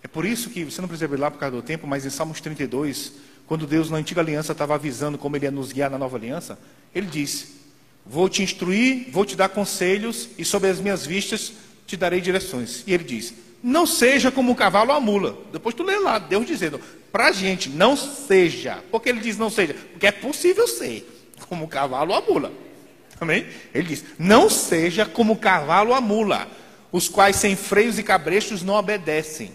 É 0.04 0.08
por 0.08 0.26
isso 0.26 0.50
que, 0.50 0.64
você 0.64 0.82
não 0.82 0.88
precisa 0.88 1.06
abrir 1.06 1.20
lá 1.20 1.30
por 1.30 1.40
causa 1.40 1.56
do 1.56 1.62
tempo, 1.62 1.86
mas 1.86 2.06
em 2.06 2.10
Salmos 2.10 2.40
32, 2.42 3.14
quando 3.46 3.68
Deus 3.68 3.90
na 3.90 3.98
antiga 3.98 4.22
aliança 4.22 4.52
estava 4.52 4.76
avisando 4.76 5.18
como 5.18 5.36
ele 5.36 5.46
ia 5.46 5.52
nos 5.52 5.72
guiar 5.72 5.92
na 5.92 5.98
nova 5.98 6.18
aliança, 6.18 6.58
ele 6.96 7.08
disse: 7.08 7.60
Vou 8.06 8.30
te 8.30 8.42
instruir, 8.42 9.10
vou 9.12 9.26
te 9.26 9.36
dar 9.36 9.50
conselhos, 9.50 10.30
e 10.38 10.46
sobre 10.46 10.70
as 10.70 10.80
minhas 10.80 11.06
vistas 11.06 11.54
te 11.86 11.98
darei 11.98 12.22
direções. 12.22 12.84
E 12.88 12.94
ele 12.94 13.04
diz: 13.04 13.34
Não 13.62 13.86
seja 13.86 14.32
como 14.32 14.54
o 14.54 14.56
cavalo 14.56 14.92
ou 14.92 14.98
a 14.98 15.02
mula. 15.02 15.38
Depois 15.52 15.76
tu 15.76 15.84
lê 15.84 16.00
lá, 16.00 16.18
Deus 16.18 16.48
dizendo: 16.48 16.80
Para 17.12 17.28
a 17.28 17.32
gente, 17.32 17.70
não 17.70 17.96
seja. 17.96 18.84
Por 18.90 19.02
que 19.02 19.10
ele 19.10 19.20
diz 19.20 19.38
não 19.38 19.50
seja? 19.50 19.74
Porque 19.74 20.08
é 20.08 20.12
possível 20.12 20.68
ser 20.68 21.21
como 21.52 21.66
o 21.66 21.68
cavalo 21.68 22.14
ou 22.14 22.18
a 22.18 22.22
mula. 22.22 22.50
Amém? 23.20 23.46
Ele 23.76 23.90
diz: 23.90 24.06
Não 24.18 24.50
seja 24.50 25.06
como 25.06 25.34
o 25.34 25.38
cavalo 25.38 25.90
ou 25.90 25.96
a 25.96 26.00
mula, 26.00 26.48
os 26.94 27.10
quais 27.10 27.36
sem 27.36 27.58
freios 27.58 28.00
e 28.00 28.04
cabrechos 28.04 28.64
não 28.64 28.76
obedecem. 28.76 29.52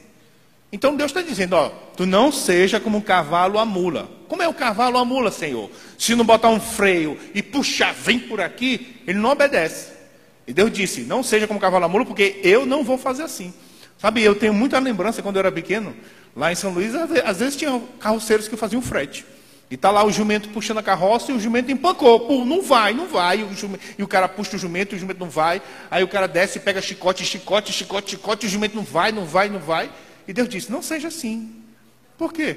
Então 0.71 0.95
Deus 0.95 1.11
está 1.11 1.23
dizendo: 1.23 1.57
Ó, 1.57 1.71
tu 1.97 2.05
não 2.05 2.31
seja 2.31 2.79
como 2.79 2.99
um 2.99 3.01
cavalo 3.01 3.55
ou 3.55 3.61
a 3.61 3.65
mula. 3.65 4.11
Como 4.29 4.43
é 4.43 4.49
o 4.49 4.53
cavalo 4.53 4.97
ou 4.97 5.01
a 5.01 5.05
mula, 5.07 5.31
Senhor? 5.31 5.71
Se 5.97 6.15
não 6.15 6.23
botar 6.23 6.51
um 6.51 6.61
freio 6.61 7.19
e 7.35 7.43
puxar, 7.43 7.95
vem 7.95 8.19
por 8.19 8.43
aqui, 8.43 8.99
ele 9.07 9.19
não 9.19 9.31
obedece. 9.31 9.93
E 10.47 10.53
Deus 10.53 10.71
disse: 10.71 11.01
Não 11.01 11.23
seja 11.23 11.47
como 11.47 11.59
cavalo 11.59 11.85
ou 11.85 11.87
a 11.87 11.89
mula, 11.89 12.05
porque 12.05 12.41
eu 12.45 12.67
não 12.67 12.85
vou 12.85 12.99
fazer 12.99 13.23
assim. 13.23 13.55
Sabe, 13.97 14.23
eu 14.23 14.35
tenho 14.35 14.53
muita 14.53 14.79
lembrança 14.79 15.23
quando 15.23 15.37
eu 15.37 15.41
era 15.41 15.51
pequeno, 15.51 15.97
lá 16.37 16.53
em 16.53 16.55
São 16.55 16.75
Luís, 16.75 16.95
às 16.95 17.39
vezes 17.39 17.57
tinha 17.57 17.81
carroceiros 17.99 18.47
que 18.47 18.55
faziam 18.55 18.83
frete. 18.83 19.25
E 19.71 19.75
está 19.75 19.91
lá 19.91 20.05
o 20.05 20.13
jumento 20.13 20.49
puxando 20.51 20.79
a 20.79 20.83
carroça 20.83 21.33
e 21.33 21.35
o 21.35 21.41
jumento 21.41 21.73
empancou. 21.73 22.45
Não 22.45 22.63
vai, 22.63 22.95
não 22.95 23.09
vai. 23.09 23.41
E 23.41 23.43
o, 23.43 23.53
jumento, 23.53 23.85
e 23.99 24.03
o 24.03 24.09
cara 24.09 24.29
puxa 24.29 24.55
o 24.55 24.59
jumento 24.59 24.95
e 24.95 24.97
o 24.97 24.99
jumento 24.99 25.19
não 25.19 25.29
vai. 25.29 25.61
Aí 25.91 26.05
o 26.05 26.09
cara 26.09 26.29
desce 26.29 26.59
e 26.59 26.61
pega 26.61 26.81
chicote, 26.81 27.25
chicote, 27.25 27.73
chicote, 27.73 28.11
chicote, 28.11 28.47
e 28.47 28.49
o 28.49 28.51
jumento 28.51 28.77
não 28.77 28.85
vai, 28.85 29.11
não 29.11 29.25
vai, 29.25 29.49
não 29.49 29.59
vai. 29.59 29.91
E 30.29 30.33
Deus 30.33 30.49
disse: 30.49 30.71
não 30.71 30.83
seja 30.83 31.09
assim. 31.09 31.63
Por 32.17 32.33
quê? 32.33 32.57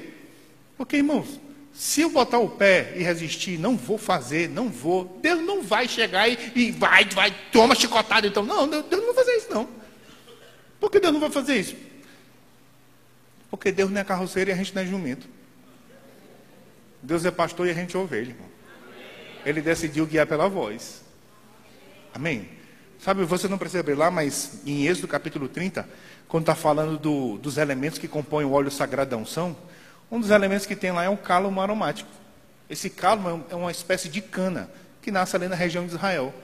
Porque, 0.76 0.98
irmãos, 0.98 1.40
se 1.72 2.00
eu 2.00 2.10
botar 2.10 2.38
o 2.38 2.48
pé 2.48 2.94
e 2.96 3.02
resistir, 3.02 3.58
não 3.58 3.76
vou 3.76 3.98
fazer, 3.98 4.48
não 4.48 4.68
vou. 4.68 5.18
Deus 5.20 5.44
não 5.44 5.62
vai 5.62 5.88
chegar 5.88 6.28
e, 6.28 6.38
e 6.54 6.70
vai, 6.70 7.04
vai, 7.06 7.34
toma 7.52 7.74
chicotada. 7.74 8.26
Então, 8.26 8.44
não, 8.44 8.68
Deus 8.68 8.86
não 8.90 9.14
vai 9.14 9.24
fazer 9.24 9.36
isso, 9.36 9.48
não. 9.50 9.68
Por 10.78 10.90
que 10.90 11.00
Deus 11.00 11.12
não 11.12 11.20
vai 11.20 11.30
fazer 11.30 11.56
isso? 11.56 11.76
Porque 13.50 13.72
Deus 13.72 13.90
não 13.90 14.00
é 14.00 14.04
carroceiro 14.04 14.50
e 14.50 14.52
a 14.52 14.56
gente 14.56 14.74
não 14.74 14.82
é 14.82 14.86
jumento. 14.86 15.28
Deus 17.02 17.24
é 17.24 17.30
pastor 17.30 17.66
e 17.66 17.70
a 17.70 17.74
gente 17.74 17.96
é 17.96 17.98
ovelha, 17.98 18.30
irmão. 18.30 18.48
Ele 19.44 19.62
decidiu 19.62 20.06
guiar 20.06 20.26
pela 20.26 20.48
voz. 20.48 21.02
Amém? 22.12 22.48
Sabe, 22.98 23.24
você 23.24 23.48
não 23.48 23.56
percebe 23.56 23.94
lá, 23.94 24.10
mas 24.10 24.60
em 24.66 24.86
Êxodo 24.86 25.08
capítulo 25.08 25.48
30, 25.48 25.88
quando 26.28 26.42
está 26.42 26.54
falando 26.54 26.98
do, 26.98 27.38
dos 27.38 27.56
elementos 27.56 27.98
que 27.98 28.06
compõem 28.06 28.44
o 28.44 28.52
óleo 28.52 28.70
sagrado 28.70 29.10
da 29.10 29.16
unção, 29.16 29.56
um 30.10 30.20
dos 30.20 30.30
elementos 30.30 30.66
que 30.66 30.76
tem 30.76 30.92
lá 30.92 31.04
é 31.04 31.08
um 31.08 31.16
cálamo 31.16 31.60
aromático. 31.60 32.10
Esse 32.68 32.90
cálamo 32.90 33.44
é 33.48 33.54
uma 33.54 33.70
espécie 33.70 34.08
de 34.08 34.20
cana 34.20 34.70
que 35.00 35.10
nasce 35.10 35.34
ali 35.34 35.48
na 35.48 35.56
região 35.56 35.86
de 35.86 35.92
Israel. 35.92 36.34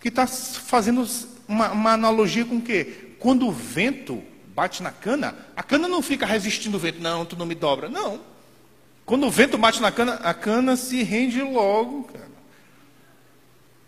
Que 0.00 0.08
está 0.08 0.26
fazendo 0.26 1.06
uma, 1.48 1.72
uma 1.72 1.92
analogia 1.92 2.44
com 2.44 2.56
o 2.56 2.62
quê? 2.62 3.16
Quando 3.18 3.46
o 3.46 3.52
vento 3.52 4.22
bate 4.54 4.82
na 4.82 4.90
cana, 4.90 5.34
a 5.56 5.62
cana 5.62 5.88
não 5.88 6.02
fica 6.02 6.26
resistindo 6.26 6.76
o 6.76 6.78
vento, 6.78 7.00
não, 7.00 7.24
tu 7.24 7.36
não 7.36 7.46
me 7.46 7.54
dobra. 7.54 7.88
Não. 7.88 8.20
Quando 9.04 9.26
o 9.26 9.30
vento 9.30 9.58
bate 9.58 9.80
na 9.80 9.90
cana, 9.90 10.14
a 10.14 10.32
cana 10.32 10.76
se 10.76 11.02
rende 11.02 11.42
logo, 11.42 12.04
cara. 12.04 12.32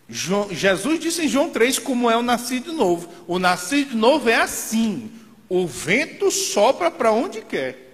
João, 0.08 0.52
Jesus 0.52 1.00
disse 1.00 1.24
em 1.24 1.28
João 1.28 1.50
3 1.50 1.78
como 1.78 2.10
é 2.10 2.16
o 2.16 2.22
nascido 2.22 2.72
novo. 2.72 3.08
O 3.26 3.38
nascido 3.38 3.96
novo 3.96 4.28
é 4.28 4.36
assim: 4.36 5.10
o 5.48 5.66
vento 5.66 6.30
sopra 6.30 6.90
para 6.90 7.12
onde 7.12 7.40
quer. 7.40 7.84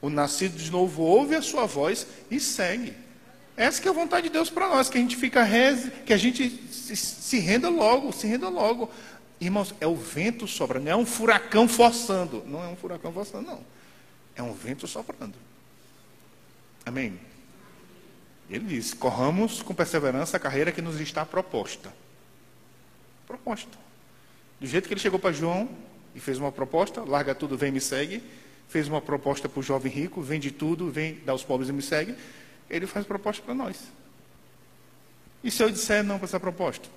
O 0.00 0.10
nascido 0.10 0.56
de 0.56 0.70
novo 0.70 1.02
ouve 1.02 1.34
a 1.34 1.42
sua 1.42 1.66
voz 1.66 2.06
e 2.30 2.38
segue. 2.38 2.94
Essa 3.56 3.82
que 3.82 3.88
é 3.88 3.90
a 3.90 3.94
vontade 3.94 4.28
de 4.28 4.32
Deus 4.32 4.48
para 4.50 4.68
nós, 4.68 4.88
que 4.88 4.96
a 4.98 5.00
gente 5.00 5.16
fica 5.16 5.42
reze, 5.42 5.90
que 6.06 6.12
a 6.12 6.16
gente 6.16 6.48
se, 6.70 6.94
se, 6.94 7.38
renda 7.40 7.68
logo, 7.68 8.12
se 8.12 8.26
renda 8.26 8.48
logo. 8.48 8.88
Irmãos, 9.40 9.74
é 9.80 9.86
o 9.86 9.96
vento 9.96 10.46
soprando, 10.46 10.84
não 10.84 10.92
é 10.92 10.96
um 10.96 11.06
furacão 11.06 11.66
forçando. 11.66 12.44
Não 12.46 12.62
é 12.62 12.68
um 12.68 12.76
furacão 12.76 13.12
forçando, 13.12 13.46
não. 13.46 13.60
É 14.36 14.42
um 14.42 14.52
vento 14.52 14.86
soprando. 14.86 15.34
Amém? 16.88 17.20
Ele 18.48 18.64
diz: 18.64 18.94
corramos 18.94 19.60
com 19.60 19.74
perseverança 19.74 20.38
a 20.38 20.40
carreira 20.40 20.72
que 20.72 20.80
nos 20.80 20.98
está 20.98 21.24
proposta. 21.24 21.92
Proposta. 23.26 23.78
Do 24.58 24.66
jeito 24.66 24.88
que 24.88 24.94
ele 24.94 25.00
chegou 25.00 25.18
para 25.18 25.30
João 25.32 25.68
e 26.14 26.20
fez 26.20 26.38
uma 26.38 26.50
proposta, 26.50 27.02
larga 27.02 27.34
tudo, 27.34 27.58
vem 27.58 27.70
me 27.70 27.80
segue. 27.80 28.22
Fez 28.70 28.88
uma 28.88 29.00
proposta 29.02 29.48
para 29.48 29.60
o 29.60 29.62
jovem 29.62 29.92
rico, 29.92 30.22
vende 30.22 30.50
tudo, 30.50 30.90
vem 30.90 31.20
dar 31.26 31.32
aos 31.32 31.44
pobres 31.44 31.68
e 31.68 31.72
me 31.72 31.82
segue. 31.82 32.14
Ele 32.68 32.86
faz 32.86 33.06
proposta 33.06 33.42
para 33.42 33.54
nós. 33.54 33.76
E 35.44 35.50
se 35.50 35.62
eu 35.62 35.70
disser 35.70 36.02
não 36.02 36.18
para 36.18 36.26
essa 36.26 36.40
proposta? 36.40 36.88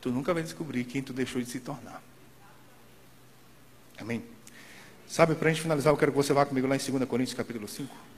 Tu 0.00 0.10
nunca 0.10 0.34
vai 0.34 0.42
descobrir 0.42 0.84
quem 0.84 1.02
tu 1.02 1.12
deixou 1.12 1.40
de 1.40 1.48
se 1.48 1.60
tornar. 1.60 2.02
Amém? 3.98 4.22
Sabe, 5.06 5.34
para 5.34 5.48
a 5.48 5.52
gente 5.52 5.62
finalizar, 5.62 5.92
eu 5.92 5.96
quero 5.96 6.10
que 6.10 6.16
você 6.16 6.32
vá 6.32 6.44
comigo 6.44 6.66
lá 6.66 6.74
em 6.74 6.78
2 6.78 7.08
Coríntios 7.08 7.36
capítulo 7.36 7.68
5. 7.68 8.11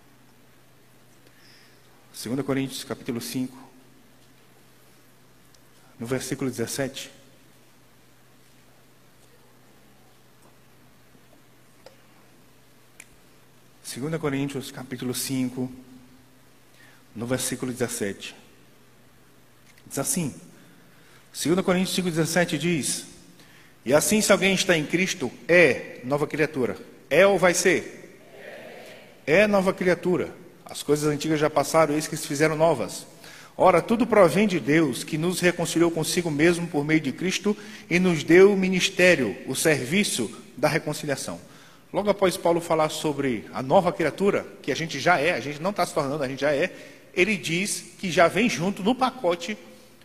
2 2.14 2.42
Coríntios 2.42 2.84
capítulo 2.84 3.20
5, 3.20 3.58
no 5.98 6.06
versículo 6.06 6.48
17. 6.48 7.10
Segunda 13.82 14.16
Coríntios 14.16 14.70
capítulo 14.70 15.12
5, 15.12 15.72
no 17.16 17.26
versículo 17.26 17.72
17. 17.72 18.32
Diz 19.84 19.98
assim: 19.98 20.32
2 21.32 21.64
Coríntios 21.64 21.96
5, 21.96 22.10
17 22.10 22.58
diz: 22.58 23.06
E 23.84 23.92
assim, 23.92 24.20
se 24.20 24.30
alguém 24.30 24.54
está 24.54 24.78
em 24.78 24.86
Cristo, 24.86 25.32
é 25.48 26.00
nova 26.04 26.28
criatura. 26.28 26.78
É 27.10 27.26
ou 27.26 27.40
vai 27.40 27.54
ser? 27.54 28.20
É 29.26 29.48
nova 29.48 29.74
criatura. 29.74 30.43
As 30.74 30.82
coisas 30.82 31.08
antigas 31.08 31.38
já 31.38 31.48
passaram, 31.48 31.94
eis 31.94 32.08
que 32.08 32.16
se 32.16 32.26
fizeram 32.26 32.56
novas. 32.56 33.06
Ora, 33.56 33.80
tudo 33.80 34.04
provém 34.04 34.48
de 34.48 34.58
Deus, 34.58 35.04
que 35.04 35.16
nos 35.16 35.38
reconciliou 35.38 35.88
consigo 35.88 36.32
mesmo 36.32 36.66
por 36.66 36.84
meio 36.84 37.00
de 37.00 37.12
Cristo 37.12 37.56
e 37.88 38.00
nos 38.00 38.24
deu 38.24 38.52
o 38.52 38.56
ministério, 38.56 39.36
o 39.46 39.54
serviço 39.54 40.28
da 40.56 40.66
reconciliação. 40.66 41.40
Logo 41.92 42.10
após 42.10 42.36
Paulo 42.36 42.60
falar 42.60 42.88
sobre 42.88 43.44
a 43.54 43.62
nova 43.62 43.92
criatura, 43.92 44.44
que 44.62 44.72
a 44.72 44.74
gente 44.74 44.98
já 44.98 45.16
é, 45.16 45.34
a 45.34 45.38
gente 45.38 45.62
não 45.62 45.70
está 45.70 45.86
se 45.86 45.94
tornando, 45.94 46.24
a 46.24 46.28
gente 46.28 46.40
já 46.40 46.52
é, 46.52 46.74
ele 47.14 47.36
diz 47.36 47.84
que 47.96 48.10
já 48.10 48.26
vem 48.26 48.50
junto 48.50 48.82
no 48.82 48.96
pacote 48.96 49.56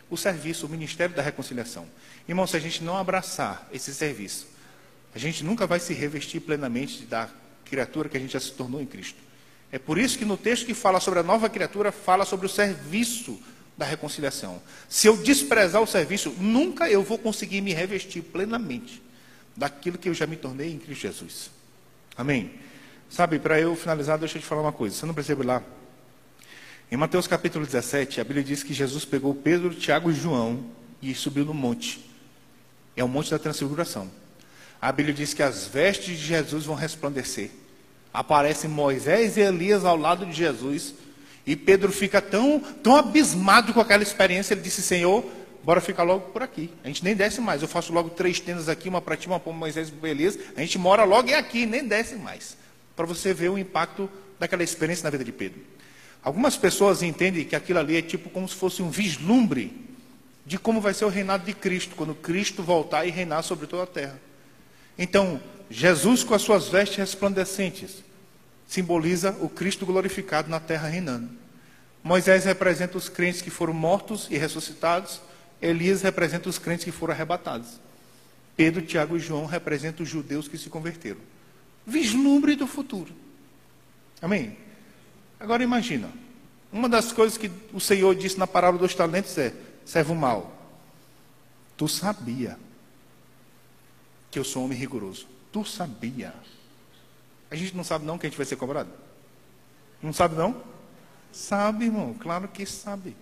o 0.08 0.16
serviço, 0.16 0.66
o 0.66 0.68
ministério 0.68 1.16
da 1.16 1.20
reconciliação. 1.22 1.84
Irmão, 2.28 2.46
se 2.46 2.56
a 2.56 2.60
gente 2.60 2.84
não 2.84 2.96
abraçar 2.96 3.68
esse 3.72 3.92
serviço, 3.92 4.46
a 5.12 5.18
gente 5.18 5.42
nunca 5.42 5.66
vai 5.66 5.80
se 5.80 5.92
revestir 5.92 6.38
plenamente 6.38 7.02
da 7.06 7.28
criatura 7.64 8.08
que 8.08 8.16
a 8.16 8.20
gente 8.20 8.34
já 8.34 8.40
se 8.40 8.52
tornou 8.52 8.80
em 8.80 8.86
Cristo. 8.86 9.29
É 9.72 9.78
por 9.78 9.98
isso 9.98 10.18
que 10.18 10.24
no 10.24 10.36
texto 10.36 10.66
que 10.66 10.74
fala 10.74 11.00
sobre 11.00 11.20
a 11.20 11.22
nova 11.22 11.48
criatura, 11.48 11.92
fala 11.92 12.24
sobre 12.24 12.46
o 12.46 12.48
serviço 12.48 13.40
da 13.76 13.84
reconciliação. 13.84 14.60
Se 14.88 15.06
eu 15.06 15.16
desprezar 15.16 15.80
o 15.80 15.86
serviço, 15.86 16.34
nunca 16.38 16.90
eu 16.90 17.02
vou 17.02 17.16
conseguir 17.16 17.60
me 17.60 17.72
revestir 17.72 18.22
plenamente 18.22 19.02
daquilo 19.56 19.96
que 19.96 20.08
eu 20.08 20.14
já 20.14 20.26
me 20.26 20.36
tornei 20.36 20.72
em 20.72 20.78
Cristo 20.78 21.02
Jesus. 21.02 21.50
Amém? 22.16 22.52
Sabe, 23.08 23.38
para 23.38 23.60
eu 23.60 23.74
finalizar, 23.74 24.18
deixa 24.18 24.38
eu 24.38 24.42
te 24.42 24.46
falar 24.46 24.62
uma 24.62 24.72
coisa. 24.72 24.96
Você 24.96 25.06
não 25.06 25.14
percebe 25.14 25.44
lá? 25.44 25.62
Em 26.92 26.96
Mateus 26.96 27.26
capítulo 27.26 27.64
17, 27.64 28.20
a 28.20 28.24
Bíblia 28.24 28.42
diz 28.42 28.62
que 28.62 28.74
Jesus 28.74 29.04
pegou 29.04 29.34
Pedro, 29.34 29.74
Tiago 29.74 30.10
e 30.10 30.14
João 30.14 30.64
e 31.00 31.14
subiu 31.14 31.44
no 31.44 31.54
monte. 31.54 32.10
É 32.96 33.04
o 33.04 33.08
monte 33.08 33.30
da 33.30 33.38
transfiguração. 33.38 34.10
A 34.80 34.90
Bíblia 34.90 35.14
diz 35.14 35.32
que 35.32 35.42
as 35.42 35.66
vestes 35.66 36.18
de 36.18 36.26
Jesus 36.26 36.64
vão 36.64 36.74
resplandecer. 36.74 37.50
Aparecem 38.12 38.68
Moisés 38.68 39.36
e 39.36 39.40
Elias 39.40 39.84
ao 39.84 39.96
lado 39.96 40.26
de 40.26 40.32
Jesus. 40.32 40.94
E 41.46 41.56
Pedro 41.56 41.92
fica 41.92 42.20
tão, 42.20 42.60
tão 42.82 42.96
abismado 42.96 43.72
com 43.72 43.80
aquela 43.80 44.02
experiência. 44.02 44.54
Ele 44.54 44.60
disse: 44.60 44.82
Senhor, 44.82 45.24
bora 45.62 45.80
ficar 45.80 46.02
logo 46.02 46.30
por 46.30 46.42
aqui. 46.42 46.70
A 46.84 46.88
gente 46.88 47.04
nem 47.04 47.14
desce 47.14 47.40
mais. 47.40 47.62
Eu 47.62 47.68
faço 47.68 47.92
logo 47.92 48.10
três 48.10 48.40
tendas 48.40 48.68
aqui, 48.68 48.88
uma 48.88 49.00
para 49.00 49.16
ti, 49.16 49.26
uma 49.26 49.40
para 49.40 49.52
Moisés 49.52 49.90
e 49.90 50.06
Elias. 50.06 50.38
A 50.56 50.60
gente 50.60 50.78
mora 50.78 51.04
logo 51.04 51.34
aqui, 51.34 51.66
nem 51.66 51.86
desce 51.86 52.16
mais. 52.16 52.56
Para 52.96 53.06
você 53.06 53.32
ver 53.32 53.50
o 53.50 53.58
impacto 53.58 54.10
daquela 54.38 54.62
experiência 54.62 55.04
na 55.04 55.10
vida 55.10 55.24
de 55.24 55.32
Pedro. 55.32 55.60
Algumas 56.22 56.56
pessoas 56.56 57.02
entendem 57.02 57.44
que 57.44 57.56
aquilo 57.56 57.78
ali 57.78 57.96
é 57.96 58.02
tipo 58.02 58.28
como 58.28 58.48
se 58.48 58.54
fosse 58.54 58.82
um 58.82 58.90
vislumbre 58.90 59.88
de 60.44 60.58
como 60.58 60.80
vai 60.80 60.92
ser 60.92 61.04
o 61.04 61.08
reinado 61.08 61.44
de 61.44 61.54
Cristo, 61.54 61.94
quando 61.94 62.14
Cristo 62.14 62.62
voltar 62.62 63.06
e 63.06 63.10
reinar 63.10 63.42
sobre 63.42 63.66
toda 63.66 63.84
a 63.84 63.86
terra. 63.86 64.20
Então, 64.98 65.40
Jesus 65.70 66.24
com 66.24 66.34
as 66.34 66.42
suas 66.42 66.68
vestes 66.68 66.98
resplandecentes 66.98 68.02
simboliza 68.66 69.36
o 69.40 69.48
Cristo 69.48 69.86
glorificado 69.86 70.48
na 70.48 70.60
terra 70.60 70.88
reinando. 70.88 71.30
Moisés 72.02 72.44
representa 72.44 72.98
os 72.98 73.08
crentes 73.08 73.40
que 73.40 73.50
foram 73.50 73.72
mortos 73.72 74.26
e 74.30 74.36
ressuscitados, 74.36 75.20
Elias 75.60 76.02
representa 76.02 76.48
os 76.48 76.58
crentes 76.58 76.84
que 76.84 76.92
foram 76.92 77.12
arrebatados. 77.14 77.80
Pedro, 78.56 78.82
Tiago 78.82 79.16
e 79.16 79.20
João 79.20 79.46
representam 79.46 80.02
os 80.02 80.08
judeus 80.08 80.48
que 80.48 80.58
se 80.58 80.68
converteram. 80.68 81.20
Vislumbre 81.86 82.56
do 82.56 82.66
futuro. 82.66 83.12
Amém? 84.20 84.56
Agora 85.38 85.62
imagina, 85.62 86.10
uma 86.72 86.88
das 86.88 87.12
coisas 87.12 87.38
que 87.38 87.50
o 87.72 87.80
Senhor 87.80 88.14
disse 88.14 88.38
na 88.38 88.46
parábola 88.46 88.82
dos 88.82 88.94
talentos 88.94 89.36
é: 89.38 89.54
servo 89.84 90.14
mal, 90.14 90.56
tu 91.76 91.88
sabia 91.88 92.58
que 94.30 94.38
eu 94.38 94.44
sou 94.44 94.64
homem 94.64 94.78
rigoroso. 94.78 95.26
Tu 95.52 95.64
sabia. 95.64 96.34
A 97.50 97.56
gente 97.56 97.76
não 97.76 97.82
sabe 97.82 98.04
não 98.04 98.16
que 98.16 98.26
a 98.26 98.30
gente 98.30 98.36
vai 98.36 98.46
ser 98.46 98.56
cobrado? 98.56 98.90
Não 100.02 100.12
sabe 100.12 100.36
não? 100.36 100.62
Sabe, 101.32 101.86
irmão, 101.86 102.14
claro 102.18 102.48
que 102.48 102.64
sabe. 102.64 103.16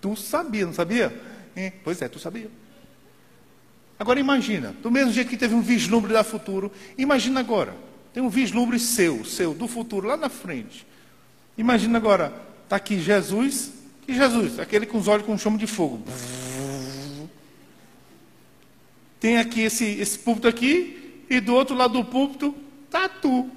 Tu 0.00 0.14
sabia, 0.16 0.66
não 0.66 0.72
sabia? 0.72 1.12
É, 1.54 1.72
pois 1.82 2.00
é, 2.02 2.08
tu 2.08 2.18
sabia. 2.18 2.50
Agora 3.98 4.20
imagina, 4.20 4.74
do 4.82 4.90
mesmo 4.90 5.12
jeito 5.12 5.30
que 5.30 5.36
teve 5.36 5.54
um 5.54 5.62
vislumbre 5.62 6.12
da 6.12 6.22
futuro, 6.22 6.70
imagina 6.98 7.40
agora, 7.40 7.74
tem 8.12 8.22
um 8.22 8.28
vislumbre 8.28 8.78
seu, 8.78 9.24
seu, 9.24 9.54
do 9.54 9.66
futuro, 9.66 10.06
lá 10.06 10.16
na 10.16 10.28
frente. 10.28 10.86
Imagina 11.56 11.96
agora, 11.96 12.32
está 12.64 12.76
aqui 12.76 13.00
Jesus, 13.00 13.72
que 14.02 14.14
Jesus, 14.14 14.58
aquele 14.58 14.84
com 14.84 14.98
os 14.98 15.08
olhos 15.08 15.24
com 15.24 15.36
chama 15.38 15.56
de 15.56 15.66
fogo. 15.66 16.02
Tem 19.18 19.38
aqui 19.38 19.62
esse, 19.62 19.84
esse 19.84 20.18
púlpito 20.18 20.46
aqui, 20.46 21.05
e 21.28 21.40
do 21.40 21.54
outro 21.54 21.74
lado 21.74 21.94
do 21.94 22.04
púlpito 22.04 22.54
está 22.86 23.08
tu. 23.08 23.50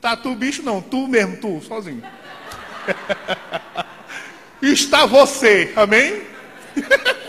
Tá 0.00 0.16
tu, 0.16 0.34
bicho, 0.34 0.62
não, 0.62 0.80
tu 0.80 1.06
mesmo, 1.08 1.36
tu, 1.38 1.60
sozinho. 1.62 2.02
Está 4.62 5.06
você, 5.06 5.72
amém? 5.76 6.22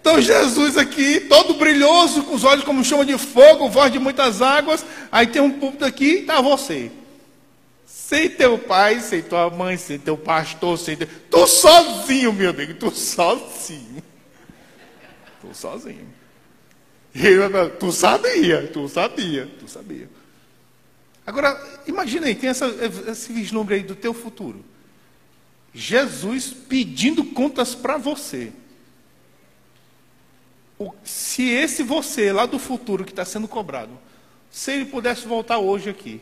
Então 0.00 0.20
Jesus 0.20 0.78
aqui, 0.78 1.20
todo 1.20 1.54
brilhoso, 1.54 2.24
com 2.24 2.34
os 2.34 2.42
olhos 2.42 2.64
como 2.64 2.82
chama 2.82 3.04
de 3.04 3.18
fogo, 3.18 3.68
voz 3.68 3.92
de 3.92 3.98
muitas 3.98 4.40
águas. 4.40 4.84
Aí 5.12 5.26
tem 5.26 5.42
um 5.42 5.52
púlpito 5.52 5.84
aqui, 5.84 6.20
está 6.20 6.40
você. 6.40 6.90
Sem 7.84 8.30
teu 8.30 8.58
pai, 8.58 9.00
sem 9.00 9.22
tua 9.22 9.50
mãe, 9.50 9.76
sem 9.76 9.98
teu 9.98 10.16
pastor, 10.16 10.78
sem 10.78 10.96
teu... 10.96 11.06
Tu 11.06 11.46
sozinho, 11.46 12.32
meu 12.32 12.50
amigo, 12.50 12.74
tu 12.74 12.90
sozinho. 12.90 14.02
Tu 15.42 15.48
sozinho. 15.52 16.08
Eu, 17.14 17.70
tu 17.76 17.90
sabia, 17.90 18.68
tu 18.68 18.88
sabia, 18.88 19.46
tu 19.58 19.68
sabia. 19.68 20.08
Agora, 21.26 21.82
imagina 21.86 22.26
aí, 22.26 22.34
tem 22.34 22.50
essa, 22.50 22.66
esse 23.08 23.32
vislumbre 23.32 23.74
aí 23.76 23.82
do 23.82 23.96
teu 23.96 24.14
futuro. 24.14 24.64
Jesus 25.74 26.52
pedindo 26.52 27.24
contas 27.24 27.74
para 27.74 27.96
você. 27.96 28.52
O, 30.78 30.92
se 31.04 31.48
esse 31.48 31.82
você 31.82 32.32
lá 32.32 32.46
do 32.46 32.58
futuro 32.58 33.04
que 33.04 33.12
está 33.12 33.24
sendo 33.24 33.46
cobrado, 33.46 33.92
se 34.50 34.72
ele 34.72 34.86
pudesse 34.86 35.26
voltar 35.26 35.58
hoje 35.58 35.90
aqui, 35.90 36.20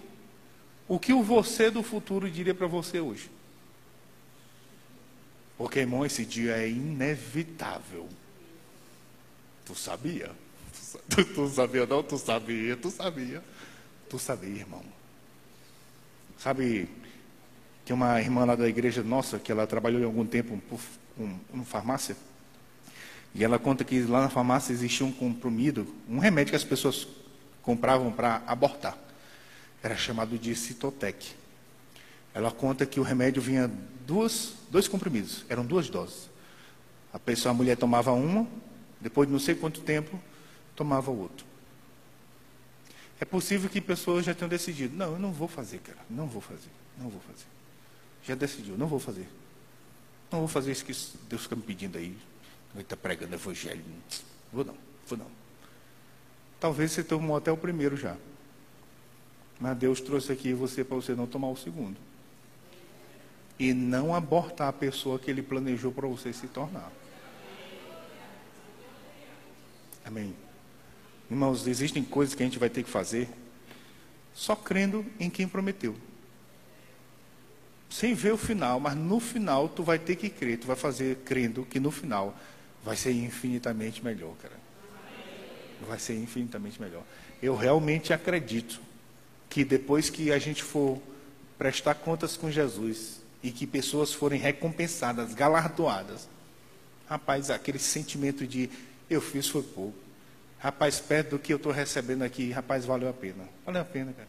o 0.87 0.99
que 0.99 1.13
o 1.13 1.23
você 1.23 1.71
do 1.71 1.83
futuro 1.83 2.31
diria 2.31 2.55
para 2.55 2.67
você 2.67 2.99
hoje? 2.99 3.31
Porque, 5.57 5.81
irmão, 5.81 6.05
esse 6.05 6.25
dia 6.25 6.53
é 6.57 6.69
inevitável. 6.69 8.09
Tu 9.65 9.75
sabia? 9.75 10.31
Tu, 11.09 11.25
tu 11.25 11.49
sabia 11.49 11.87
não? 11.87 12.03
Tu 12.03 12.19
sabia, 12.19 12.77
tu 12.77 12.91
sabia. 12.91 13.43
Tu 14.09 14.19
sabia, 14.19 14.51
irmão. 14.51 14.83
Sabe, 16.39 16.89
tem 17.85 17.95
uma 17.95 18.21
irmã 18.21 18.45
lá 18.45 18.55
da 18.55 18.69
igreja 18.69 19.03
nossa, 19.03 19.39
que 19.39 19.51
ela 19.51 19.67
trabalhou 19.67 20.05
algum 20.05 20.25
tempo 20.25 20.61
com 21.17 21.39
uma 21.53 21.65
farmácia. 21.65 22.17
E 23.35 23.45
ela 23.45 23.59
conta 23.59 23.85
que 23.85 24.03
lá 24.03 24.23
na 24.23 24.29
farmácia 24.29 24.73
existia 24.73 25.05
um 25.05 25.13
comprimido, 25.13 25.87
um 26.09 26.19
remédio 26.19 26.53
que 26.53 26.57
as 26.57 26.65
pessoas 26.65 27.07
compravam 27.63 28.11
para 28.11 28.43
abortar 28.47 28.97
era 29.83 29.97
chamado 29.97 30.39
de 30.39 30.55
Citotec. 30.55 31.35
Ela 32.35 32.51
conta 32.51 32.87
que 32.87 33.01
o 33.01 33.03
remédio 33.03 33.41
vinha 33.41 33.71
duas, 34.07 34.55
dois 34.71 34.89
comprimidos, 34.89 35.45
eram 35.49 35.65
duas 35.65 35.89
doses. 35.89 36.29
A 37.13 37.19
pessoa, 37.19 37.51
a 37.51 37.55
mulher 37.55 37.77
tomava 37.77 38.13
uma, 38.13 38.47
depois 39.01 39.27
de 39.27 39.33
não 39.33 39.41
sei 39.41 39.55
quanto 39.55 39.81
tempo, 39.81 40.21
tomava 40.79 41.11
outro. 41.11 41.45
É 43.21 43.25
possível 43.25 43.69
que 43.69 43.81
pessoas 43.81 44.25
já 44.25 44.33
tenham 44.33 44.49
decidido, 44.49 44.97
não, 44.97 45.15
eu 45.15 45.19
não 45.19 45.33
vou 45.33 45.49
fazer, 45.49 45.79
cara, 45.81 45.99
não 46.09 46.29
vou 46.29 46.41
fazer, 46.41 46.71
não 46.97 47.09
vou 47.09 47.21
fazer. 47.23 47.47
Já 48.23 48.37
decidiu, 48.37 48.79
não 48.79 48.87
vou 48.87 49.01
fazer. 49.01 49.29
Não 50.31 50.39
vou 50.39 50.49
fazer 50.49 50.71
isso 50.71 50.85
que 50.85 50.93
Deus 51.29 51.43
está 51.43 51.57
me 51.57 51.63
pedindo 51.63 51.99
aí. 51.99 52.17
Ele 52.75 52.83
está 52.83 52.97
pregando 52.97 53.35
evangelho. 53.35 53.83
Vou 54.53 54.65
não, 54.65 54.77
vou 55.07 55.19
não. 55.19 55.27
Talvez 56.61 56.93
você 56.93 57.03
tomou 57.03 57.37
até 57.37 57.51
o 57.51 57.57
primeiro 57.57 57.97
já. 57.97 58.17
Mas 59.59 59.77
Deus 59.79 60.01
trouxe 60.01 60.31
aqui 60.31 60.53
você 60.53 60.85
para 60.85 60.95
você 60.95 61.15
não 61.15 61.27
tomar 61.27 61.49
o 61.49 61.57
segundo. 61.57 61.97
E 63.59 63.73
não 63.73 64.15
abortar 64.15 64.69
a 64.69 64.73
pessoa 64.73 65.19
que 65.19 65.29
Ele 65.29 65.43
planejou 65.43 65.91
para 65.91 66.07
você 66.07 66.33
se 66.33 66.47
tornar. 66.47 66.93
Amém. 70.05 70.48
Irmãos, 71.31 71.67
existem 71.67 72.03
coisas 72.03 72.35
que 72.35 72.43
a 72.43 72.47
gente 72.47 72.59
vai 72.59 72.71
ter 72.71 72.83
que 72.83 72.91
fazer 72.91 73.29
só 74.35 74.55
crendo 74.55 75.05
em 75.19 75.29
quem 75.29 75.49
prometeu. 75.49 75.97
Sem 77.91 78.15
ver 78.15 78.33
o 78.33 78.39
final, 78.39 78.79
mas 78.79 78.95
no 78.95 79.19
final 79.19 79.69
tu 79.69 79.83
vai 79.83 79.99
ter 79.99 80.17
que 80.17 80.31
crer, 80.31 80.59
tu 80.59 80.67
vai 80.67 80.77
fazer 80.77 81.17
crendo 81.25 81.65
que 81.65 81.81
no 81.81 81.91
final 81.91 82.37
vai 82.85 82.97
ser 82.97 83.13
infinitamente 83.13 84.05
melhor, 84.05 84.35
cara. 84.37 84.57
Vai 85.87 85.99
ser 85.99 86.15
infinitamente 86.15 86.81
melhor. 86.81 87.03
Eu 87.43 87.57
realmente 87.57 88.13
acredito 88.13 88.81
que 89.49 89.65
depois 89.65 90.11
que 90.11 90.33
a 90.33 90.39
gente 90.39 90.63
for 90.63 91.01
prestar 91.59 91.95
contas 91.95 92.37
com 92.37 92.51
Jesus 92.51 93.21
e 93.43 93.51
que 93.51 93.67
pessoas 93.67 94.13
forem 94.13 94.41
recompensadas, 94.41 95.35
galardoadas, 95.35 96.29
rapaz, 97.09 97.51
aquele 97.51 97.79
sentimento 97.79 98.47
de 98.47 98.71
eu 99.09 99.21
fiz 99.21 99.49
foi 99.49 99.63
pouco. 99.63 100.08
Rapaz, 100.59 100.99
perto 100.99 101.31
do 101.31 101.39
que 101.39 101.53
eu 101.53 101.57
estou 101.57 101.73
recebendo 101.73 102.23
aqui, 102.23 102.51
rapaz, 102.51 102.85
valeu 102.85 103.09
a 103.09 103.13
pena. 103.13 103.45
Valeu 103.65 103.83
a 103.83 103.85
pena, 103.85 104.13
cara. 104.13 104.29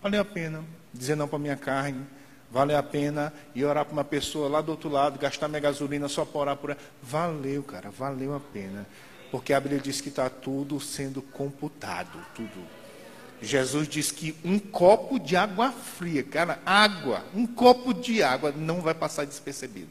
Valeu 0.00 0.20
a 0.20 0.24
pena 0.24 0.64
dizer 0.92 1.16
não 1.16 1.28
para 1.28 1.38
minha 1.38 1.56
carne. 1.56 2.06
Valeu 2.50 2.78
a 2.78 2.82
pena 2.82 3.32
ir 3.54 3.64
orar 3.64 3.84
para 3.84 3.92
uma 3.92 4.04
pessoa 4.04 4.48
lá 4.48 4.60
do 4.60 4.70
outro 4.70 4.88
lado, 4.88 5.18
gastar 5.18 5.48
minha 5.48 5.60
gasolina 5.60 6.08
só 6.08 6.24
para 6.24 6.40
orar 6.40 6.56
por 6.56 6.70
ela. 6.70 6.78
Valeu, 7.02 7.62
cara, 7.62 7.90
valeu 7.90 8.34
a 8.34 8.40
pena. 8.40 8.86
Porque 9.30 9.52
a 9.52 9.60
Bíblia 9.60 9.80
diz 9.80 10.00
que 10.00 10.08
está 10.08 10.30
tudo 10.30 10.80
sendo 10.80 11.20
computado, 11.20 12.18
tudo. 12.34 12.66
Jesus 13.42 13.86
diz 13.86 14.10
que 14.10 14.34
um 14.44 14.58
copo 14.58 15.18
de 15.18 15.36
água 15.36 15.70
fria, 15.70 16.22
cara, 16.22 16.58
água, 16.64 17.24
um 17.34 17.46
copo 17.46 17.92
de 17.92 18.22
água 18.22 18.50
não 18.50 18.80
vai 18.80 18.94
passar 18.94 19.26
despercebido. 19.26 19.90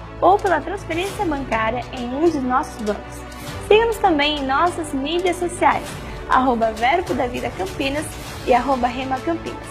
ou 0.21 0.37
pela 0.37 0.61
transferência 0.61 1.25
bancária 1.25 1.83
em 1.91 2.13
um 2.15 2.29
de 2.29 2.39
nossos 2.39 2.81
bancos. 2.83 3.15
Siga-nos 3.67 3.97
também 3.97 4.39
em 4.39 4.45
nossas 4.45 4.93
mídias 4.93 5.37
sociais, 5.37 5.87
arroba 6.29 6.71
Verbo 6.71 7.13
da 7.13 7.27
Vida 7.27 7.49
Campinas 7.57 8.05
e 8.45 8.53
arroba 8.53 8.87
Rema 8.87 9.19
Campinas. 9.19 9.67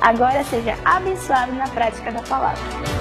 Agora 0.00 0.42
seja 0.44 0.76
abençoado 0.84 1.52
na 1.52 1.68
prática 1.68 2.10
da 2.10 2.22
palavra. 2.22 2.99